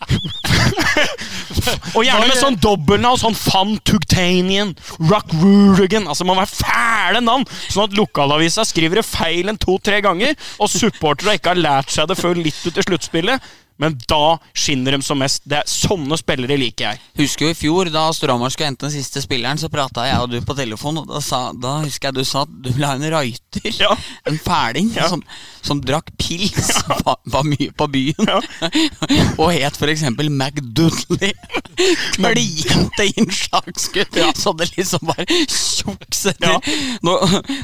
Og 1.96 2.04
gjerne 2.06 2.26
med 2.28 2.38
sånn 2.38 2.56
dobbeltnavn, 2.62 3.20
sånn 3.20 3.36
Fan 3.36 3.74
Tugtanian, 3.86 4.72
Rock 5.10 5.32
Rurigan. 5.40 6.08
Altså, 6.08 6.26
Man 6.26 6.38
må 6.38 6.44
være 6.44 6.60
fæle 6.60 7.22
navn, 7.24 7.46
sånn 7.68 7.88
at 7.88 7.96
lokalavisa 7.98 8.64
skriver 8.68 9.00
det 9.00 9.06
feil 9.08 9.50
en 9.52 9.60
to-tre 9.60 10.00
ganger, 10.04 10.36
og 10.58 10.72
supportere 10.72 11.36
ikke 11.38 11.54
har 11.54 11.60
lært 11.60 11.92
seg 11.94 12.10
det 12.10 12.18
før 12.20 12.40
litt 12.40 12.60
ut 12.66 12.80
i 12.80 12.86
sluttspillet. 12.86 13.50
Men 13.80 13.96
da 14.08 14.36
skinner 14.52 14.92
de 14.96 15.02
som 15.06 15.18
mest. 15.20 15.42
Det 15.48 15.56
er 15.62 15.68
Sånne 15.70 16.16
spillere 16.20 16.58
liker 16.60 16.90
jeg. 16.90 17.00
Husker 17.22 17.46
jo 17.46 17.52
i 17.54 17.56
fjor, 17.56 17.88
da 17.94 18.02
Storhamar 18.14 18.52
skulle 18.52 18.68
hente 18.68 18.84
den 18.84 18.92
siste 18.92 19.22
spilleren, 19.24 19.58
så 19.60 19.70
prata 19.72 20.04
jeg 20.06 20.20
og 20.20 20.28
du 20.34 20.36
på 20.44 20.54
telefon, 20.58 20.98
og 21.00 21.08
da, 21.08 21.20
sa, 21.24 21.38
da 21.56 21.78
husker 21.84 22.10
jeg 22.10 22.18
du 22.20 22.28
sa 22.28 22.42
at 22.44 22.52
du 22.52 22.68
ville 22.74 22.86
ha 22.90 22.98
en 22.98 23.06
røyter. 23.14 23.70
Ja. 23.80 23.94
En 24.28 24.36
fæling 24.44 24.90
Ja. 24.96 25.08
som, 25.08 25.22
som 25.64 25.80
drakk 25.80 26.12
pils, 26.20 26.68
var, 27.06 27.16
var 27.32 27.46
mye 27.48 27.70
på 27.72 27.88
byen. 27.92 28.28
og 29.40 29.48
het 29.56 29.78
for 29.80 29.88
eksempel 29.92 30.28
McDudley. 30.30 31.32
Klinte 32.20 33.06
innslagsgutt, 33.16 34.20
så 34.36 34.52
det 34.58 34.70
liksom 34.76 35.08
bare 35.08 35.26
tjuks 35.48 36.26
etter. 36.34 36.58
Ja. 36.58 36.60
Nå, 37.06 37.16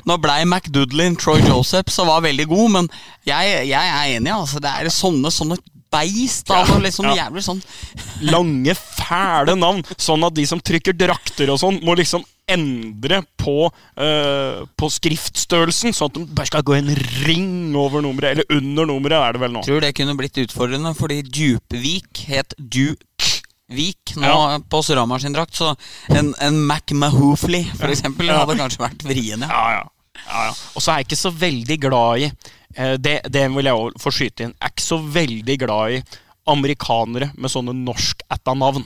nå 0.09 0.19
blei 0.23 0.41
McDoodley 0.49 1.11
en 1.13 1.21
Troy 1.21 1.43
Joseph, 1.45 1.93
som 1.93 2.09
var 2.09 2.25
veldig 2.25 2.49
god, 2.51 2.71
men 2.79 2.91
jeg, 3.29 3.67
jeg 3.69 3.93
er 3.99 4.17
enig, 4.17 4.33
altså. 4.33 4.63
Det 4.63 4.73
er 4.73 4.93
sånne, 4.93 5.33
sånne 5.35 5.59
beist 5.93 6.51
av 6.51 6.69
Ja, 6.69 6.79
liksom 6.83 7.07
ja. 7.11 7.15
jævlig 7.25 7.43
sånn 7.47 7.61
Lange, 8.33 8.75
fæle 8.75 9.55
navn. 9.59 9.83
Sånn 10.01 10.25
at 10.27 10.35
de 10.37 10.47
som 10.49 10.61
trykker 10.61 10.97
drakter 10.97 11.51
og 11.53 11.61
sånn, 11.61 11.79
må 11.85 11.95
liksom 11.99 12.25
endre 12.49 13.19
på, 13.43 13.67
uh, 13.99 14.61
på 14.79 14.89
skriftstørrelsen, 14.95 15.91
sånn 15.97 16.13
at 16.13 16.19
de 16.21 16.25
bare 16.39 16.47
skal 16.47 16.63
gå 16.67 16.77
en 16.79 16.93
ring 17.27 17.75
over 17.77 18.05
nummeret. 18.05 18.37
Eller 18.37 18.59
under 18.61 18.87
nummeret, 18.87 19.19
er 19.19 19.35
det 19.37 19.43
vel 19.43 19.55
nå. 19.57 19.65
Tror 19.67 19.83
det 19.83 19.91
kunne 19.99 20.15
blitt 20.19 20.39
utfordrende, 20.45 20.93
fordi 20.95 21.21
Djupvik 21.27 22.23
het 22.31 22.55
Dukvik 22.57 24.15
nå 24.17 24.31
Ja. 24.31 24.59
på 24.63 24.83
Surama 24.87 25.19
sin 25.21 25.35
drakt. 25.35 25.55
Så 25.59 25.75
en, 26.09 26.35
en 26.41 26.61
Mac 26.67 26.93
Mahoofley, 26.95 27.65
for 27.77 27.89
eksempel, 27.91 28.27
Ja. 28.31 28.45
hadde 28.45 28.57
kanskje 28.63 28.85
vært 28.85 29.03
vriene. 29.03 29.49
Ja, 29.51 29.65
ja. 29.81 29.85
ja, 30.27 30.45
ja. 30.47 30.55
Og 30.75 30.83
så 30.83 30.93
er 30.93 31.03
jeg 31.03 31.09
ikke 31.11 31.23
så 31.25 31.35
veldig 31.35 31.81
glad 31.81 32.19
i 32.21 32.31
det, 32.77 33.19
det 33.33 33.47
vil 33.55 33.69
jeg 33.71 33.81
også 33.81 34.03
få 34.03 34.13
skyte 34.13 34.47
inn. 34.47 34.55
Jeg 34.57 34.69
er 34.69 34.73
ikke 34.75 34.85
så 34.85 34.99
veldig 35.17 35.57
glad 35.63 35.97
i 35.97 36.03
amerikanere 36.47 37.31
med 37.35 37.53
sånne 37.53 37.75
norsk-ætta 37.81 38.55
navn. 38.59 38.85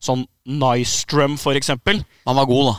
Sånn 0.00 0.24
Nystrøm 0.50 1.36
for 1.40 1.58
eksempel. 1.58 2.00
Han 2.28 2.38
var 2.38 2.48
god, 2.50 2.70
da. 2.70 2.76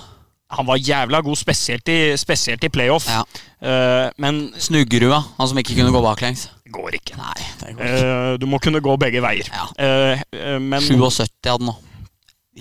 Han 0.51 0.67
var 0.67 0.79
jævla 0.83 1.21
god, 1.23 1.37
spesielt 1.39 1.87
i, 1.87 1.99
spesielt 2.19 2.63
i 2.63 2.69
playoff. 2.69 3.07
Ja. 3.07 3.21
Uh, 3.63 4.09
men 4.19 4.49
Snuggerua, 4.59 5.21
han 5.37 5.47
som 5.47 5.59
ikke 5.61 5.77
kunne 5.77 5.93
gå 5.95 6.01
baklengs. 6.03 6.49
går 6.71 6.97
ikke. 6.99 7.15
Nei, 7.19 7.37
det 7.61 7.75
går 7.77 7.87
ikke. 7.87 8.09
Uh, 8.09 8.33
du 8.41 8.47
må 8.51 8.59
kunne 8.63 8.81
gå 8.83 8.97
begge 8.99 9.23
veier. 9.23 9.47
Ja. 9.47 9.69
Uh, 9.79 10.25
eh, 10.35 10.57
men 10.59 10.83
77 10.83 11.23
hadde 11.23 11.55
han 11.55 11.69
nå. 11.71 11.77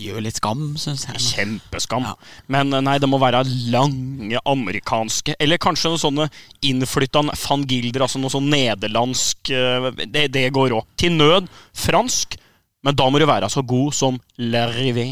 Det 0.01 0.07
gjør 0.09 0.22
litt 0.24 0.38
skam, 0.38 0.61
syns 0.80 1.03
jeg. 1.05 1.20
Kjempeskam. 1.20 2.07
Ja. 2.09 2.14
Men 2.48 2.72
eh, 2.72 2.80
nei, 2.80 2.94
det 3.03 3.09
må 3.11 3.18
være 3.20 3.42
lange 3.68 4.40
amerikanske 4.48 5.34
Eller 5.36 5.61
kanskje 5.61 5.90
noen 5.92 6.01
sånne 6.01 6.26
innflytta 6.64 7.20
van 7.28 7.66
Gilder, 7.68 8.07
altså 8.07 8.22
noe 8.22 8.32
sånn 8.32 8.48
nederlandsk 8.48 9.53
eh, 9.53 9.90
Det, 10.07 10.30
det 10.32 10.46
går 10.57 10.72
òg. 10.78 10.88
Til 10.96 11.18
nød 11.18 11.53
fransk, 11.76 12.38
men 12.80 12.96
da 12.96 13.11
må 13.12 13.20
du 13.20 13.26
være 13.28 13.53
så 13.53 13.61
god 13.61 13.92
som 13.92 14.16
Larivé. 14.40 15.11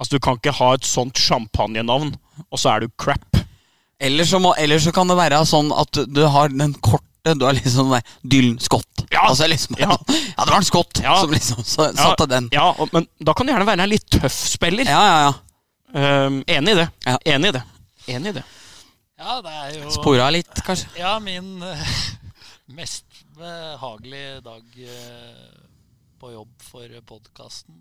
Altså, 0.00 0.16
du 0.16 0.24
kan 0.24 0.40
ikke 0.40 0.56
ha 0.62 0.72
et 0.78 0.88
sånt 0.88 1.20
champagnenavn, 1.20 2.14
og 2.48 2.56
så 2.56 2.72
er 2.72 2.86
du 2.86 2.94
crap. 2.96 3.36
Eller 4.00 4.24
så, 4.24 4.40
må, 4.40 4.56
eller 4.56 4.80
så 4.80 4.96
kan 4.96 5.12
det 5.12 5.20
være 5.20 5.44
sånn 5.46 5.68
at 5.76 5.92
du, 5.92 6.06
du 6.08 6.24
har 6.32 6.48
den 6.56 6.72
korte 6.80 7.11
Du 7.22 7.44
er 7.46 7.54
liksom 7.54 7.92
der 7.92 8.02
Dylan 8.26 8.58
Scott. 8.58 9.04
Ja. 9.12 9.28
Altså 9.28 9.46
liksom, 9.46 9.76
ja. 9.78 9.94
Ja. 10.36 10.44
det 10.44 10.50
var 10.50 10.56
en 10.58 10.64
Scott 10.66 11.00
Ja. 11.02 11.20
som 11.20 11.30
liksom 11.30 11.64
så, 11.64 11.92
satte 11.94 12.26
den. 12.26 12.48
Ja, 12.52 12.72
og, 12.78 12.88
men 12.92 13.06
da 13.22 13.34
kan 13.34 13.46
du 13.46 13.52
gjerne 13.52 13.66
være 13.68 13.84
en 13.86 13.92
litt 13.92 14.08
tøff 14.10 14.34
spiller. 14.56 14.88
Ja, 14.90 15.02
ja, 15.06 15.20
ja. 15.28 15.32
Um, 15.92 16.40
enig 16.48 16.72
i 16.74 16.80
det. 16.80 16.88
Ja. 17.06 17.18
Enig 17.36 17.52
i 17.52 17.56
det. 17.58 17.62
Enig 18.10 18.32
i 18.32 18.36
det. 18.40 18.44
Ja, 19.22 19.38
det 19.44 19.52
er 19.54 19.74
jo 19.76 19.92
Spora 19.94 20.30
litt, 20.34 20.62
kanskje. 20.66 20.88
Ja, 20.98 21.14
min 21.22 21.62
eh, 21.62 21.94
mest 22.78 23.22
behagelige 23.38 24.40
dag 24.42 24.82
eh, 24.82 25.52
på 26.18 26.32
jobb 26.32 26.66
for 26.72 27.00
podkasten 27.06 27.76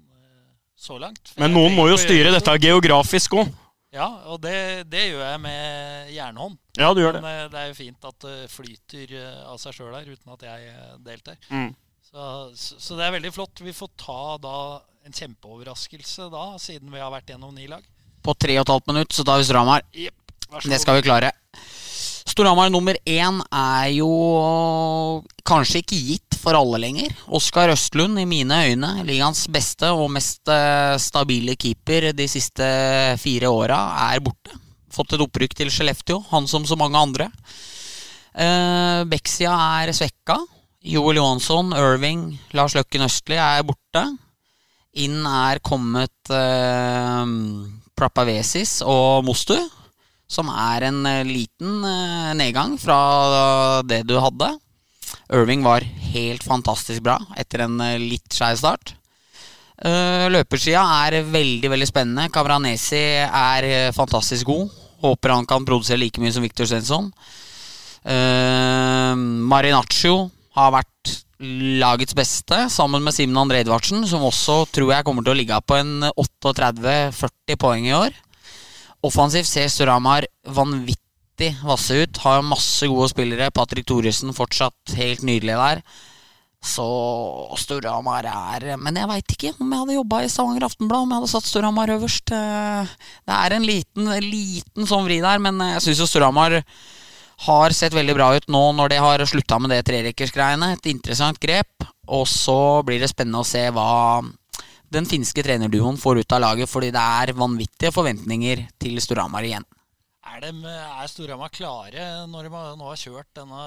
så 0.81 0.97
langt. 1.01 1.33
For 1.33 1.41
Men 1.43 1.53
noen 1.55 1.73
må 1.77 1.87
jo 1.89 1.97
styre 2.01 2.33
dette 2.33 2.53
geografisk 2.61 3.35
òg. 3.41 3.49
Ja, 3.91 4.07
og 4.31 4.39
det, 4.39 4.87
det 4.87 5.01
gjør 5.09 5.25
jeg 5.25 5.39
med 5.43 6.11
jernhånd. 6.15 6.55
Ja, 6.79 6.93
du 6.95 7.01
gjør 7.03 7.17
Men 7.17 7.19
det. 7.19 7.23
Men 7.27 7.49
det 7.51 7.59
er 7.59 7.71
jo 7.73 7.75
fint 7.75 8.07
at 8.07 8.23
det 8.23 8.37
flyter 8.53 9.15
eh, 9.19 9.41
av 9.51 9.59
seg 9.59 9.75
sjøl 9.75 9.91
her, 9.97 10.07
uten 10.07 10.31
at 10.37 10.45
jeg 10.47 10.69
eh, 10.71 10.93
deltar. 11.03 11.41
Mm. 11.51 11.73
Så, 12.07 12.29
så, 12.55 12.79
så 12.79 12.99
det 12.99 13.07
er 13.07 13.17
veldig 13.17 13.33
flott. 13.35 13.63
Vi 13.63 13.75
får 13.75 13.91
ta 13.99 14.21
da 14.43 14.55
en 15.03 15.17
kjempeoverraskelse 15.17 16.29
da, 16.31 16.45
siden 16.61 16.93
vi 16.93 17.03
har 17.03 17.11
vært 17.11 17.33
gjennom 17.33 17.51
ni 17.55 17.67
lag. 17.67 17.83
På 18.23 18.35
tre 18.37 18.55
og 18.59 18.63
et 18.63 18.71
halvt 18.71 18.91
minutt 18.93 19.15
så 19.17 19.25
tar 19.27 19.41
vi 19.41 19.47
Stramar. 19.49 19.83
Yep. 19.91 20.35
Det 20.67 20.79
skal 20.83 20.99
vi 20.99 21.05
klare. 21.09 21.31
Storhamar 22.27 22.69
nummer 22.69 22.97
én 23.07 23.41
er 23.49 23.87
jo 23.95 24.11
kanskje 25.47 25.81
ikke 25.81 25.99
gitt 26.09 26.37
for 26.41 26.57
alle 26.57 26.79
lenger. 26.81 27.11
Oskar 27.33 27.73
Østlund, 27.73 28.19
i 28.21 28.27
mine 28.29 28.61
øyne, 28.69 28.91
ligaens 29.07 29.47
beste 29.51 29.89
og 29.93 30.11
mest 30.13 30.49
eh, 30.51 30.95
stabile 31.01 31.57
keeper 31.59 32.11
de 32.17 32.27
siste 32.29 32.67
fire 33.21 33.51
åra, 33.51 33.81
er 34.11 34.23
borte. 34.23 34.57
Fått 34.91 35.15
et 35.15 35.23
opprykk 35.23 35.55
til 35.57 35.71
Skellefteå, 35.71 36.19
han 36.31 36.49
som 36.51 36.65
så 36.67 36.77
mange 36.79 36.99
andre. 36.99 37.29
Uh, 38.31 39.03
Beksia 39.11 39.51
er 39.81 39.91
svekka. 39.95 40.37
Joel 40.87 41.19
Johansson, 41.19 41.71
Irving, 41.77 42.25
Lars 42.57 42.75
Løkken 42.75 43.05
Østli 43.05 43.37
er 43.39 43.63
borte. 43.67 44.03
Inn 44.99 45.21
er 45.27 45.61
kommet 45.63 46.31
uh, 46.33 47.23
Prapavesis 47.95 48.79
og 48.83 49.23
Mostu 49.27 49.55
som 50.31 50.49
er 50.51 50.87
en 50.87 51.03
eh, 51.07 51.27
liten 51.27 51.83
eh, 51.87 52.31
nedgang 52.39 52.77
fra 52.79 53.81
det 53.87 54.03
du 54.07 54.15
hadde. 54.21 54.53
Irving 55.31 55.63
var 55.65 55.83
helt 56.13 56.43
fantastisk 56.43 57.03
bra 57.03 57.17
etter 57.39 57.65
en 57.67 57.79
eh, 57.83 57.99
litt 57.99 58.31
skeiv 58.35 58.59
start. 58.61 58.95
Løpersida 59.81 60.83
er 61.07 61.23
veldig 61.25 61.69
veldig 61.73 61.87
spennende. 61.89 62.29
Kabranesi 62.29 62.99
er 63.25 63.65
eh, 63.65 63.93
fantastisk 63.95 64.45
god. 64.45 64.69
Håper 65.01 65.33
han 65.33 65.47
kan 65.49 65.65
produsere 65.65 65.97
like 66.03 66.21
mye 66.21 66.33
som 66.35 66.45
Victor 66.45 66.69
Svensson. 66.69 67.07
Marinaccio 69.51 70.29
har 70.53 70.69
vært 70.75 71.15
lagets 71.81 72.13
beste, 72.17 72.69
sammen 72.69 73.01
med 73.01 73.13
Simen 73.15 73.37
André 73.41 73.63
Edvardsen, 73.63 74.05
som 74.09 74.21
også 74.25 74.59
tror 74.73 74.93
jeg 74.93 75.05
kommer 75.07 75.25
til 75.25 75.33
å 75.33 75.39
ligge 75.39 75.57
på 75.65 75.79
en 75.79 76.05
38-40 76.13 77.57
poeng 77.61 77.89
i 77.89 77.95
år. 77.97 78.13
Offensivt 79.05 79.49
ser 79.49 79.69
Storhamar 79.71 80.27
vanvittig 80.45 81.55
vasse 81.65 82.03
ut. 82.03 82.21
Har 82.21 82.43
masse 82.45 82.87
gode 82.89 83.09
spillere. 83.09 83.51
Patrick 83.53 83.87
Thoresen 83.89 84.33
fortsatt 84.37 84.95
helt 84.97 85.23
nydelig 85.25 85.57
der. 85.57 85.83
Så 86.61 86.85
Storhamar 87.57 88.27
er 88.29 88.77
Men 88.77 88.99
jeg 88.99 89.09
veit 89.09 89.33
ikke 89.33 89.53
om 89.57 89.71
jeg 89.71 89.81
hadde 89.81 89.95
jobba 89.95 90.19
i 90.21 90.29
Stavanger 90.29 90.67
Aftenblad, 90.67 91.01
om 91.01 91.09
jeg 91.09 91.21
hadde 91.21 91.31
satt 91.31 91.49
Storhamar 91.49 91.89
øverst. 91.89 92.31
Eh, 92.31 92.91
Det 93.25 93.37
er 93.37 93.55
en 93.55 93.65
liten, 93.65 94.11
liten 94.21 94.85
sånn 94.85 95.07
vri 95.07 95.21
der, 95.21 95.39
men 95.39 95.57
jeg 95.57 95.81
syns 95.81 96.03
jo 96.03 96.05
Storhamar 96.05 96.61
har 97.47 97.73
sett 97.73 97.93
veldig 97.97 98.13
bra 98.13 98.35
ut 98.37 98.45
nå 98.53 98.61
når 98.77 98.93
de 98.93 98.99
har 99.01 99.25
slutta 99.25 99.57
med 99.59 99.73
det 99.73 99.81
trerekkersgreiene. 99.89 100.73
Et 100.73 100.91
interessant 100.93 101.39
grep. 101.41 101.87
Og 102.07 102.27
så 102.29 102.83
blir 102.85 103.01
det 103.01 103.09
spennende 103.09 103.41
å 103.41 103.47
se 103.47 103.65
hva 103.73 104.21
den 104.91 105.07
finske 105.07 105.43
trenerduoen 105.45 105.97
får 105.99 106.21
ut 106.23 106.33
av 106.35 106.41
laget, 106.43 106.69
fordi 106.69 106.89
det 106.95 107.03
er 107.23 107.31
vanvittige 107.37 107.93
forventninger 107.95 108.65
til 108.81 108.99
Storhamar 109.03 109.45
igjen. 109.47 109.65
Er, 110.31 110.39
dem- 110.43 110.65
er 110.67 111.07
Storhamar 111.09 111.49
klare 111.53 112.09
når 112.29 112.47
de 112.49 112.51
nå 112.79 112.89
har 112.91 112.99
kjørt 112.99 113.31
denne 113.39 113.63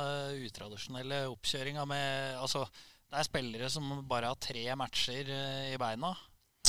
utradisjonelle 0.46 1.24
oppkjøringa 1.32 1.84
med 1.90 2.36
Altså, 2.38 2.62
det 3.10 3.18
er 3.20 3.26
spillere 3.28 3.70
som 3.72 3.88
bare 4.08 4.30
har 4.30 4.38
tre 4.40 4.64
matcher 4.78 5.28
eh, 5.28 5.72
i 5.74 5.80
beina. 5.80 6.12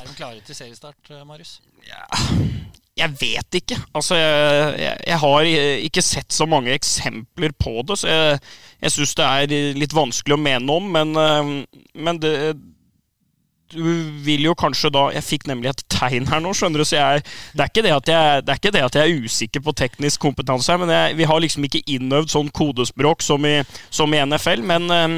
Er 0.01 0.09
de 0.09 0.17
klare 0.17 0.41
til 0.43 0.57
seriestart, 0.57 1.11
Marius? 1.27 1.59
Marius? 1.77 2.65
Jeg 2.95 3.11
vet 3.19 3.57
ikke. 3.59 3.75
Altså, 3.95 4.15
jeg, 4.15 4.75
jeg, 4.79 4.99
jeg 5.07 5.19
har 5.19 5.47
ikke 5.87 6.03
sett 6.03 6.31
så 6.35 6.45
mange 6.47 6.71
eksempler 6.75 7.51
på 7.59 7.81
det, 7.87 7.97
så 7.99 8.07
jeg, 8.11 8.37
jeg 8.85 8.93
syns 8.93 9.15
det 9.19 9.25
er 9.27 9.75
litt 9.79 9.95
vanskelig 9.95 10.35
å 10.37 10.39
mene 10.39 10.77
om, 10.79 10.87
men, 10.95 11.11
eh, 11.19 11.89
men 12.07 12.21
det 12.23 12.33
du 13.73 13.81
vil 14.25 14.43
jo 14.45 14.53
kanskje 14.57 14.91
da 14.93 15.07
Jeg 15.15 15.23
fikk 15.25 15.47
nemlig 15.49 15.71
et 15.71 15.83
tegn 15.89 16.27
her 16.29 16.41
nå, 16.43 16.51
skjønner 16.53 16.83
du, 16.83 16.85
så 16.85 16.97
jeg, 16.99 17.23
det, 17.55 17.63
er 17.63 17.71
ikke 17.71 17.83
det, 17.85 17.93
at 17.95 18.11
jeg, 18.11 18.43
det 18.45 18.53
er 18.53 18.59
ikke 18.61 18.73
det 18.75 18.83
at 18.85 18.97
jeg 18.99 19.09
er 19.15 19.23
usikker 19.25 19.63
på 19.65 19.73
teknisk 19.79 20.21
kompetanse 20.21 20.69
her, 20.71 20.81
men 20.83 20.91
jeg, 20.93 21.15
vi 21.17 21.27
har 21.29 21.41
liksom 21.41 21.65
ikke 21.65 21.81
innøvd 21.95 22.29
sånn 22.35 22.51
kodespråk 22.55 23.25
som 23.25 23.47
i, 23.49 23.55
som 23.89 24.13
i 24.13 24.21
NFL, 24.25 24.61
men 24.69 24.85
um, 24.91 25.15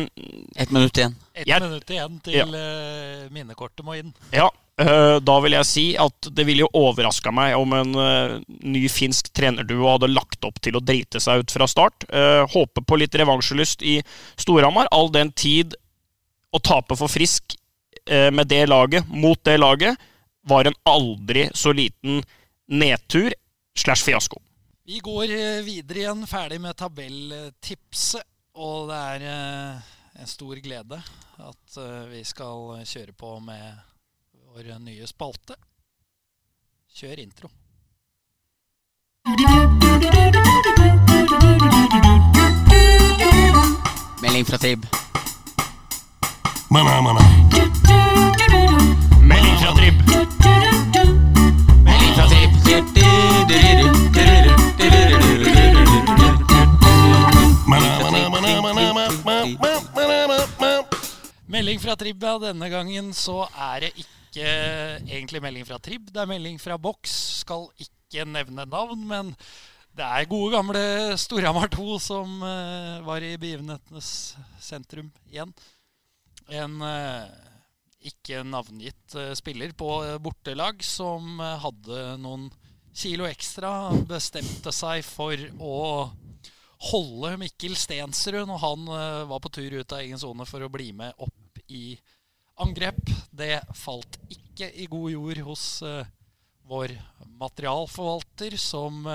Ett 0.55 0.71
minutt 0.71 0.97
igjen. 1.01 1.17
Ett 1.35 1.49
Jeg- 1.51 1.61
minutt 1.65 1.91
igjen 1.93 2.15
til 2.25 2.55
eh, 2.57 3.27
minnekortet 3.35 3.83
må 3.85 3.93
inn. 3.99 4.13
Ja, 4.33 4.47
øh, 4.81 5.17
da 5.21 5.35
vil 5.43 5.53
jeg 5.57 5.67
si 5.69 5.85
at 6.01 6.31
det 6.33 6.47
ville 6.47 6.63
jo 6.65 6.71
overraska 6.79 7.29
meg 7.35 7.53
om 7.59 7.75
en 7.77 7.93
ny 8.47 8.87
finsk 8.89 9.29
trenerduo 9.37 9.85
hadde 9.91 10.09
lagt 10.13 10.47
opp 10.47 10.57
til 10.63 10.79
å 10.79 10.81
drite 10.81 11.21
seg 11.21 11.43
ut 11.43 11.53
fra 11.53 11.67
start. 11.69 12.07
Håper 12.55 12.87
på 12.87 12.97
litt 13.03 13.13
revansjelyst 13.21 13.85
i 13.85 13.99
Storhamar, 14.39 14.89
all 14.95 15.11
den 15.13 15.29
tid 15.37 15.75
å 16.55 16.61
tape 16.63 16.95
for 16.97 17.11
Frisk 17.11 17.53
med 18.07 18.47
det 18.47 18.65
laget, 18.67 19.07
mot 19.07 19.39
det 19.43 19.57
laget, 19.59 19.97
var 20.47 20.65
en 20.65 20.77
aldri 20.87 21.49
så 21.53 21.73
liten 21.75 22.21
nedtur 22.67 23.33
slash 23.75 24.05
fiasko. 24.05 24.41
Vi 24.87 24.99
går 24.99 25.23
eh, 25.23 25.63
videre 25.63 25.99
igjen, 25.99 26.27
ferdig 26.27 26.61
med 26.63 26.77
tabelltipset. 26.79 28.23
Og 28.57 28.87
det 28.89 28.97
er 28.97 29.25
eh, 29.27 29.89
en 30.21 30.29
stor 30.31 30.55
glede 30.63 31.01
at 31.43 31.77
eh, 31.77 32.05
vi 32.13 32.23
skal 32.23 32.85
kjøre 32.87 33.11
på 33.11 33.33
med 33.43 33.81
vår 34.47 34.71
nye 34.79 35.07
spalte. 35.09 35.57
Kjør 36.95 37.19
intro. 37.19 37.51
Melding 44.23 44.47
fra 44.47 44.57
Trib. 44.63 44.87
Mana, 46.69 47.01
mana, 47.01 47.01
mana, 47.01 47.19
mana, 59.95 60.47
mana. 60.59 60.83
Melding 61.47 61.79
fra 61.79 61.95
Trib, 61.95 62.23
ja. 62.23 62.37
Denne 62.37 62.69
gangen 62.69 63.13
så 63.15 63.47
er 63.47 63.87
det 63.87 63.93
ikke 63.95 64.51
egentlig 65.07 65.41
melding 65.41 65.65
fra 65.65 65.79
Trib. 65.79 66.11
Det 66.11 66.21
er 66.21 66.29
melding 66.29 66.59
fra 66.59 66.77
boks. 66.77 67.15
Skal 67.45 67.69
ikke 67.79 68.27
nevne 68.27 68.67
navn, 68.67 69.07
men 69.07 69.31
det 69.97 70.05
er 70.05 70.29
gode 70.29 70.51
gamle 70.53 70.83
Storhamar 71.17 71.71
2 71.73 71.97
som 72.03 72.43
eh, 72.43 72.99
var 73.07 73.23
i 73.23 73.33
begivenhetenes 73.39 74.35
sentrum 74.61 75.09
igjen. 75.31 75.55
En 76.47 76.79
eh, 76.81 77.27
ikke 78.07 78.43
navngitt 78.47 79.15
eh, 79.19 79.33
spiller 79.35 79.73
på 79.75 79.89
eh, 80.05 80.19
bortelag 80.23 80.83
som 80.85 81.41
hadde 81.41 82.15
noen 82.23 82.47
kilo 82.97 83.27
ekstra, 83.27 83.91
bestemte 84.07 84.71
seg 84.73 85.03
for 85.05 85.35
å 85.59 86.07
holde 86.87 87.33
Mikkel 87.41 87.75
Stensrud 87.77 88.47
når 88.47 88.61
han 88.61 88.87
var 89.29 89.41
på 89.41 89.51
tur 89.53 89.75
ut 89.79 89.93
av 89.93 90.01
egen 90.01 90.17
sone 90.21 90.45
for 90.49 90.65
å 90.65 90.69
bli 90.69 90.91
med 90.97 91.13
opp 91.21 91.61
i 91.73 91.97
angrep. 92.61 93.01
Det 93.29 93.59
falt 93.77 94.17
ikke 94.33 94.71
i 94.73 94.87
god 94.89 95.11
jord 95.13 95.41
hos 95.45 95.65
vår 96.69 96.93
materialforvalter, 97.37 98.57
som 98.61 99.05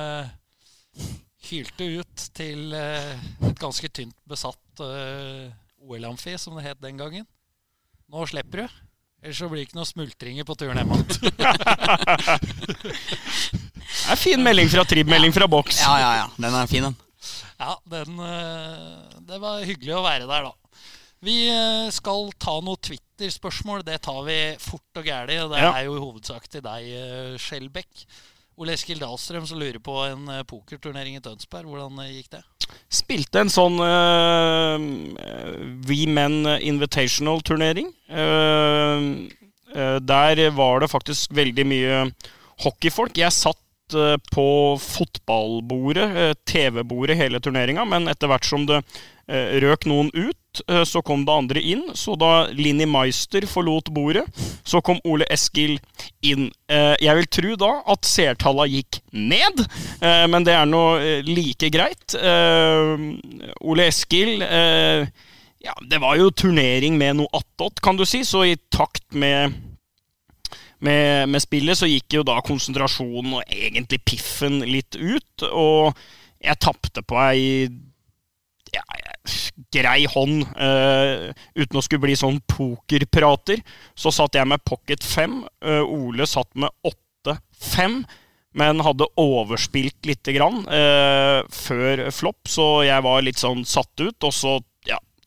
hylte 1.50 1.90
ut 1.98 2.26
til 2.38 2.74
et 2.78 3.62
ganske 3.62 3.90
tynt 3.94 4.18
besatt 4.30 4.82
OL-amfi, 5.82 6.36
som 6.38 6.56
det 6.58 6.64
het 6.68 6.80
den 6.82 6.96
gangen. 7.00 7.26
Nå 8.12 8.26
slipper 8.30 8.64
du. 8.64 8.80
Ellers 9.22 9.38
så 9.38 9.46
blir 9.50 9.62
det 9.62 9.68
ikke 9.68 9.78
noe 9.78 9.86
smultringer 9.86 10.46
på 10.48 10.56
turen 10.58 10.78
hjem 10.80 10.92
igjen. 10.96 11.08
Det 13.92 14.10
er 14.14 14.18
fin 14.18 14.42
melding 14.42 14.68
fra 14.72 14.82
Trib, 14.88 15.08
melding 15.10 15.32
fra 15.34 15.46
boks. 15.50 15.78
Ja, 15.84 15.92
ja, 16.00 16.10
ja. 16.22 16.26
Den 16.40 16.54
er 16.58 16.66
fin, 16.70 16.86
den. 16.88 16.96
Ja, 17.60 17.76
den, 17.92 18.18
eh, 18.18 19.18
det 19.28 19.38
var 19.42 19.62
hyggelig 19.66 19.94
å 19.98 20.02
være 20.04 20.26
der, 20.26 20.48
da. 20.48 20.52
Vi 21.22 21.36
eh, 21.52 21.86
skal 21.94 22.32
ta 22.42 22.56
noen 22.64 22.80
Twitter-spørsmål. 22.82 23.84
Det 23.86 24.00
tar 24.02 24.18
vi 24.26 24.38
fort 24.62 24.98
og 24.98 25.06
gæli. 25.06 25.36
Det 25.52 25.60
Ja. 25.62 25.70
er 25.78 25.84
jo 25.86 25.94
i 25.98 26.02
hovedsak 26.02 26.48
til 26.50 26.64
deg, 26.66 26.88
eh, 26.90 27.36
Skjelbæk. 27.38 28.04
Ole 28.61 28.74
Eskil 28.76 29.00
Dahlstrøm 29.00 29.46
som 29.48 29.61
lurer 29.61 29.80
på 29.82 29.94
en 30.05 30.28
eh, 30.28 30.44
pokerturnering 30.48 31.16
i 31.16 31.22
Tønsberg. 31.24 31.68
Hvordan 31.70 32.03
eh, 32.05 32.18
gikk 32.18 32.34
det? 32.34 32.42
Spilte 32.92 33.40
en 33.42 33.53
sånn 33.53 33.78
uh, 33.80 34.76
We 35.88 36.05
Men 36.09 36.44
Invitational-turnering. 36.59 37.88
Uh, 38.12 39.26
uh, 39.72 39.98
der 40.05 40.44
var 40.57 40.84
det 40.84 40.92
faktisk 40.92 41.32
veldig 41.36 41.66
mye 41.68 41.98
hockeyfolk. 42.64 43.18
Jeg 43.18 43.34
satt 43.36 43.61
på 44.32 44.78
fotballbordet, 44.80 46.16
eh, 46.16 46.34
TV-bordet, 46.48 47.16
hele 47.16 47.40
turneringa, 47.40 47.84
men 47.84 48.08
etter 48.08 48.30
hvert 48.30 48.46
som 48.46 48.66
det 48.66 48.82
eh, 49.28 49.58
røk 49.62 49.84
noen 49.90 50.10
ut, 50.14 50.62
eh, 50.68 50.82
så 50.88 51.02
kom 51.02 51.24
det 51.26 51.32
andre 51.34 51.60
inn. 51.60 51.82
Så 51.94 52.16
da 52.20 52.46
Linni 52.52 52.86
Meister 52.86 53.44
forlot 53.46 53.90
bordet, 53.94 54.24
så 54.64 54.80
kom 54.80 55.00
Ole 55.04 55.26
Eskil 55.32 55.78
inn. 56.22 56.50
Eh, 56.68 56.94
jeg 57.02 57.18
vil 57.18 57.28
tro 57.38 57.56
da 57.60 57.72
at 57.92 58.08
seertalla 58.08 58.68
gikk 58.70 59.00
ned, 59.12 59.64
eh, 60.00 60.24
men 60.30 60.44
det 60.46 60.56
er 60.56 60.68
nå 60.68 60.84
eh, 61.00 61.26
like 61.28 61.70
greit. 61.74 62.16
Eh, 62.16 62.96
Ole 63.60 63.90
Eskil 63.92 64.42
eh, 64.42 65.06
Ja, 65.62 65.76
det 65.86 66.00
var 66.02 66.16
jo 66.18 66.32
turnering 66.34 66.96
med 66.98 67.20
noe 67.20 67.30
attåt, 67.38 67.78
kan 67.84 67.94
du 67.94 68.02
si, 68.08 68.24
så 68.26 68.42
i 68.48 68.56
takt 68.74 69.04
med 69.14 69.54
med, 70.82 71.30
med 71.30 71.42
spillet 71.42 71.78
så 71.78 71.88
gikk 71.90 72.18
jo 72.18 72.26
da 72.26 72.40
konsentrasjonen 72.44 73.38
og 73.38 73.54
egentlig 73.54 74.02
piffen 74.06 74.60
litt 74.66 74.98
ut. 74.98 75.46
Og 75.50 75.92
jeg 76.42 76.62
tapte 76.62 77.04
på 77.06 77.18
ei 77.22 77.70
ja, 78.72 78.82
grei 79.74 80.06
hånd, 80.08 80.46
Uh, 80.56 81.30
uten 81.58 81.78
å 81.78 81.82
skulle 81.84 82.06
bli 82.06 82.16
sånn 82.18 82.40
pokerprater. 82.48 83.62
Så 83.94 84.12
satt 84.14 84.38
jeg 84.38 84.48
med 84.48 84.64
pocket 84.64 85.04
5. 85.04 85.38
Uh, 85.64 85.82
Ole 85.84 86.26
satt 86.28 86.50
med 86.58 86.72
8-5. 86.88 88.02
Men 88.58 88.82
hadde 88.84 89.08
overspilt 89.16 90.04
lite 90.04 90.34
grann 90.36 90.58
eh, 90.68 91.38
før 91.48 92.02
flopp, 92.12 92.50
så 92.52 92.66
jeg 92.84 93.00
var 93.00 93.22
litt 93.24 93.40
sånn 93.40 93.62
satt 93.64 94.02
ut. 94.02 94.26
Og 94.28 94.34
så 94.36 94.58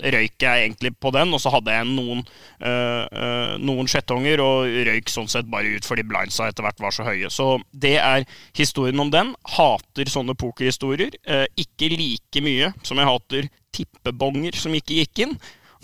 røyk 0.04 0.44
jeg 0.44 0.66
egentlig 0.66 0.92
på 1.00 1.12
den, 1.16 1.32
og 1.34 1.40
så 1.40 1.52
hadde 1.54 1.72
jeg 1.72 1.88
noen, 1.88 2.24
eh, 2.60 3.56
noen 3.64 3.88
skjettonger 3.88 4.42
og 4.44 4.68
røyk 4.90 5.12
sånn 5.12 5.30
sett 5.32 5.48
bare 5.52 5.78
ut 5.78 5.88
fordi 5.88 6.04
blindsa 6.08 6.50
etter 6.50 6.66
hvert 6.66 6.82
var 6.84 6.96
så 6.96 7.06
høye. 7.08 7.30
Så 7.32 7.56
det 7.72 7.96
er 8.02 8.26
historien 8.58 9.00
om 9.00 9.12
den. 9.14 9.34
Hater 9.56 10.12
sånne 10.12 10.36
pokerhistorier. 10.40 11.16
Eh, 11.24 11.46
ikke 11.64 11.94
like 11.96 12.44
mye 12.44 12.74
som 12.84 13.00
jeg 13.00 13.12
hater 13.12 13.50
tippebonger 13.76 14.60
som 14.60 14.76
ikke 14.76 15.00
gikk 15.04 15.24
inn. 15.28 15.40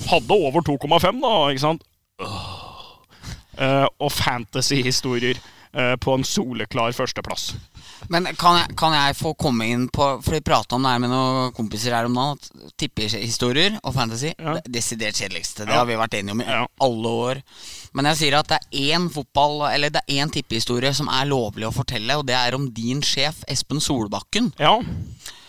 Hadde 0.09 0.35
over 0.35 0.63
2,5, 0.65 1.21
da, 1.21 1.33
ikke 1.51 1.65
sant? 1.67 1.87
Uh, 3.61 3.85
og 3.99 4.09
fantasy-historier 4.15 5.37
eh, 5.37 5.95
på 6.01 6.15
en 6.15 6.23
soleklar 6.25 6.95
førsteplass. 6.95 7.51
Men 8.09 8.25
kan 8.35 8.57
jeg, 8.57 8.75
kan 8.75 8.93
jeg 8.95 9.15
få 9.15 9.33
komme 9.37 9.67
inn 9.69 9.83
på 9.93 10.05
For 10.23 10.31
vi 10.33 10.41
prata 10.41 10.75
om 10.75 10.83
det 10.83 10.91
her 10.91 10.99
med 11.03 11.11
noen 11.13 11.51
kompiser 11.53 11.93
her 11.95 12.05
om 12.09 12.15
dagen. 12.17 12.71
Tippehistorier 12.81 13.77
og 13.83 13.93
fantasy 13.93 14.31
Ja. 14.37 14.55
det 14.57 14.63
er 14.65 14.71
desidert 14.79 15.15
kjedeligste. 15.21 15.65
Det 15.65 15.69
Ja. 15.69 15.77
har 15.79 15.85
vi 15.85 15.95
vært 15.99 16.13
enige 16.19 16.31
om 16.31 16.41
i 16.41 16.45
Ja. 16.45 16.65
alle 16.81 17.07
år. 17.07 17.41
Men 17.93 18.05
jeg 18.05 18.17
sier 18.17 18.37
at 18.39 18.47
det 18.47 18.59
er 18.59 18.97
én 18.97 19.09
fotball 19.11 19.71
Eller 19.73 19.89
det 19.89 20.01
er 20.07 20.13
én 20.25 20.31
tippehistorie 20.31 20.93
som 20.93 21.07
er 21.09 21.25
lovlig 21.25 21.67
å 21.67 21.73
fortelle, 21.73 22.17
og 22.17 22.25
det 22.25 22.35
er 22.35 22.55
om 22.55 22.69
din 22.71 23.01
sjef 23.01 23.43
Espen 23.47 23.79
Solbakken. 23.79 24.53
Ja, 24.59 24.79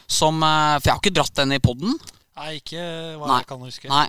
Som 0.09 0.43
eh, 0.43 0.79
For 0.79 0.91
jeg 0.91 0.93
har 0.93 1.01
ikke 1.01 1.15
dratt 1.15 1.35
den 1.35 1.53
i 1.53 1.59
poden. 1.59 1.99
Nei, 2.37 2.61
ikke 2.61 2.81
hva 3.19 3.27
Nei. 3.29 3.39
jeg 3.41 3.47
kan 3.47 3.61
huske. 3.61 3.89
Nei. 3.89 4.09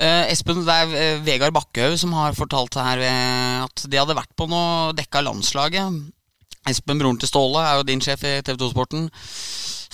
Uh, 0.00 0.24
Espen, 0.30 0.64
det 0.64 0.68
er 0.74 1.16
uh, 1.18 1.24
Vegard 1.24 1.52
Bakkehaug 1.52 1.98
som 1.98 2.12
har 2.12 2.32
fortalt 2.32 2.74
her 2.74 2.98
at 3.64 3.82
de 3.90 3.96
hadde 3.98 4.14
vært 4.14 4.30
på 4.36 4.48
noe 4.48 4.92
dekka 4.94 5.22
landslaget. 5.22 6.12
Espen, 6.70 7.00
broren 7.00 7.18
til 7.20 7.28
Ståle, 7.28 7.60
er 7.60 7.78
jo 7.78 7.86
din 7.86 8.02
sjef 8.04 8.24
i 8.24 8.38
TV 8.44 8.56
2-sporten. 8.60 9.08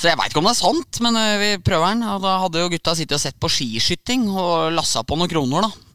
Så 0.01 0.09
jeg 0.09 0.17
veit 0.17 0.33
ikke 0.33 0.41
om 0.41 0.49
det 0.49 0.55
er 0.55 0.61
sant, 0.63 1.01
men 1.05 1.19
eh, 1.21 1.37
vi 1.41 1.49
prøver 1.67 1.93
den. 1.93 2.05
Og 2.15 2.23
da 2.25 2.39
hadde 2.45 2.63
jo 2.63 2.73
gutta 2.73 2.95
sittet 2.97 3.19
og 3.19 3.23
sett 3.23 3.39
på 3.43 3.51
skiskyting 3.53 4.29
og 4.31 4.71
lassa 4.77 5.03
på 5.05 5.19
noen 5.19 5.31
kroner, 5.31 5.67
da. 5.67 5.87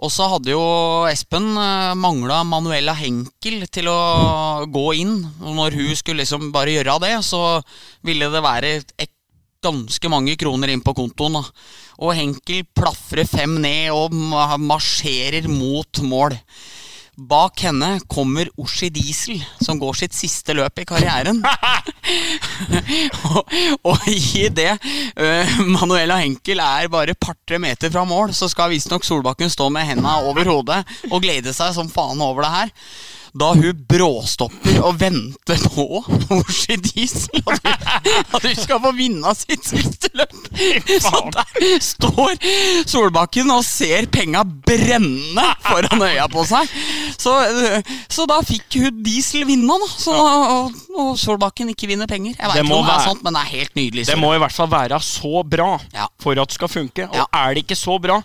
Og 0.00 0.08
så 0.08 0.30
hadde 0.32 0.54
jo 0.54 0.60
Espen 1.10 1.50
uh, 1.58 1.92
mangla 1.98 2.38
Manuela 2.48 2.94
Henkel 2.96 3.66
til 3.68 3.90
å 3.92 4.64
gå 4.72 4.84
inn. 5.02 5.18
Og 5.42 5.56
når 5.58 5.76
hun 5.76 5.98
skulle 5.98 6.22
liksom 6.22 6.48
bare 6.54 6.72
gjøre 6.72 6.96
det, 7.04 7.14
så 7.26 7.60
ville 8.06 8.30
det 8.32 8.40
være 8.44 8.78
et 8.80 9.12
ganske 9.60 10.08
mange 10.08 10.38
kroner 10.40 10.72
inn 10.72 10.80
på 10.80 10.94
kontoen. 10.96 11.36
da. 11.36 11.44
Og 12.00 12.14
Henkel 12.16 12.64
plafrer 12.76 13.28
fem 13.28 13.58
ned 13.60 13.92
og 13.92 14.14
marsjerer 14.64 15.50
mot 15.52 16.00
mål. 16.00 16.38
Bak 17.20 17.60
henne 17.66 17.98
kommer 18.08 18.48
Oshi 18.56 18.88
Diesel, 18.88 19.42
som 19.60 19.76
går 19.80 19.98
sitt 19.98 20.14
siste 20.16 20.54
løp 20.56 20.80
i 20.80 20.86
karrieren. 20.88 21.42
og, 23.28 23.52
og 23.84 24.06
i 24.08 24.46
det 24.48 24.70
uh, 24.72 25.52
Manuela 25.68 26.16
Henkel 26.22 26.62
er 26.64 26.88
bare 26.92 27.16
par-tre 27.18 27.60
meter 27.60 27.92
fra 27.92 28.06
mål, 28.08 28.32
så 28.32 28.48
skal 28.48 28.72
visstnok 28.72 29.04
Solbakken 29.04 29.52
stå 29.52 29.68
med 29.74 29.90
henda 29.90 30.16
over 30.24 30.48
hodet 30.48 30.80
og 31.10 31.20
glede 31.20 31.52
seg 31.56 31.76
som 31.76 31.92
faen 31.92 32.24
over 32.24 32.46
det 32.46 32.54
her. 32.54 32.72
Da 33.38 33.52
hun 33.54 33.84
bråstopper 33.88 34.80
og 34.82 34.96
venter 35.00 35.60
på 35.70 35.84
Oshi 36.34 36.76
Diesel 36.82 37.42
at 37.46 37.60
hun, 37.62 37.90
at 38.34 38.46
hun 38.46 38.56
skal 38.58 38.80
få 38.82 38.90
vinne 38.96 39.34
sitt 39.38 39.68
siste 39.68 40.10
løp. 40.18 40.34
Så 41.00 41.20
der 41.36 41.76
står 41.84 42.34
Solbakken 42.90 43.52
og 43.54 43.62
ser 43.66 44.08
penga 44.12 44.42
brenne 44.44 45.46
foran 45.68 46.02
øya 46.08 46.26
på 46.32 46.44
seg. 46.48 46.72
Så, 47.20 47.36
så 48.10 48.26
da 48.30 48.40
fikk 48.46 48.80
hun 48.82 49.02
Diesel 49.06 49.46
vinne, 49.48 49.78
da. 49.78 49.90
Så, 50.00 50.14
og, 50.16 50.74
og 50.98 51.12
Solbakken 51.20 51.70
ikke 51.74 51.90
vinner 51.90 52.10
penger. 52.10 52.34
Jeg 52.34 52.50
vet 52.50 52.56
veit 52.56 52.66
ikke 52.66 52.80
om 52.80 52.90
det 52.90 52.96
er 52.96 53.08
sant, 53.12 53.24
men 53.26 53.36
det 53.38 53.44
er 53.44 53.52
helt 53.54 53.78
nydelig. 53.78 54.06
Det 54.10 54.18
må 54.20 54.34
i 54.34 54.42
hvert 54.42 54.56
fall 54.56 54.70
være 54.72 55.00
så 55.04 55.44
bra 55.46 55.70
for 56.20 56.34
at 56.34 56.50
det 56.50 56.58
skal 56.58 56.72
funke. 56.72 57.06
Og 57.10 57.24
er 57.30 57.54
det 57.54 57.64
ikke 57.66 57.78
så 57.78 57.98
bra, 58.02 58.20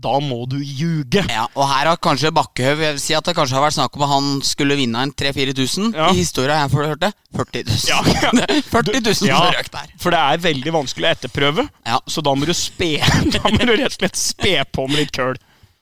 da 0.00 0.14
må 0.24 0.38
du 0.48 0.56
ljuge. 0.58 1.20
Ja, 1.28 1.42
og 1.52 1.66
her 1.68 1.90
har 1.90 1.98
kanskje 2.00 2.30
Bakkehaug 2.32 2.80
Jeg 2.80 2.94
vil 2.94 3.00
si 3.02 3.12
at 3.16 3.26
det 3.28 3.34
kanskje 3.36 3.58
har 3.58 3.64
vært 3.66 3.76
snakk 3.76 3.96
om 3.98 4.04
at 4.06 4.10
han 4.14 4.28
skulle 4.46 4.76
vinne 4.78 5.02
en 5.04 5.12
3000-4000. 5.12 5.90
Ja. 5.98 6.06
I 6.10 6.16
historia 6.22 6.56
jeg 6.62 6.72
får 6.72 6.88
hørte 6.92 7.10
40 7.36 7.64
000. 7.68 7.84
Ja, 7.90 8.00
ja. 8.24 8.60
40 8.74 9.00
000 9.04 9.18
som 9.20 9.28
Ja, 9.28 9.40
røk 9.54 9.70
der. 9.74 9.92
for 10.00 10.14
det 10.16 10.22
er 10.24 10.42
veldig 10.48 10.72
vanskelig 10.78 11.08
å 11.10 11.12
etterprøve, 11.18 11.66
Ja. 11.86 11.98
så 12.08 12.24
da 12.24 12.34
må 12.34 12.48
du 12.48 12.54
spe 12.56 12.90
Da 13.36 13.42
må 13.52 13.60
du 13.60 13.74
rett 13.76 13.92
og 13.92 13.98
slett 13.98 14.16
spe 14.20 14.56
på 14.72 14.86
med 14.88 15.02
litt 15.04 15.12
køl. 15.16 15.36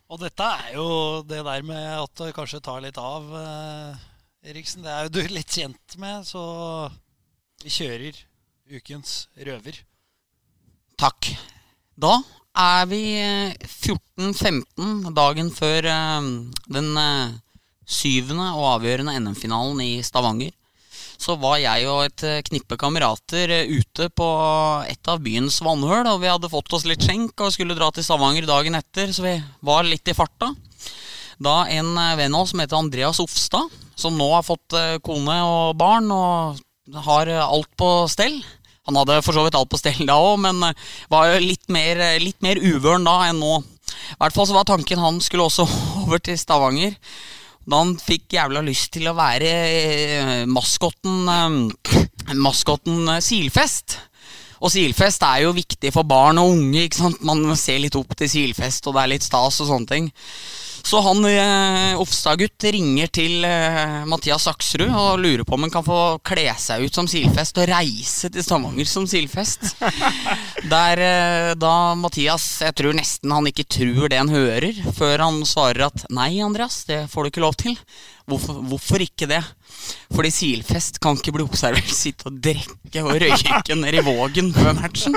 Og 0.08 0.22
dette 0.22 0.50
er 0.64 0.74
jo 0.78 0.88
det 1.28 1.42
der 1.44 1.62
med 1.68 1.84
at 2.00 2.14
det 2.22 2.32
kanskje 2.36 2.62
tar 2.64 2.80
litt 2.80 2.96
av, 2.98 3.26
eh, 3.38 4.50
Eriksen. 4.50 4.80
Det 4.86 4.88
er 4.94 5.04
jo 5.04 5.10
du 5.12 5.20
litt 5.34 5.50
kjent 5.52 5.96
med, 6.00 6.24
så 6.24 6.40
vi 7.62 7.68
kjører 7.74 8.16
ukens 8.78 9.26
røver. 9.36 9.82
Takk. 10.98 11.28
Da 11.98 12.16
er 12.59 12.86
vi 12.90 13.02
eh, 13.22 13.54
14-15, 13.64 15.12
dagen 15.16 15.50
før 15.54 15.88
eh, 15.88 16.30
den 16.74 16.88
eh, 17.02 17.36
syvende 17.88 18.52
og 18.54 18.72
avgjørende 18.76 19.16
NM-finalen 19.22 19.82
i 19.84 19.92
Stavanger. 20.04 20.54
Så 21.18 21.34
var 21.42 21.59
jeg 21.59 21.86
og 21.90 22.04
et 22.04 22.24
eh, 22.26 22.42
knippe 22.46 22.78
kamerater 22.78 23.50
eh, 23.54 23.72
ute 23.78 24.11
på 24.14 24.28
et 24.90 25.11
av 25.11 25.22
byens 25.24 25.59
vannhøl, 25.64 26.06
og 26.12 26.22
vi 26.22 26.30
hadde 26.30 26.52
fått 26.52 26.74
oss 26.76 26.86
litt 26.86 27.02
skjenk 27.02 27.38
og 27.42 27.54
skulle 27.54 27.78
dra 27.78 27.90
til 27.94 28.06
Stavanger 28.06 28.46
dagen 28.48 28.78
etter, 28.78 29.11
så 29.14 29.26
vi 29.26 29.36
var 29.66 29.86
litt 29.86 30.06
i 30.11 30.16
farta. 30.16 30.52
Da 31.38 31.62
en 31.70 31.92
eh, 31.94 32.16
venn 32.18 32.34
av 32.34 32.44
oss 32.44 32.54
som 32.54 32.62
heter 32.62 32.78
Andreas 32.78 33.20
Ofstad, 33.22 33.70
som 33.98 34.18
nå 34.18 34.28
har 34.34 34.46
fått 34.46 34.74
eh, 34.78 34.98
kone 35.04 35.38
og 35.46 35.76
barn 35.78 36.11
og 36.14 36.59
har 37.06 37.30
eh, 37.30 37.44
alt 37.44 37.70
på 37.78 37.90
stell. 38.11 38.40
Han 38.89 38.97
hadde 38.97 39.20
for 39.24 39.36
så 39.36 39.45
vidt 39.45 39.57
alt 39.59 39.68
på 39.68 39.80
stell 39.80 40.07
da 40.09 40.16
òg, 40.16 40.39
men 40.47 40.62
eh, 40.70 40.86
var 41.12 41.28
jo 41.28 41.43
litt 41.45 41.66
mer, 41.72 42.01
eh, 42.01 42.20
litt 42.22 42.41
mer 42.45 42.61
uvøren 42.61 43.05
da 43.05 43.20
enn 43.28 43.41
nå. 43.43 43.59
I 43.59 44.20
hvert 44.22 44.36
fall 44.36 44.49
så 44.49 44.57
var 44.57 44.68
tanken 44.68 45.03
han 45.03 45.20
skulle 45.24 45.49
også 45.49 45.66
over 46.07 46.22
til 46.24 46.39
Stavanger. 46.41 46.97
Da 47.68 47.82
han 47.82 47.99
fikk 48.01 48.32
jævla 48.39 48.62
lyst 48.64 48.95
til 48.97 49.11
å 49.11 49.16
være 49.16 49.51
eh, 49.53 50.45
maskotten 50.49 51.28
Maskotten 52.39 53.18
Silfest. 53.24 53.99
Og 54.59 54.72
Silfest 54.72 55.22
er 55.24 55.45
jo 55.45 55.53
viktig 55.57 55.93
for 55.95 56.09
barn 56.09 56.41
og 56.41 56.55
unge. 56.57 56.86
ikke 56.86 57.03
sant? 57.03 57.20
Man 57.24 57.45
ser 57.61 57.78
litt 57.82 57.97
opp 57.97 58.16
til 58.18 58.30
Silfest, 58.32 58.89
og 58.89 58.97
det 58.97 59.05
er 59.05 59.12
litt 59.14 59.26
stas 59.26 59.61
og 59.62 59.68
sånne 59.68 59.93
ting. 59.93 60.09
Så 60.83 61.01
han 61.05 61.24
eh, 61.29 62.01
Ofstad-gutt 62.01 62.64
ringer 62.72 63.11
til 63.12 63.45
eh, 63.47 64.05
Mathias 64.09 64.47
Saksrud 64.49 64.89
og 64.89 65.20
lurer 65.20 65.45
på 65.47 65.57
om 65.57 65.66
han 65.66 65.72
kan 65.72 65.87
få 65.87 66.01
kle 66.26 66.47
seg 66.61 66.87
ut 66.87 66.99
som 66.99 67.09
Silfest 67.11 67.61
og 67.61 67.68
reise 67.70 68.31
til 68.33 68.45
Stavanger 68.45 68.89
som 68.89 69.07
Silfest. 69.09 69.74
Der 70.72 71.03
eh, 71.05 71.53
da 71.59 71.74
Mathias 71.99 72.47
Jeg 72.64 72.76
tror 72.79 72.97
nesten 72.97 73.35
han 73.35 73.51
ikke 73.51 73.66
tror 73.68 74.09
det 74.09 74.20
han 74.20 74.33
hører, 74.33 74.83
før 74.97 75.26
han 75.26 75.43
svarer 75.49 75.89
at 75.89 76.07
nei, 76.14 76.39
Andreas, 76.45 76.83
det 76.89 77.05
får 77.12 77.24
du 77.26 77.33
ikke 77.33 77.45
lov 77.45 77.59
til. 77.61 77.76
Hvorfor, 78.29 78.61
hvorfor 78.68 79.03
ikke 79.05 79.29
det? 79.31 79.43
Fordi 80.08 80.30
Silfest 80.32 80.98
kan 81.04 81.16
ikke 81.18 81.32
bli 81.36 81.44
observert 81.44 81.90
sitte 81.92 82.28
og 82.30 82.38
drikke 82.44 83.02
og 83.04 83.12
røyke 83.20 83.76
nede 83.76 84.00
i 84.00 84.04
Vågen 84.04 84.50
før 84.56 84.72
matchen. 84.78 85.14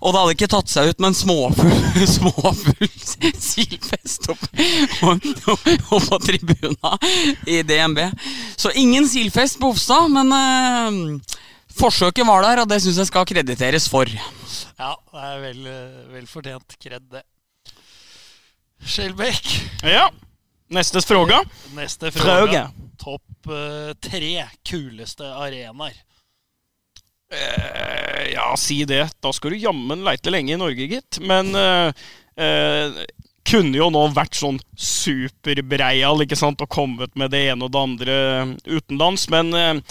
og 0.00 0.08
det 0.08 0.18
hadde 0.18 0.34
ikke 0.34 0.50
tatt 0.54 0.72
seg 0.72 0.90
ut 0.92 1.02
med 1.02 1.12
en 1.12 1.18
småfull, 1.18 2.06
småfull 2.16 2.88
Silfest 3.42 4.30
opp, 4.32 4.44
på 5.00 6.18
tribuna 6.26 6.94
i 7.46 7.60
DNB. 7.68 8.00
Så 8.56 8.72
ingen 8.80 9.08
Silfest 9.08 9.60
på 9.60 9.72
Ofstad, 9.74 10.08
men 10.12 10.32
eh, 10.36 11.36
forsøket 11.78 12.26
var 12.28 12.44
der, 12.48 12.64
og 12.64 12.72
det 12.72 12.80
syns 12.84 13.00
jeg 13.02 13.12
skal 13.12 13.28
krediteres 13.28 13.88
for. 13.92 14.08
Ja, 14.08 14.94
det 15.12 15.28
er 15.28 15.38
vel, 15.46 15.62
eh, 15.68 16.02
vel 16.16 16.26
fortjent 16.30 16.76
kred, 16.80 17.04
det. 17.12 17.24
Skjelbæk, 18.82 19.44
Ja. 19.86 20.08
Neste 20.72 21.02
fråga. 21.02 21.40
neste 21.74 22.10
fråga. 22.10 22.70
Topp 22.98 23.46
uh, 23.46 23.92
tre 24.10 24.44
kuleste 24.68 25.34
arenaer. 25.34 25.96
Uh, 27.34 28.32
ja, 28.32 28.54
si 28.56 28.84
det. 28.84 29.10
Da 29.20 29.32
skal 29.32 29.52
du 29.52 29.58
jammen 29.58 30.04
leite 30.04 30.32
lenge 30.32 30.54
i 30.54 30.56
Norge, 30.56 30.86
gitt. 30.88 31.18
Men 31.20 31.52
uh, 31.52 31.92
kunne 33.44 33.76
jo 33.76 33.90
nå 33.92 34.06
vært 34.16 34.38
sånn 34.40 34.62
superbreial, 34.72 36.24
ikke 36.24 36.40
sant, 36.40 36.64
og 36.64 36.72
kommet 36.72 37.12
med 37.20 37.34
det 37.36 37.44
ene 37.50 37.68
og 37.68 37.74
det 37.74 37.82
andre 37.82 38.16
utenlands. 38.64 39.28
Men 39.28 39.82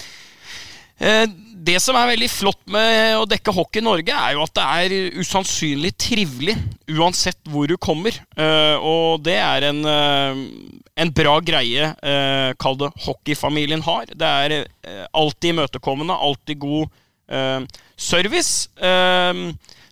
det 1.61 1.77
som 1.83 1.97
er 1.97 2.09
veldig 2.09 2.29
flott 2.31 2.61
med 2.73 3.19
å 3.19 3.25
dekke 3.29 3.53
hockey 3.53 3.81
i 3.81 3.85
Norge, 3.85 4.15
er 4.15 4.33
jo 4.35 4.45
at 4.45 4.53
det 4.57 4.63
er 4.65 5.19
usannsynlig 5.21 5.91
trivelig 5.99 6.55
uansett 6.89 7.37
hvor 7.51 7.69
du 7.69 7.75
kommer. 7.81 8.15
Eh, 8.33 8.77
og 8.81 9.21
det 9.25 9.37
er 9.37 9.67
en, 9.69 9.83
eh, 9.85 10.41
en 11.05 11.13
bra 11.13 11.37
greie, 11.45 11.91
eh, 12.01 12.49
kall 12.61 12.79
det 12.81 12.91
hockeyfamilien 13.05 13.83
har. 13.85 14.09
Det 14.09 14.31
er 14.31 14.57
alltid 15.13 15.53
imøtekommende, 15.53 16.17
alltid 16.17 16.59
god 16.59 16.89
service. 17.95 18.67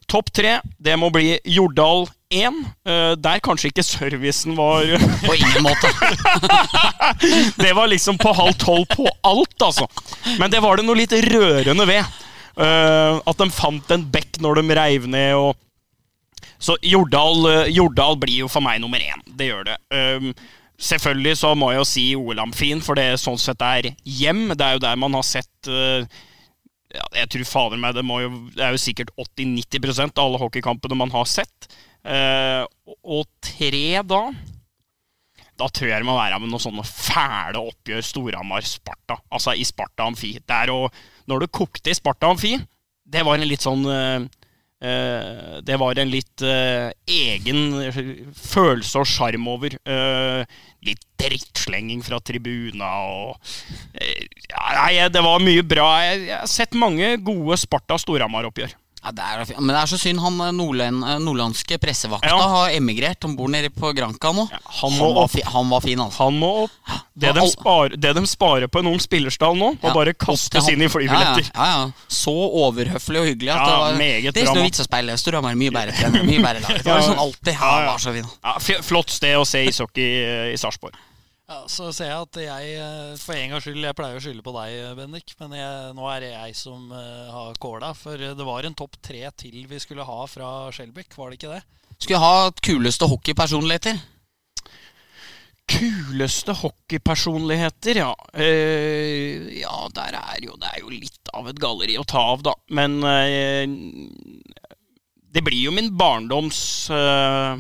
Topp 0.09 0.31
tre, 0.33 0.57
det 0.81 0.95
må 0.97 1.11
bli 1.13 1.35
Jordal 1.45 2.07
1. 2.33 2.57
Eh, 2.85 3.11
der 3.17 3.41
kanskje 3.45 3.69
ikke 3.69 3.85
servicen 3.85 4.55
var 4.57 4.85
På 5.25 5.35
ingen 5.35 5.65
måte. 5.65 5.91
Det 7.63 7.73
var 7.75 7.89
liksom 7.89 8.17
på 8.21 8.33
halv 8.33 8.53
tolv 8.61 8.85
på 8.89 9.05
alt, 9.25 9.55
altså. 9.61 9.87
Men 10.39 10.51
det 10.51 10.61
var 10.63 10.77
det 10.77 10.85
noe 10.85 10.97
litt 10.97 11.13
rørende 11.25 11.85
ved. 11.89 12.05
Eh, 12.59 13.17
at 13.17 13.41
de 13.41 13.49
fant 13.53 13.91
en 13.93 14.05
bekk 14.13 14.39
når 14.43 14.61
de 14.61 14.77
reiv 14.77 15.09
ned 15.09 15.33
og 15.39 15.57
Så 16.59 16.75
Jordal, 16.83 17.45
eh, 17.49 17.73
Jordal 17.73 18.17
blir 18.19 18.45
jo 18.45 18.49
for 18.51 18.65
meg 18.65 18.81
nummer 18.81 19.01
én. 19.01 19.21
Det 19.25 19.49
gjør 19.51 19.69
det. 19.71 19.77
Selvfølgelig 20.79 21.37
så 21.41 21.53
må 21.59 21.73
jeg 21.73 21.81
jo 21.81 21.87
si 21.87 22.05
OL-amfien, 22.15 22.81
for 22.83 22.95
det 22.99 23.19
sånn 23.19 23.39
sett 23.39 23.61
er 23.63 23.91
hjem. 24.03 24.49
Det 24.55 24.65
er 24.65 24.77
jo 24.77 24.83
der 24.83 24.99
man 24.99 25.17
har 25.17 25.25
sett 25.27 25.69
ja, 26.95 27.05
Jeg 27.21 27.29
tror 27.33 27.49
fader 27.49 27.81
meg, 27.81 27.97
det, 27.97 28.05
jo, 28.05 28.31
det 28.55 28.65
er 28.65 28.75
jo 28.75 28.81
sikkert 28.81 29.11
80-90 29.17 30.15
av 30.15 30.23
alle 30.25 30.41
hockeykampene 30.41 30.97
man 30.97 31.13
har 31.13 31.27
sett. 31.29 31.69
Eh, 32.03 32.63
og 33.03 33.27
tre 33.43 34.01
da 34.07 34.23
da 35.59 35.67
tror 35.67 35.89
jeg 35.89 35.99
det 35.99 36.07
må 36.07 36.15
være 36.15 36.37
med 36.39 36.53
noen 36.53 36.61
sånne 36.63 36.85
fæle 36.87 37.59
oppgjør 37.59 38.05
Storhamar-Sparta. 38.07 39.17
Altså 39.27 39.57
i 39.59 39.65
Sparta 39.67 40.05
Amfi. 40.07 40.37
Der 40.47 40.71
og 40.71 40.93
Når 41.27 41.43
det 41.43 41.49
kokte 41.51 41.91
i 41.91 41.97
Sparta 41.97 42.29
Amfi, 42.31 42.53
det 43.03 43.25
var 43.27 43.35
en 43.35 43.49
litt 43.49 43.65
sånn 43.65 43.83
eh, 43.91 44.23
Det 44.79 45.75
var 45.75 45.99
en 45.99 46.11
litt 46.11 46.43
eh, 46.45 46.89
egen 47.11 48.31
følelse 48.31 49.01
og 49.01 49.09
sjarm 49.11 49.49
over. 49.51 49.75
Eh, 49.83 50.59
litt 50.87 51.03
drittslenging 51.19 52.03
fra 52.05 52.21
tribuna 52.23 52.89
og 53.11 53.49
eh, 53.99 54.27
Nei, 54.49 54.93
det 55.11 55.23
var 55.23 55.43
mye 55.43 55.65
bra. 55.67 55.89
Jeg, 56.05 56.29
har 56.31 56.47
sett 56.49 56.77
mange 56.77 57.17
gode 57.25 57.57
Sparta 57.59 57.99
Storhamar-oppgjør. 57.99 58.75
Ja, 59.03 59.11
det 59.15 59.23
er, 59.23 59.61
men 59.61 59.71
det 59.71 59.79
er 59.79 59.87
så 59.87 59.97
synd 59.99 60.19
han 60.19 60.39
eh, 60.43 60.49
eh, 60.51 61.19
nordlandske 61.23 61.77
pressevakta 61.79 62.27
Ja. 62.27 62.37
har 62.51 62.73
emigrert. 62.75 63.23
Han 63.23 63.35
bor 63.37 63.47
nede 63.47 63.69
på 63.71 63.93
Granca 63.95 64.31
nå. 64.35 64.47
han 64.51 64.59
han, 64.81 64.97
må 64.99 65.13
var 65.15 65.27
fi, 65.31 65.41
han 65.45 65.69
var 65.69 65.81
fin, 65.81 65.99
altså. 66.03 66.23
Han 66.25 66.39
må 66.39 66.49
opp. 66.65 66.71
Det 67.19 67.31
de, 67.35 67.45
spar, 67.51 67.89
det 67.95 68.13
de 68.15 68.23
sparer 68.27 68.67
på 68.67 68.79
en 68.83 68.91
ung 68.91 68.99
spillerstall 68.99 69.55
nå, 69.57 69.71
må 69.79 69.89
Ja, 69.89 69.93
bare 69.95 70.13
kastes 70.13 70.67
inn 70.71 70.83
i 70.83 70.89
flybilletter. 70.91 71.47
Ja, 71.55 71.65
ja, 71.71 71.81
ja. 71.85 72.07
Så 72.07 72.33
overhøflig 72.33 73.19
og 73.23 73.27
hyggelig 73.31 73.51
Ja, 73.53 73.59
det 73.65 73.77
var 73.79 73.99
meget 73.99 74.33
Det 74.33 74.43
er 74.43 74.47
ikke 74.49 74.55
noe 74.59 74.67
vits 74.69 74.83
å 74.83 74.87
speile. 74.87 75.17
Storhamar 75.19 75.55
mye 75.59 75.71
bedre 75.75 75.95
trener. 75.95 76.23
Mye 76.27 76.43
bedre 76.43 76.63
lag. 76.67 76.81
Det 76.83 76.91
var 76.91 77.05
sånn 77.05 77.23
alltid. 77.23 77.53
Ja, 77.53 77.59
Ja, 77.59 77.69
ja. 77.69 77.75
han 77.75 77.91
var 77.93 78.03
så 78.03 78.15
fin. 78.15 78.27
Ja, 78.43 78.81
flott 78.91 79.15
sted 79.15 79.37
å 79.39 79.45
se 79.47 79.63
ishockey 79.69 80.09
eh, 80.23 80.53
i 80.53 80.57
Sarpsborg. 80.59 80.95
Ja, 81.49 81.63
så 81.65 81.87
ser 81.95 82.11
jeg 82.11 82.25
at 82.27 82.37
jeg 82.43 82.73
eh, 82.77 83.15
for 83.17 83.33
en 83.33 83.53
gangs 83.55 83.65
skyld 83.65 83.87
Jeg 83.87 83.97
pleier 83.97 84.19
å 84.19 84.21
skylde 84.21 84.45
på 84.45 84.53
deg, 84.53 84.75
Bendik, 84.99 85.33
men 85.39 85.55
jeg, 85.57 85.95
nå 85.97 86.05
er 86.11 86.21
det 86.21 86.29
jeg 86.35 86.57
som 86.59 86.91
uh, 86.93 87.25
har 87.33 87.57
kåla. 87.61 87.89
For 87.97 88.21
det 88.21 88.45
var 88.45 88.67
en 88.67 88.77
topp 88.77 88.99
tre 89.01 89.23
til 89.33 89.63
vi 89.69 89.81
skulle 89.81 90.05
ha 90.05 90.19
fra 90.29 90.69
Skjelbæk, 90.75 91.17
var 91.17 91.31
det 91.31 91.39
ikke 91.39 91.57
det? 91.57 91.63
Skulle 91.97 92.21
ha 92.21 92.51
kuleste 92.61 93.09
hockeypersonligheter. 93.09 93.97
Kuleste 95.69 96.53
hockeypersonligheter, 96.61 98.03
ja. 98.05 98.13
Uh, 98.37 99.49
ja, 99.57 99.73
der 99.97 100.21
er 100.21 100.45
jo 100.45 100.53
Det 100.61 100.69
er 100.69 100.83
jo 100.83 100.93
litt 100.93 101.33
av 101.33 101.49
et 101.49 101.61
galleri 101.61 101.97
å 101.97 102.05
ta 102.05 102.27
av, 102.35 102.45
da. 102.45 102.53
Men 102.77 103.01
uh, 103.01 103.65
det 105.33 105.41
blir 105.45 105.61
jo 105.61 105.73
min 105.73 105.91
barndoms 105.97 106.89
eh, 106.89 107.59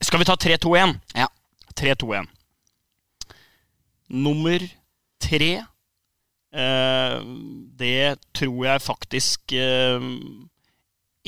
Skal 0.00 0.22
vi 0.22 0.26
ta 0.28 0.36
3-2-1? 0.38 0.94
Ja. 1.18 1.26
3-2-1. 1.74 2.28
Nummer 4.08 4.62
tre 5.20 5.50
eh, 6.54 7.16
Det 7.78 8.16
tror 8.36 8.64
jeg 8.64 8.84
faktisk 8.84 9.52
eh, 9.52 10.08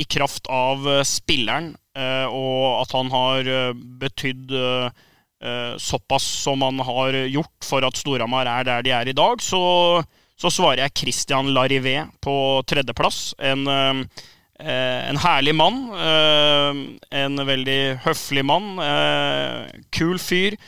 I 0.00 0.06
kraft 0.08 0.48
av 0.48 0.88
eh, 0.88 1.04
spilleren 1.04 1.74
eh, 1.98 2.26
og 2.26 2.80
at 2.80 2.96
han 2.96 3.12
har 3.12 3.50
eh, 3.50 3.84
betydd 4.00 4.56
eh, 4.56 5.06
såpass 5.80 6.24
som 6.44 6.60
han 6.64 6.80
har 6.84 7.16
gjort 7.32 7.64
for 7.64 7.84
at 7.84 7.96
Storhamar 7.96 8.48
er 8.48 8.66
der 8.68 8.82
de 8.84 8.92
er 8.92 9.08
i 9.08 9.16
dag, 9.16 9.40
så, 9.40 10.02
så 10.36 10.50
svarer 10.52 10.84
jeg 10.84 10.96
Christian 11.00 11.48
Larivé 11.56 12.02
på 12.20 12.34
tredjeplass. 12.68 13.32
En, 13.40 13.64
en 14.60 15.20
herlig 15.24 15.54
mann. 15.56 15.78
en 17.08 17.40
veldig 17.48 18.02
høflig 18.04 18.44
mann. 18.44 18.68
kul 19.96 20.20
fyr. 20.20 20.58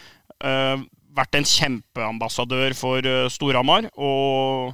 Vært 1.16 1.38
en 1.38 1.48
kjempeambassadør 1.48 2.76
for 2.76 3.08
eh, 3.08 3.28
Storhamar. 3.32 3.88
Og, 3.94 4.72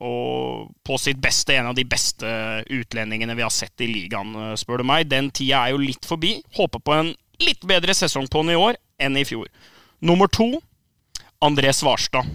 og 0.00 0.70
på 0.86 0.98
sitt 1.00 1.20
beste 1.22 1.56
en 1.56 1.70
av 1.72 1.78
de 1.78 1.86
beste 1.88 2.28
utlendingene 2.72 3.36
vi 3.38 3.44
har 3.44 3.54
sett 3.54 3.84
i 3.84 3.90
ligaen, 3.90 4.34
eh, 4.36 4.54
spør 4.60 4.82
du 4.82 4.90
meg. 4.90 5.08
Den 5.10 5.32
tida 5.34 5.64
er 5.64 5.74
jo 5.74 5.82
litt 5.82 6.08
forbi. 6.08 6.36
Håper 6.58 6.84
på 6.84 6.96
en 6.96 7.12
litt 7.40 7.66
bedre 7.68 7.96
sesong 7.96 8.28
på 8.30 8.44
han 8.44 8.54
i 8.54 8.60
år 8.60 8.78
enn 9.00 9.16
i 9.16 9.26
fjor. 9.28 9.48
Nummer 10.04 10.30
to 10.32 10.52
André 11.44 11.72
Svarstad. 11.76 12.28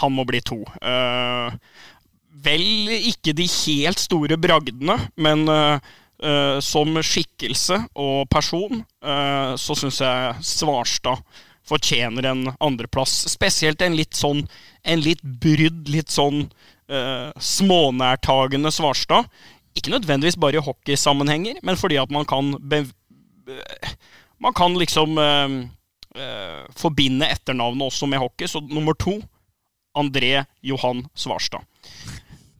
Han 0.00 0.14
må 0.16 0.24
bli 0.26 0.40
to. 0.42 0.62
Uh, 0.80 1.52
vel 2.42 2.88
ikke 2.96 3.34
de 3.36 3.44
helt 3.44 4.00
store 4.00 4.38
bragdene, 4.40 4.96
men 5.20 5.44
uh, 5.50 5.76
uh, 6.24 6.56
som 6.64 6.96
skikkelse 6.96 7.76
og 8.00 8.24
person 8.32 8.80
så 9.02 9.74
syns 9.76 9.98
jeg 10.00 10.44
Svarstad 10.46 11.20
fortjener 11.68 12.26
en 12.26 12.46
andreplass. 12.60 13.24
Spesielt 13.30 13.82
en 13.82 13.96
litt 13.98 14.18
sånn 14.18 14.46
En 14.82 14.98
litt 14.98 15.20
brydd, 15.22 15.86
litt 15.86 16.10
sånn 16.10 16.48
uh, 16.90 17.30
smånærtagende 17.38 18.72
Svarstad. 18.74 19.28
Ikke 19.78 19.92
nødvendigvis 19.94 20.34
bare 20.42 20.58
i 20.58 20.64
hockeysammenhenger, 20.66 21.60
men 21.62 21.78
fordi 21.78 22.00
at 22.02 22.10
man 22.10 22.26
kan 22.26 22.56
Man 24.42 24.56
kan 24.58 24.74
liksom 24.74 25.14
uh, 25.22 25.54
uh, 26.18 26.64
forbinde 26.74 27.30
etternavnet 27.30 27.86
også 27.86 28.10
med 28.10 28.18
hockey. 28.18 28.50
Så 28.50 28.60
nummer 28.60 28.98
to 28.98 29.20
André 29.94 30.44
Johan 30.66 31.06
Svarstad. 31.14 31.62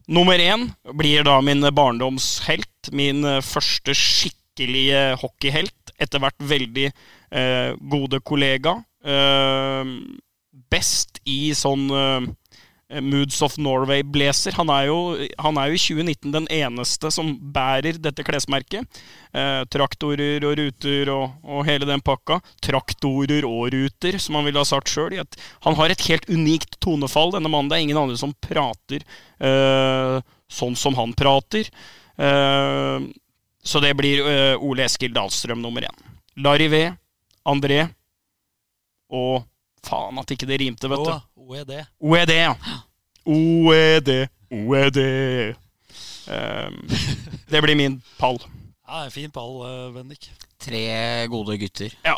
Nummer 0.06 0.38
én 0.38 0.68
blir 0.94 1.24
da 1.26 1.40
min 1.40 1.62
barndomshelt. 1.74 2.92
Min 2.92 3.24
første 3.42 3.94
skikkelige 3.94 5.16
hockeyhelt. 5.22 5.94
Etter 5.98 6.22
hvert 6.22 6.38
veldig 6.38 6.88
eh, 7.32 7.74
gode 7.90 8.20
kollega. 8.26 8.76
Eh, 9.04 9.84
best 10.72 11.20
i 11.28 11.52
sånn 11.56 11.88
eh, 11.90 12.30
Moods 13.00 13.40
of 13.42 13.56
Norway-blazer. 13.56 14.52
Han, 14.58 14.68
han 14.68 15.58
er 15.60 15.70
jo 15.70 15.76
i 15.76 15.80
2019 15.80 16.34
den 16.34 16.48
eneste 16.52 17.10
som 17.14 17.32
bærer 17.54 17.96
dette 18.02 18.24
klesmerket. 18.26 19.00
Eh, 19.32 19.62
traktorer 19.72 20.44
og 20.44 20.58
ruter 20.60 21.12
og, 21.14 21.38
og 21.42 21.64
hele 21.68 21.88
den 21.88 22.04
pakka. 22.04 22.40
Traktorer 22.64 23.46
og 23.48 23.72
ruter, 23.72 24.18
som 24.20 24.36
han 24.38 24.48
ville 24.48 24.60
ha 24.60 24.68
sagt 24.68 24.92
sjøl. 24.92 25.16
Han 25.66 25.78
har 25.80 25.92
et 25.92 26.04
helt 26.10 26.28
unikt 26.28 26.78
tonefall, 26.84 27.32
denne 27.36 27.50
mannen. 27.52 27.72
Det 27.72 27.80
er 27.80 27.86
ingen 27.86 28.02
andre 28.02 28.20
som 28.20 28.36
prater 28.44 29.06
eh, 29.40 30.20
sånn 30.52 30.76
som 30.76 30.96
han 31.00 31.16
prater. 31.16 31.72
Eh, 32.20 33.08
så 33.62 33.80
det 33.80 33.94
blir 33.96 34.24
eh, 34.26 34.54
Ole 34.60 34.84
Eskil 34.84 35.14
Dahlstrøm 35.16 35.62
nummer 35.64 35.88
én. 35.88 36.08
Larivé, 36.42 36.90
André 37.48 37.86
og 39.12 39.42
Faen 39.82 40.20
at 40.20 40.30
ikke 40.30 40.46
det 40.46 40.60
rimte, 40.62 40.86
vet 40.90 41.00
du. 41.02 41.14
OED. 41.42 41.72
OED, 41.98 42.30
ja. 42.36 42.52
OED, 43.26 44.10
OED. 44.54 45.00
Um, 46.30 46.76
det 47.50 47.62
blir 47.64 47.78
min 47.78 47.96
pall. 48.20 48.38
Ja, 48.86 49.02
en 49.06 49.14
fin 49.14 49.32
pall, 49.34 49.56
eh, 49.66 49.88
Bendik. 49.96 50.28
Tre 50.62 50.84
gode 51.32 51.56
gutter. 51.58 51.94
Ja. 52.06 52.14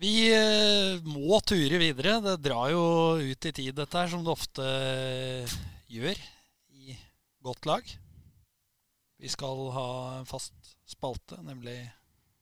Vi 0.00 0.28
eh, 0.32 1.04
må 1.04 1.40
ture 1.44 1.80
videre. 1.80 2.18
Det 2.24 2.36
drar 2.44 2.70
jo 2.72 2.86
ut 3.20 3.48
i 3.48 3.52
tid, 3.52 3.72
dette 3.76 4.00
her, 4.00 4.08
som 4.12 4.24
det 4.24 4.32
ofte 4.32 4.64
eh, 4.64 5.56
gjør 5.92 6.20
i 6.76 6.96
godt 7.44 7.68
lag. 7.68 7.92
Vi 9.20 9.32
skal 9.32 9.68
ha 9.76 9.88
en 10.18 10.28
fast 10.28 10.76
spalte, 10.88 11.40
nemlig 11.44 11.78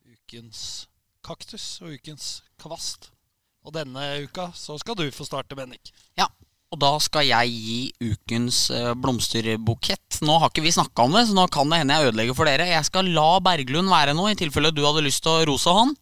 ukens 0.07 0.86
kaktus 1.24 1.78
og 1.82 1.95
ukens 1.95 2.42
kvast. 2.61 3.13
Og 3.64 3.72
denne 3.72 4.02
uka 4.24 4.50
så 4.54 4.76
skal 4.80 4.96
du 4.98 5.06
få 5.14 5.24
starte, 5.24 5.56
Bennik. 5.56 5.92
Ja, 6.18 6.28
og 6.74 6.80
da 6.82 6.94
skal 7.02 7.26
jeg 7.28 7.52
gi 7.54 8.10
ukens 8.10 8.66
eh, 8.74 8.92
blomsterbukett. 8.98 10.18
Nå 10.26 10.40
har 10.40 10.50
ikke 10.50 10.64
vi 10.64 10.74
snakka 10.74 11.06
om 11.06 11.14
det, 11.14 11.28
så 11.28 11.36
nå 11.36 11.46
kan 11.52 11.70
det 11.70 11.82
hende 11.82 11.98
jeg 11.98 12.10
ødelegger 12.10 12.38
for 12.38 12.50
dere. 12.50 12.72
Jeg 12.72 12.90
skal 12.90 13.12
la 13.14 13.28
Berglund 13.44 13.92
være 13.92 14.16
nå, 14.16 14.26
i 14.30 14.38
tilfelle 14.38 14.74
du 14.74 14.82
hadde 14.86 15.04
lyst 15.06 15.22
til 15.24 15.36
å 15.36 15.46
rose 15.52 15.74
han. 15.74 15.94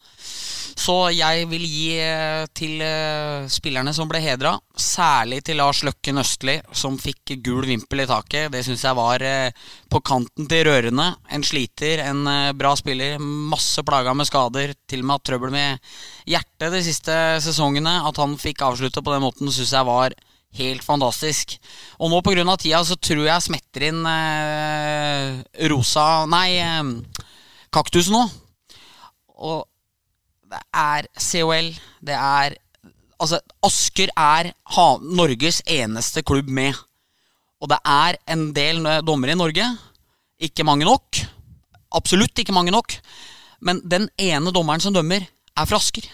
Så 0.73 0.95
jeg 1.13 1.45
vil 1.51 1.67
gi 1.69 1.99
eh, 2.01 2.47
til 2.57 2.81
eh, 2.81 3.45
spillerne 3.53 3.93
som 3.93 4.09
ble 4.09 4.23
hedra, 4.25 4.55
særlig 4.73 5.43
til 5.45 5.61
Lars 5.61 5.83
Løkken 5.85 6.23
Østli, 6.23 6.57
som 6.73 6.97
fikk 6.97 7.35
gul 7.45 7.69
vimpel 7.69 8.07
i 8.07 8.09
taket. 8.09 8.49
Det 8.55 8.65
syns 8.65 8.87
jeg 8.89 8.97
var 8.97 9.27
på 9.93 10.01
kanten 10.01 10.49
til 10.49 10.65
rørende. 10.71 11.11
En 11.29 11.45
sliter, 11.45 12.01
en 12.07 12.25
bra 12.57 12.73
spiller. 12.81 13.21
Masse 13.21 13.85
plaga 13.85 14.17
med 14.17 14.31
skader, 14.31 14.73
til 14.89 15.05
og 15.05 15.11
med 15.11 15.19
hatt 15.19 15.29
trøbbel 15.29 15.53
med 15.53 15.95
hjertet 16.33 16.73
de 16.73 16.85
siste 16.89 17.19
sesongene. 17.45 17.99
At 18.09 18.17
han 18.23 18.41
fikk 18.41 18.65
avslutta 18.65 19.05
på 19.05 19.13
den 19.13 19.27
måten, 19.29 19.53
syns 19.53 19.77
jeg 19.77 19.91
var 19.93 20.17
helt 20.59 20.85
fantastisk. 20.85 21.57
Og 21.99 22.13
nå 22.13 22.21
pga. 22.25 22.57
tida 22.57 22.83
så 22.85 22.97
tror 22.97 23.25
jeg 23.27 23.47
smetter 23.47 23.89
inn 23.89 24.07
eh, 24.07 25.43
rosa 25.73 26.25
Nei, 26.31 26.59
eh, 26.61 26.83
kaktus 27.73 28.11
nå. 28.13 28.23
Og 29.43 29.65
det 30.53 30.61
er 30.77 31.09
COL, 31.17 31.73
det 32.05 32.19
er 32.19 32.59
Altså, 33.23 33.39
Asker 33.63 34.11
er 34.19 34.49
ha 34.75 34.87
Norges 34.99 35.61
eneste 35.71 36.25
klubb 36.27 36.49
med. 36.51 36.75
Og 37.63 37.69
det 37.71 37.79
er 37.87 38.17
en 38.35 38.49
del 38.51 38.83
dommere 39.07 39.37
i 39.37 39.39
Norge. 39.39 39.69
Ikke 40.43 40.67
mange 40.67 40.83
nok. 40.89 41.21
Absolutt 41.95 42.43
ikke 42.43 42.57
mange 42.57 42.75
nok. 42.75 42.97
Men 43.63 43.79
den 43.87 44.09
ene 44.19 44.51
dommeren 44.51 44.83
som 44.83 44.91
dømmer, 44.91 45.23
er 45.23 45.69
fra 45.71 45.79
Asker. 45.79 46.09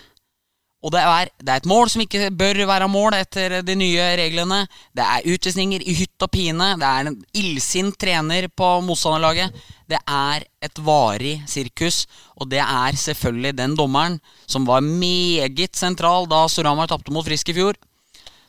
Og 0.79 0.93
det 0.95 1.01
er, 1.03 1.31
det 1.43 1.51
er 1.51 1.59
et 1.59 1.67
mål 1.67 1.89
som 1.91 2.03
ikke 2.05 2.29
bør 2.39 2.61
være 2.71 2.87
mål 2.91 3.17
etter 3.17 3.57
de 3.67 3.75
nye 3.75 4.05
reglene. 4.21 4.61
Det 4.95 5.03
er 5.03 5.27
utvisninger 5.27 5.83
i 5.83 5.95
hytt 5.99 6.23
og 6.23 6.31
pine. 6.31 6.69
Det 6.79 6.87
er 6.87 7.11
en 7.11 7.17
illsint 7.41 7.99
trener 7.99 8.47
på 8.47 8.69
motstanderlaget. 8.87 9.57
Det 9.91 9.99
er 9.99 10.47
et 10.63 10.79
varig 10.85 11.41
sirkus, 11.51 12.05
og 12.39 12.51
det 12.53 12.63
er 12.63 12.99
selvfølgelig 13.01 13.57
den 13.59 13.75
dommeren 13.75 14.21
som 14.47 14.69
var 14.69 14.85
meget 14.85 15.75
sentral 15.75 16.29
da 16.31 16.45
Storhamar 16.47 16.91
tapte 16.93 17.15
mot 17.15 17.27
Frisk 17.27 17.51
i 17.51 17.59
fjor. 17.59 17.75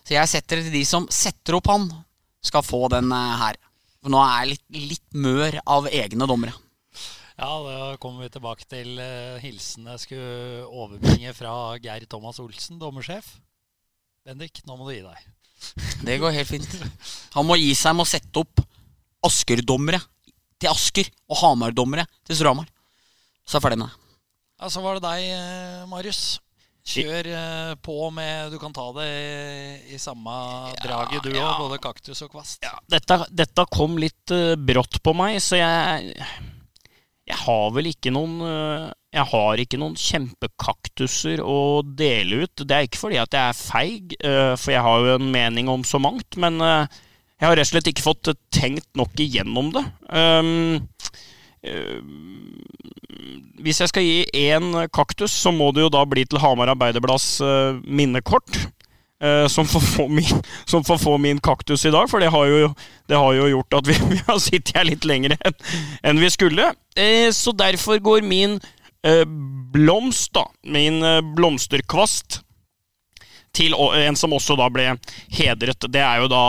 Så 0.05 0.13
jeg 0.13 0.29
setter 0.29 0.59
det 0.59 0.69
til 0.69 0.77
de 0.77 0.85
som 0.85 1.09
setter 1.09 1.57
opp 1.57 1.69
han, 1.71 1.89
skal 2.45 2.63
få 2.63 2.87
den 2.93 3.09
eh, 3.11 3.37
her. 3.41 3.57
For 4.03 4.13
nå 4.13 4.21
er 4.21 4.35
jeg 4.37 4.51
litt, 4.53 4.65
litt 4.93 5.17
mør 5.25 5.59
av 5.65 5.89
egne 5.89 6.29
dommere. 6.29 6.53
Ja, 7.39 7.49
da 7.63 7.75
kommer 8.03 8.25
vi 8.25 8.31
tilbake 8.33 8.65
til 8.67 8.97
uh, 8.99 9.37
hilsen 9.39 9.87
jeg 9.93 10.01
skulle 10.03 10.65
overbringe 10.67 11.31
fra 11.37 11.53
Geir 11.79 12.03
Thomas 12.11 12.39
Olsen, 12.43 12.79
dommersjef. 12.81 13.29
Bendik, 14.27 14.59
nå 14.67 14.75
må 14.75 14.89
du 14.89 14.95
gi 14.97 15.05
deg. 15.05 15.29
Det 16.07 16.17
går 16.19 16.35
helt 16.35 16.51
fint. 16.51 16.67
Han 17.37 17.47
må 17.47 17.55
gi 17.59 17.71
seg 17.77 17.95
med 17.95 18.03
å 18.05 18.09
sette 18.11 18.43
opp 18.43 18.61
Asker-dommere 19.27 19.99
til 20.59 20.71
Asker 20.71 21.07
og 21.31 21.39
Hamar-dommere 21.41 22.05
til 22.27 22.37
Storhamar. 22.39 22.67
Så 23.47 23.55
er 23.55 23.59
jeg 23.59 23.65
ferdig 23.65 23.79
med 23.81 23.89
det. 23.89 24.05
Ja, 24.59 24.69
Så 24.71 24.83
var 24.83 24.99
det 24.99 25.03
deg, 25.07 25.25
eh, 25.31 25.81
Marius. 25.87 26.21
Kjør 26.89 27.27
eh, 27.31 27.73
på 27.85 27.95
med 28.15 28.53
Du 28.53 28.57
kan 28.59 28.71
ta 28.73 28.85
det 28.95 29.07
i, 29.07 29.95
i 29.95 29.99
samme 30.01 30.31
draget, 30.79 31.23
du 31.23 31.31
òg. 31.31 31.39
ja. 31.39 31.49
Både 31.59 31.79
kaktus 31.83 32.23
og 32.25 32.31
kvast. 32.33 32.63
Dette, 32.91 33.19
dette 33.31 33.65
kom 33.71 33.95
litt 34.01 34.31
eh, 34.35 34.55
brått 34.59 34.99
på 35.03 35.13
meg, 35.15 35.39
så 35.43 35.59
jeg 35.59 36.15
Jeg 37.29 37.37
har 37.43 37.67
vel 37.75 37.89
ikke 37.91 38.11
noen 38.13 38.39
eh, 38.45 38.87
Jeg 39.15 39.25
har 39.31 39.61
ikke 39.61 39.79
noen 39.81 39.97
kjempekaktuser 39.99 41.43
å 41.45 41.81
dele 41.83 42.45
ut. 42.45 42.63
Det 42.63 42.75
er 42.75 42.87
ikke 42.87 43.03
fordi 43.03 43.19
at 43.21 43.35
jeg 43.37 43.51
er 43.51 43.57
feig, 43.57 44.15
eh, 44.21 44.53
for 44.57 44.73
jeg 44.73 44.85
har 44.85 45.05
jo 45.05 45.15
en 45.17 45.29
mening 45.33 45.69
om 45.71 45.85
så 45.85 46.01
mangt, 46.01 46.37
men 46.41 46.59
eh, 46.61 46.99
jeg 47.39 47.47
har 47.47 47.57
rett 47.57 47.69
og 47.69 47.71
slett 47.71 47.89
ikke 47.89 48.05
fått 48.05 48.31
tenkt 48.53 48.89
nok 48.99 49.21
igjennom 49.23 49.71
det. 49.73 49.85
Um, 50.11 50.89
eh, 51.63 52.01
hvis 53.63 53.79
jeg 53.81 53.91
skal 53.91 54.05
gi 54.05 54.25
én 54.45 54.73
kaktus, 54.93 55.33
så 55.33 55.53
må 55.55 55.71
det 55.73 55.85
jo 55.85 55.93
da 55.93 56.03
bli 56.09 56.25
til 56.27 56.41
Hamar 56.43 56.73
Arbeiderblads 56.73 57.39
minnekort. 57.85 58.59
Eh, 59.23 59.47
som, 59.47 59.67
får 59.67 59.79
få 59.79 60.07
min, 60.07 60.41
som 60.65 60.83
får 60.83 60.97
få 60.97 61.17
min 61.17 61.39
kaktus 61.39 61.85
i 61.85 61.91
dag, 61.91 62.09
for 62.09 62.19
det 62.19 62.31
har 62.33 62.45
jo, 62.45 62.73
det 63.07 63.15
har 63.19 63.33
jo 63.33 63.47
gjort 63.53 63.79
at 63.81 63.87
vi, 63.87 63.97
vi 64.15 64.19
har 64.27 64.39
sittet 64.43 64.75
her 64.77 64.89
litt 64.89 65.07
lenger 65.07 65.37
enn 65.39 65.57
en 66.03 66.21
vi 66.21 66.29
skulle. 66.33 66.73
Eh, 66.95 67.31
så 67.35 67.53
derfor 67.55 67.99
går 68.03 68.21
min 68.27 68.59
eh, 69.03 69.25
blomst, 69.73 70.33
da, 70.33 70.47
min 70.63 71.03
eh, 71.03 71.21
blomsterkvast, 71.35 72.41
til 73.55 73.73
en 73.73 74.15
som 74.15 74.33
også 74.37 74.53
da 74.59 74.67
ble 74.69 74.91
hedret. 75.33 75.87
Det 75.89 76.01
er 76.05 76.21
jo 76.21 76.27
da 76.31 76.45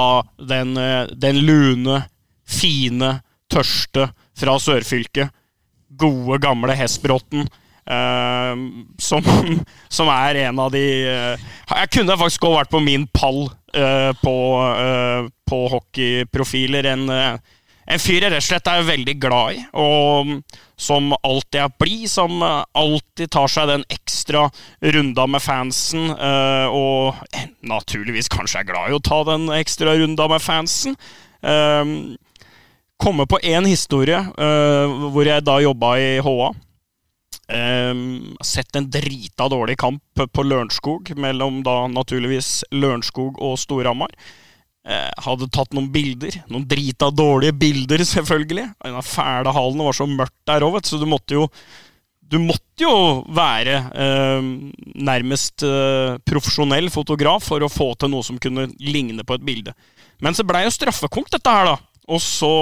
den, 0.51 0.77
eh, 0.77 1.09
den 1.17 1.41
lune, 1.47 2.03
fine, 2.45 3.15
tørste 3.51 4.11
fra 4.39 4.59
sørfylket. 4.61 5.33
Gode, 5.99 6.39
gamle 6.43 6.77
Hesbråten. 6.77 7.49
Eh, 7.91 8.57
som, 8.99 9.31
som 9.97 10.11
er 10.15 10.45
en 10.47 10.59
av 10.63 10.73
de 10.75 10.85
eh, 11.11 11.47
Jeg 11.75 11.95
kunne 11.97 12.19
faktisk 12.21 12.47
også 12.47 12.59
vært 12.59 12.75
på 12.75 12.83
min 12.85 13.07
pall 13.13 13.49
eh, 13.75 14.11
på, 14.23 14.37
på 15.51 15.63
hockeyprofiler. 15.75 16.91
En, 16.95 17.09
en 17.11 18.03
fyr 18.03 18.27
jeg 18.27 18.31
rett 18.31 18.43
og 18.43 18.47
slett 18.47 18.71
er 18.71 18.87
veldig 18.87 19.17
glad 19.23 19.59
i, 19.59 19.65
og 19.83 20.37
som 20.81 21.11
alltid 21.21 21.61
er 21.65 21.75
blid. 21.83 22.07
Som 22.11 22.43
alltid 22.45 23.33
tar 23.35 23.51
seg 23.51 23.71
den 23.73 23.85
ekstra 23.93 24.47
runda 24.95 25.27
med 25.27 25.43
fansen, 25.45 26.11
og 26.15 27.19
naturligvis 27.67 28.31
kanskje 28.33 28.63
er 28.63 28.71
glad 28.71 28.91
i 28.91 28.97
å 28.99 29.03
ta 29.05 29.23
den 29.29 29.51
ekstra 29.59 29.99
runda 29.99 30.31
med 30.31 30.45
fansen. 30.45 30.97
Eh, 31.43 31.95
komme 33.01 33.25
på 33.25 33.39
én 33.49 33.65
historie 33.65 34.19
hvor 34.37 35.25
jeg 35.25 35.45
da 35.47 35.55
jobba 35.65 35.95
i 35.97 36.11
HA. 36.21 36.51
Um, 37.51 38.37
sett 38.47 38.77
en 38.79 38.87
drita 38.93 39.49
dårlig 39.51 39.75
kamp 39.81 40.23
på 40.33 40.45
Lørenskog, 40.47 41.11
mellom 41.19 41.65
da 41.67 41.83
naturligvis 41.91 42.61
Lørenskog 42.71 43.41
og 43.43 43.59
Storhamar. 43.59 44.15
Eh, 44.81 45.11
hadde 45.27 45.51
tatt 45.53 45.75
noen 45.77 45.91
bilder. 45.93 46.39
Noen 46.49 46.65
drita 46.69 47.11
dårlige 47.13 47.53
bilder, 47.61 48.01
selvfølgelig. 48.09 48.65
Den 48.81 49.05
fæle 49.05 49.53
hallen 49.53 49.83
var 49.85 49.97
så 49.97 50.07
mørkt 50.09 50.39
der 50.49 50.65
òg, 50.65 50.79
så 50.87 51.01
du 51.01 51.09
måtte 51.09 51.37
jo 51.37 51.49
Du 52.31 52.39
måtte 52.39 52.85
jo 52.85 53.25
være 53.35 53.73
eh, 53.91 54.45
nærmest 55.03 55.65
eh, 55.67 56.15
profesjonell 56.23 56.87
fotograf 56.95 57.49
for 57.49 57.59
å 57.59 57.69
få 57.69 57.89
til 57.99 58.13
noe 58.13 58.23
som 58.23 58.39
kunne 58.39 58.69
ligne 58.79 59.25
på 59.27 59.35
et 59.35 59.43
bilde. 59.43 59.75
Men 60.23 60.39
så 60.39 60.47
blei 60.47 60.61
jo 60.63 60.71
straffekonk, 60.71 61.27
dette 61.35 61.51
her, 61.51 61.73
da. 61.73 62.05
Og 62.07 62.23
så 62.23 62.53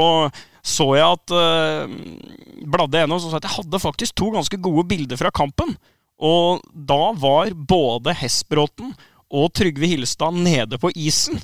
så 0.65 0.89
jeg 0.99 1.07
at 1.07 1.35
uh, 1.35 2.65
bladde 2.69 3.03
gjennom 3.03 3.19
og 3.19 3.23
så 3.25 3.39
at 3.39 3.47
jeg 3.47 3.57
hadde 3.59 3.83
faktisk 3.83 4.17
to 4.19 4.33
ganske 4.35 4.61
gode 4.63 4.87
bilder 4.91 5.21
fra 5.21 5.33
kampen. 5.35 5.77
Og 6.19 6.65
da 6.73 7.13
var 7.15 7.55
både 7.55 8.17
Hesbråten 8.19 8.91
og 9.29 9.53
Trygve 9.55 9.87
Hilstad 9.91 10.35
nede 10.35 10.81
på 10.81 10.91
isen. 10.99 11.39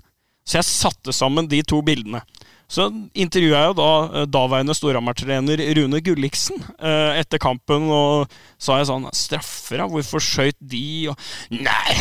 Så 0.44 0.58
jeg 0.58 0.68
satte 0.68 1.14
sammen 1.14 1.48
de 1.48 1.62
to 1.64 1.80
bildene. 1.84 2.20
Så 2.68 2.88
intervjua 3.12 3.60
jeg 3.60 3.70
jo 3.70 3.76
da 3.78 3.90
eh, 4.04 4.26
daværende 4.32 4.74
Storhamar-trener 4.76 5.60
Rune 5.78 6.00
Gulliksen 6.04 6.62
eh, 6.78 7.20
etter 7.20 7.40
kampen, 7.42 7.90
og 7.92 8.32
sa 8.58 8.78
jeg 8.80 8.88
sånn 8.88 9.04
Straffer, 9.14 9.82
da? 9.82 9.88
Hvorfor 9.92 10.24
skøyt 10.24 10.58
de? 10.58 11.12
Og 11.12 11.60
Nei 11.60 11.98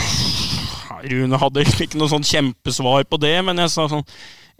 Rune 1.12 1.40
hadde 1.40 1.66
ikke 1.68 2.00
noe 2.00 2.12
sånn 2.12 2.26
kjempesvar 2.28 3.04
på 3.10 3.20
det, 3.22 3.36
men 3.44 3.60
jeg 3.60 3.74
sa 3.76 3.90
sånn 3.92 4.06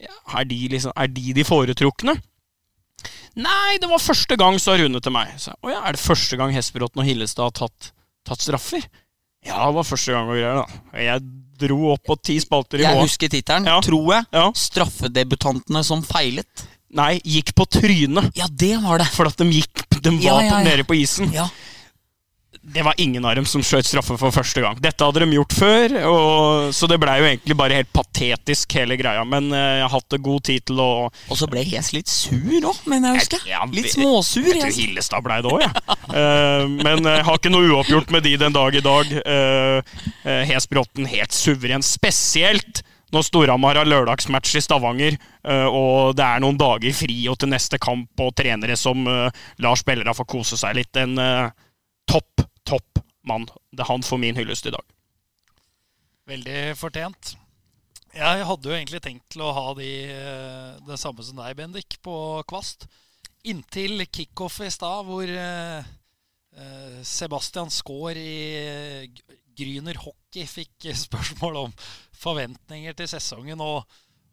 ja, 0.04 0.12
er, 0.40 0.48
de 0.50 0.60
liksom, 0.74 0.92
er 1.00 1.08
de 1.08 1.36
de 1.38 1.46
foretrukne? 1.48 2.18
Nei, 3.36 3.78
det 3.82 3.90
var 3.90 4.02
første 4.02 4.38
gang, 4.38 4.60
sa 4.62 4.76
Rune 4.78 5.00
til 5.02 5.14
meg. 5.16 5.32
Så, 5.42 5.56
å 5.64 5.72
ja, 5.72 5.80
er 5.88 5.96
det 5.98 6.02
første 6.04 6.38
gang 6.38 6.52
Hesperåten 6.54 7.02
og 7.02 7.08
Hillestad 7.08 7.48
har 7.50 7.56
tatt, 7.64 7.90
tatt 8.30 8.44
straffer? 8.46 8.84
Ja, 9.44 9.58
det 9.66 9.74
var 9.80 9.88
første 9.88 10.14
gang 10.14 10.30
og 10.30 10.38
greier, 10.38 10.62
da. 10.62 10.84
Jeg 11.02 11.24
dro 11.64 11.80
opp 11.94 12.04
på 12.08 12.16
ti 12.22 12.38
spalter 12.44 12.82
i 12.82 12.86
Jeg 12.86 13.02
husker 13.02 13.32
tittelen, 13.32 13.66
Ja. 13.70 13.80
tror 13.84 14.14
jeg. 14.14 14.26
Ja. 14.36 14.46
Straffedebutantene 14.54 15.84
som 15.84 16.04
feilet. 16.06 16.66
Nei, 16.94 17.18
gikk 17.26 17.54
på 17.58 17.66
trynet. 17.66 18.32
Ja, 18.38 18.46
det 18.48 18.76
var 18.84 19.02
det. 19.02 19.08
For 19.16 19.26
at 19.26 19.38
de 19.42 19.50
gikk 19.50 19.82
De 20.04 20.12
var 20.12 20.44
ja, 20.44 20.60
ja. 20.60 20.64
nede 20.64 20.84
på 20.86 20.96
isen. 21.00 21.32
Ja. 21.34 21.48
Det 22.64 22.84
var 22.86 22.96
ingen 22.98 23.26
av 23.28 23.36
dem 23.36 23.46
som 23.50 23.64
skjøt 23.66 23.88
straffe 23.90 24.16
for 24.20 24.34
første 24.34 24.62
gang. 24.64 24.78
Dette 24.82 25.04
hadde 25.04 25.24
de 25.24 25.36
gjort 25.36 25.56
før, 25.58 25.96
og, 26.10 26.70
så 26.76 26.88
det 26.88 27.00
blei 27.02 27.18
jo 27.20 27.28
egentlig 27.28 27.58
bare 27.60 27.80
helt 27.82 27.92
patetisk, 27.96 28.78
hele 28.80 28.98
greia. 29.00 29.26
Men 29.28 29.52
eh, 29.52 29.82
jeg 29.82 29.86
har 29.86 29.94
hatt 29.98 30.18
god 30.28 30.46
tid 30.48 30.66
til 30.72 30.80
å 30.80 30.90
Og 31.10 31.40
så 31.40 31.50
ble 31.52 31.66
Hes 31.68 31.92
litt 31.96 32.12
sur 32.12 32.70
òg, 32.70 32.80
men 32.90 33.10
jeg 33.10 33.20
husker. 33.20 33.44
Ja, 33.50 33.66
Litt 33.68 33.92
småsur. 33.96 34.48
Jeg 34.48 34.62
tror 34.62 34.72
Hes. 34.72 34.80
Hillestad 34.80 35.26
blei 35.26 35.42
det 35.44 35.54
òg, 35.54 35.68
jeg. 35.68 35.84
Eh, 36.14 36.64
men 36.70 37.08
jeg 37.08 37.24
har 37.26 37.38
ikke 37.40 37.50
noe 37.50 37.66
uoppgjort 37.74 38.12
med 38.14 38.26
de 38.28 38.34
den 38.38 38.54
dag 38.54 38.76
i 38.78 38.82
dag. 38.86 39.14
Uh, 39.26 40.02
Hesbråten 40.46 41.08
helt 41.10 41.34
suveren. 41.34 41.82
Spesielt 41.86 42.84
når 43.14 43.28
Storhamar 43.28 43.78
har 43.78 43.90
lørdagsmatch 43.90 44.56
i 44.58 44.64
Stavanger, 44.64 45.18
eh, 45.46 45.68
og 45.68 46.16
det 46.18 46.26
er 46.26 46.42
noen 46.42 46.58
dager 46.58 46.96
fri 46.98 47.20
og 47.30 47.38
til 47.42 47.52
neste 47.54 47.80
kamp, 47.82 48.10
og 48.18 48.34
trenere 48.38 48.78
som 48.80 49.06
uh, 49.06 49.30
lar 49.62 49.78
spillerne 49.80 50.16
få 50.18 50.26
kose 50.30 50.58
seg 50.60 50.80
litt. 50.80 50.98
En 50.98 51.20
eh, 51.22 51.52
topp 52.10 52.46
mann. 53.28 53.48
Det 53.72 53.86
er 53.86 53.92
han 53.92 54.04
for 54.06 54.22
min 54.22 54.38
hyllest 54.38 54.68
i 54.70 54.74
dag. 54.76 54.94
Veldig 56.30 56.60
fortjent. 56.80 57.36
Jeg 58.14 58.46
hadde 58.46 58.70
jo 58.70 58.76
egentlig 58.76 59.02
tenkt 59.02 59.26
til 59.34 59.42
å 59.42 59.54
ha 59.58 59.66
de, 59.74 59.90
eh, 60.06 60.76
det 60.86 61.00
samme 61.02 61.24
som 61.26 61.40
deg, 61.40 61.56
Bendik, 61.58 61.98
på 62.06 62.16
kvast. 62.46 62.86
Inntil 63.50 64.06
kickoff 64.06 64.60
i 64.62 64.70
stad, 64.72 65.08
hvor 65.08 65.26
eh, 65.26 65.90
eh, 66.54 67.00
Sebastian 67.02 67.74
Skaar 67.74 68.20
i 68.22 69.10
Gryner 69.58 69.98
Hockey 70.06 70.46
fikk 70.46 70.92
spørsmål 71.08 71.60
om 71.66 71.76
forventninger 72.22 72.94
til 73.02 73.10
sesongen, 73.10 73.66
og, 73.66 73.82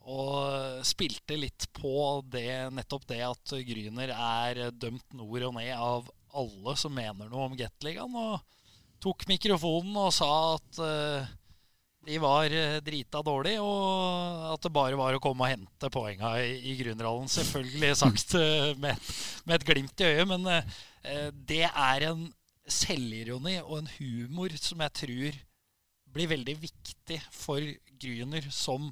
og 0.04 0.84
spilte 0.86 1.40
litt 1.40 1.70
på 1.72 2.20
det, 2.28 2.68
nettopp 2.76 3.08
det 3.08 3.24
at 3.32 3.56
Gryner 3.64 4.12
er 4.12 4.66
dømt 4.76 5.16
nord 5.16 5.48
og 5.48 5.56
ned 5.56 5.72
av 5.74 6.12
alle 6.36 6.76
som 6.78 6.92
mener 6.94 7.32
noe 7.32 7.48
om 7.48 7.56
Gateligaen, 7.58 8.12
og 8.14 8.59
tok 9.00 9.26
mikrofonen 9.30 9.96
og 10.00 10.12
sa 10.14 10.30
at 10.54 10.80
uh, 10.84 11.36
de 12.06 12.16
var 12.20 12.48
eh, 12.48 12.78
drita 12.84 13.20
dårlig, 13.24 13.58
og 13.60 14.54
at 14.54 14.64
det 14.64 14.72
bare 14.72 14.96
var 14.96 15.16
å 15.16 15.20
komme 15.22 15.44
og 15.44 15.52
hente 15.52 15.90
poenga 15.92 16.32
i, 16.40 16.54
i 16.72 16.76
grunnrollen. 16.78 17.28
Selvfølgelig 17.28 17.90
sagt 18.00 18.36
uh, 18.40 18.72
med, 18.80 19.10
med 19.44 19.58
et 19.58 19.66
glimt 19.68 20.00
i 20.00 20.08
øyet, 20.08 20.26
men 20.30 20.48
uh, 20.48 21.28
det 21.48 21.66
er 21.68 22.08
en 22.08 22.24
selvironi 22.70 23.58
og 23.60 23.80
en 23.80 23.92
humor 23.98 24.54
som 24.60 24.80
jeg 24.86 24.96
tror 25.02 25.38
blir 26.10 26.30
veldig 26.32 26.56
viktig 26.62 27.20
for 27.34 27.62
Gryner, 28.00 28.46
som 28.50 28.88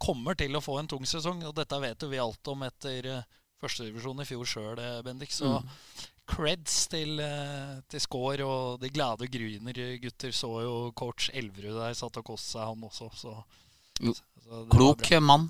kommer 0.00 0.36
til 0.38 0.54
å 0.56 0.62
få 0.62 0.78
en 0.80 0.88
tung 0.88 1.04
sesong. 1.08 1.42
Og 1.48 1.56
dette 1.56 1.80
vet 1.82 2.04
jo 2.04 2.12
vi 2.12 2.22
alt 2.22 2.52
om 2.52 2.62
etter 2.68 3.10
uh, 3.18 3.24
førstedivisjon 3.60 4.22
i 4.22 4.28
fjor 4.28 4.52
sjøl, 4.52 4.84
Bendik. 5.04 5.34
Så 5.34 5.58
creds 6.26 6.86
til, 6.92 7.20
uh, 7.22 7.76
til 7.90 8.02
Skår 8.02 8.42
og 8.46 8.80
de 8.82 8.90
glade 8.90 9.28
Gryner-gutter. 9.30 10.34
Så 10.34 10.50
jo 10.64 10.74
coach 10.98 11.30
Elverud 11.32 11.78
der 11.78 11.94
satt 11.98 12.18
og 12.20 12.26
koste 12.32 12.56
seg, 12.56 12.66
han 12.66 12.84
også. 12.90 13.10
Så, 13.14 13.36
så 14.44 14.66
Klok 14.70 15.08
mann. 15.22 15.48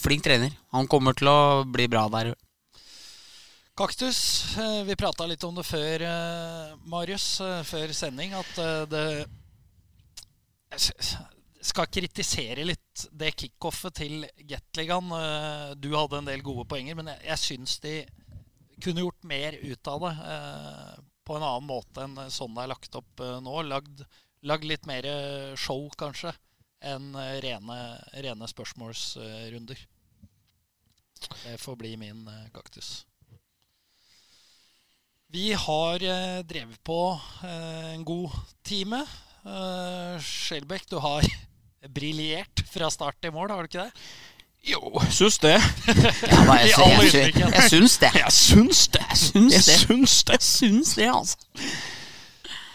Flink 0.00 0.24
trener. 0.24 0.54
Han 0.76 0.86
kommer 0.88 1.16
til 1.16 1.28
å 1.28 1.40
bli 1.68 1.88
bra 1.90 2.06
der. 2.12 2.34
Kaktus, 3.80 4.56
eh, 4.60 4.82
vi 4.84 4.96
prata 4.98 5.24
litt 5.24 5.44
om 5.46 5.54
det 5.56 5.64
før, 5.64 6.02
eh, 6.04 6.72
Marius, 6.84 7.40
eh, 7.40 7.62
før 7.64 7.92
sending, 7.96 8.34
at 8.36 8.58
eh, 8.60 8.84
det 8.92 9.04
skal 11.60 11.88
kritisere 11.92 12.64
litt 12.66 13.06
det 13.12 13.32
kickoffet 13.40 13.94
til 14.02 14.26
Gatligaen. 14.48 15.12
Eh, 15.16 15.74
Du 15.80 15.90
hadde 15.96 16.18
en 16.20 16.28
del 16.28 16.42
gode 16.44 16.66
poenger, 16.68 16.98
men 16.98 17.06
jeg, 17.14 17.24
jeg 17.30 17.38
syns 17.44 17.78
de 17.80 17.94
kunne 18.82 19.04
gjort 19.04 19.22
mer 19.28 19.56
ut 19.60 19.88
av 19.90 20.04
det 20.06 20.12
eh, 20.34 20.98
på 21.24 21.36
en 21.36 21.46
annen 21.46 21.68
måte 21.68 22.04
enn 22.04 22.16
sånn 22.32 22.56
det 22.56 22.64
er 22.64 22.72
lagt 22.72 22.96
opp 22.98 23.22
eh, 23.22 23.38
nå. 23.44 23.60
Lagd, 23.68 24.02
lagd 24.46 24.66
litt 24.66 24.88
mer 24.88 25.06
eh, 25.06 25.52
show, 25.54 25.84
kanskje, 26.00 26.32
enn 26.82 27.12
eh, 27.14 27.36
rene, 27.44 27.76
rene 28.24 28.48
spørsmålsrunder. 28.50 29.84
Det 31.44 31.54
får 31.60 31.78
bli 31.78 31.94
min 32.00 32.26
eh, 32.26 32.48
kaktus. 32.54 33.04
Vi 35.30 35.52
har 35.54 36.02
drevet 36.42 36.80
på 36.82 36.96
en 37.46 38.02
god 38.02 38.32
time. 38.66 38.98
Skjelbæk, 40.26 40.88
du 40.90 40.96
har 40.98 41.22
briljert 42.00 42.64
fra 42.66 42.88
start 42.90 43.20
til 43.22 43.36
mål, 43.36 43.52
har 43.54 43.62
du 43.62 43.70
ikke 43.70 43.84
det? 43.84 44.08
Jo, 44.68 45.00
syns 45.10 45.38
det. 45.40 45.54
Ja, 45.56 46.40
da, 46.44 46.56
jeg, 46.60 46.74
jeg, 46.76 47.12
jeg, 47.14 47.52
jeg 47.54 47.68
syns 47.72 47.94
det. 48.02 48.10
Jeg 48.20 48.32
syns 48.36 48.82
det. 48.92 49.04
Jeg 49.08 49.18
syns 49.22 49.54
Jeg 49.56 49.64
det. 49.64 49.76
syns 49.80 50.16
det. 50.28 50.36
Jeg 50.36 50.46
syns 50.46 50.90
det, 50.98 51.06
altså. 51.08 51.36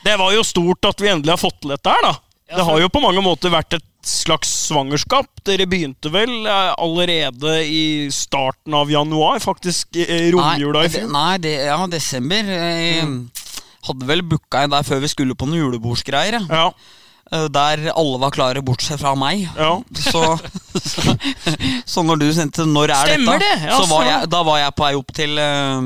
Det 0.05 0.15
var 0.21 0.33
jo 0.33 0.41
stort 0.45 0.86
at 0.89 1.01
vi 1.01 1.11
endelig 1.11 1.33
har 1.36 1.41
fått 1.41 1.59
til 1.61 1.73
dette 1.75 1.93
her, 1.93 2.01
da. 2.05 2.15
Det 2.55 2.65
har 2.67 2.77
jo 2.81 2.89
på 2.93 3.01
mange 3.01 3.21
måter 3.25 3.49
vært 3.53 3.77
et 3.77 3.86
slags 4.05 4.49
svangerskap. 4.67 5.29
Dere 5.47 5.65
begynte 5.69 6.11
vel 6.13 6.33
eh, 6.45 6.73
allerede 6.77 7.55
i 7.65 7.83
starten 8.13 8.75
av 8.77 8.91
januar, 8.93 9.39
faktisk 9.41 9.97
eh, 10.01 10.27
romjula 10.33 10.83
i 10.86 10.91
fjor. 10.93 11.07
Nei, 11.13 11.31
det, 11.41 11.55
ja, 11.69 11.79
desember. 11.89 12.51
Jeg 12.53 13.07
hadde 13.89 14.09
vel 14.09 14.21
booka 14.25 14.61
en 14.65 14.73
der 14.75 14.86
før 14.86 15.01
vi 15.05 15.09
skulle 15.13 15.38
på 15.38 15.49
noen 15.49 15.63
julebordsgreier. 15.67 16.41
ja. 16.49 16.67
Eh, 17.34 17.47
Der 17.49 17.88
alle 17.95 18.19
var 18.21 18.32
klare, 18.36 18.61
bortsett 18.61 18.99
fra 19.01 19.15
meg. 19.17 19.47
ja. 19.57 19.71
Så, 19.97 20.21
så, 20.78 21.15
så 21.93 22.03
når 22.05 22.19
du 22.21 22.28
sendte 22.34 22.65
'Når 22.65 22.91
er 22.93 23.07
Stemmer 23.13 23.39
dette?', 23.39 23.55
det, 23.61 23.69
ja, 23.71 23.78
så 23.80 23.88
var 23.89 24.03
jeg, 24.05 24.30
da 24.30 24.43
var 24.43 24.57
jeg 24.61 24.76
på 24.76 24.84
vei 24.86 24.93
opp 24.99 25.13
til, 25.13 25.38
eh, 25.38 25.82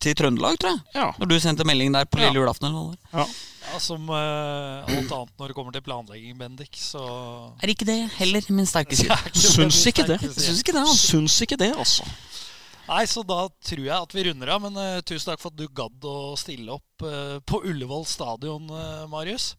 til 0.00 0.14
Trøndelag, 0.18 0.58
tror 0.58 0.70
jeg. 0.74 0.80
ja. 0.94 1.12
Når 1.18 1.28
du 1.30 1.38
sendte 1.40 1.64
melding 1.68 1.92
der 1.94 2.04
på 2.04 2.18
Ja. 2.18 2.26
lille 2.28 2.40
julaften. 2.42 2.66
eller 2.66 2.78
hva 2.80 2.90
det 2.90 2.98
var. 3.12 3.28
Ja, 3.70 3.78
Som 3.78 4.08
uh, 4.10 4.82
alt 4.82 5.12
annet 5.14 5.30
når 5.38 5.46
det 5.48 5.54
kommer 5.54 5.70
til 5.72 5.82
planlegging, 5.86 6.36
Bendik, 6.38 6.74
så 6.74 7.52
Er 7.62 7.68
ikke 7.70 7.86
det 7.86 8.10
heller 8.18 8.42
min 8.50 8.66
sterke 8.66 8.96
side? 8.96 9.14
Syns 9.32 9.86
ikke 9.86 10.06
det. 10.08 10.18
Syns 10.34 10.58
ikke 10.64 10.72
det, 10.74 10.80
altså. 10.82 11.06
Syns 11.12 11.36
ikke 11.46 11.56
det, 11.60 11.68
altså. 11.78 12.02
Nei, 12.88 13.04
så 13.06 13.22
da 13.22 13.46
tror 13.62 13.84
jeg 13.86 13.94
at 13.94 14.12
vi 14.16 14.24
runder 14.26 14.50
av. 14.50 14.60
Men 14.64 14.74
uh, 14.74 15.00
tusen 15.06 15.30
takk 15.30 15.38
for 15.38 15.52
at 15.52 15.56
du 15.60 15.68
gadd 15.68 16.02
å 16.02 16.34
stille 16.36 16.72
opp 16.74 17.04
uh, 17.06 17.38
på 17.46 17.62
Ullevål 17.62 18.02
stadion, 18.10 18.66
Marius. 19.12 19.52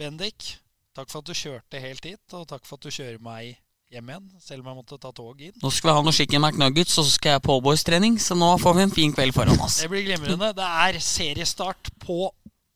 Bendik, 0.00 0.54
takk 0.96 1.10
for 1.12 1.20
at 1.20 1.28
du 1.28 1.36
kjørte 1.36 1.80
helt 1.82 2.06
hit, 2.08 2.22
og 2.32 2.46
takk 2.48 2.64
for 2.64 2.78
at 2.78 2.86
du 2.86 2.94
kjører 2.94 3.18
meg 3.20 3.58
hjem 3.92 4.06
igjen, 4.08 4.28
selv 4.40 4.62
om 4.62 4.70
jeg 4.70 4.78
måtte 4.78 4.96
ta 5.02 5.10
tog 5.12 5.42
inn. 5.44 5.52
Nå 5.60 5.72
skal 5.74 5.90
vi 5.90 5.96
ha 5.98 6.04
noe 6.06 6.16
chicken 6.16 6.40
McNuggets, 6.40 6.94
og 7.02 7.04
så 7.04 7.12
skal 7.18 7.36
jeg 7.36 7.42
på 7.44 7.56
Allboys-trening, 7.58 8.16
så 8.22 8.36
nå 8.38 8.48
får 8.62 8.78
vi 8.78 8.84
en 8.86 8.94
fin 8.94 9.12
kveld 9.12 9.34
foran 9.36 9.60
oss. 9.60 9.80
Det 9.82 9.90
blir 9.92 10.06
glimrende. 10.06 10.52
Det 10.56 10.68
er 10.86 11.00
seriestart 11.04 11.92
på 12.00 12.30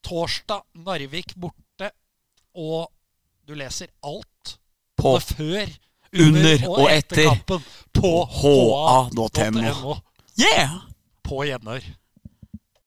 torsdag. 0.04 0.66
Narvik 0.84 1.32
borte. 1.40 1.88
Og 2.60 2.90
du 3.48 3.56
leser 3.56 3.88
alt 4.04 4.58
På 5.00 5.16
før, 5.18 5.72
under 6.14 6.68
og 6.70 6.84
etter 6.92 7.30
kampen 7.30 7.64
på 7.96 8.12
ha.no. 8.36 9.96
Yeah! 10.38 10.76
på 11.24 11.44
Gjenør. 11.48 11.86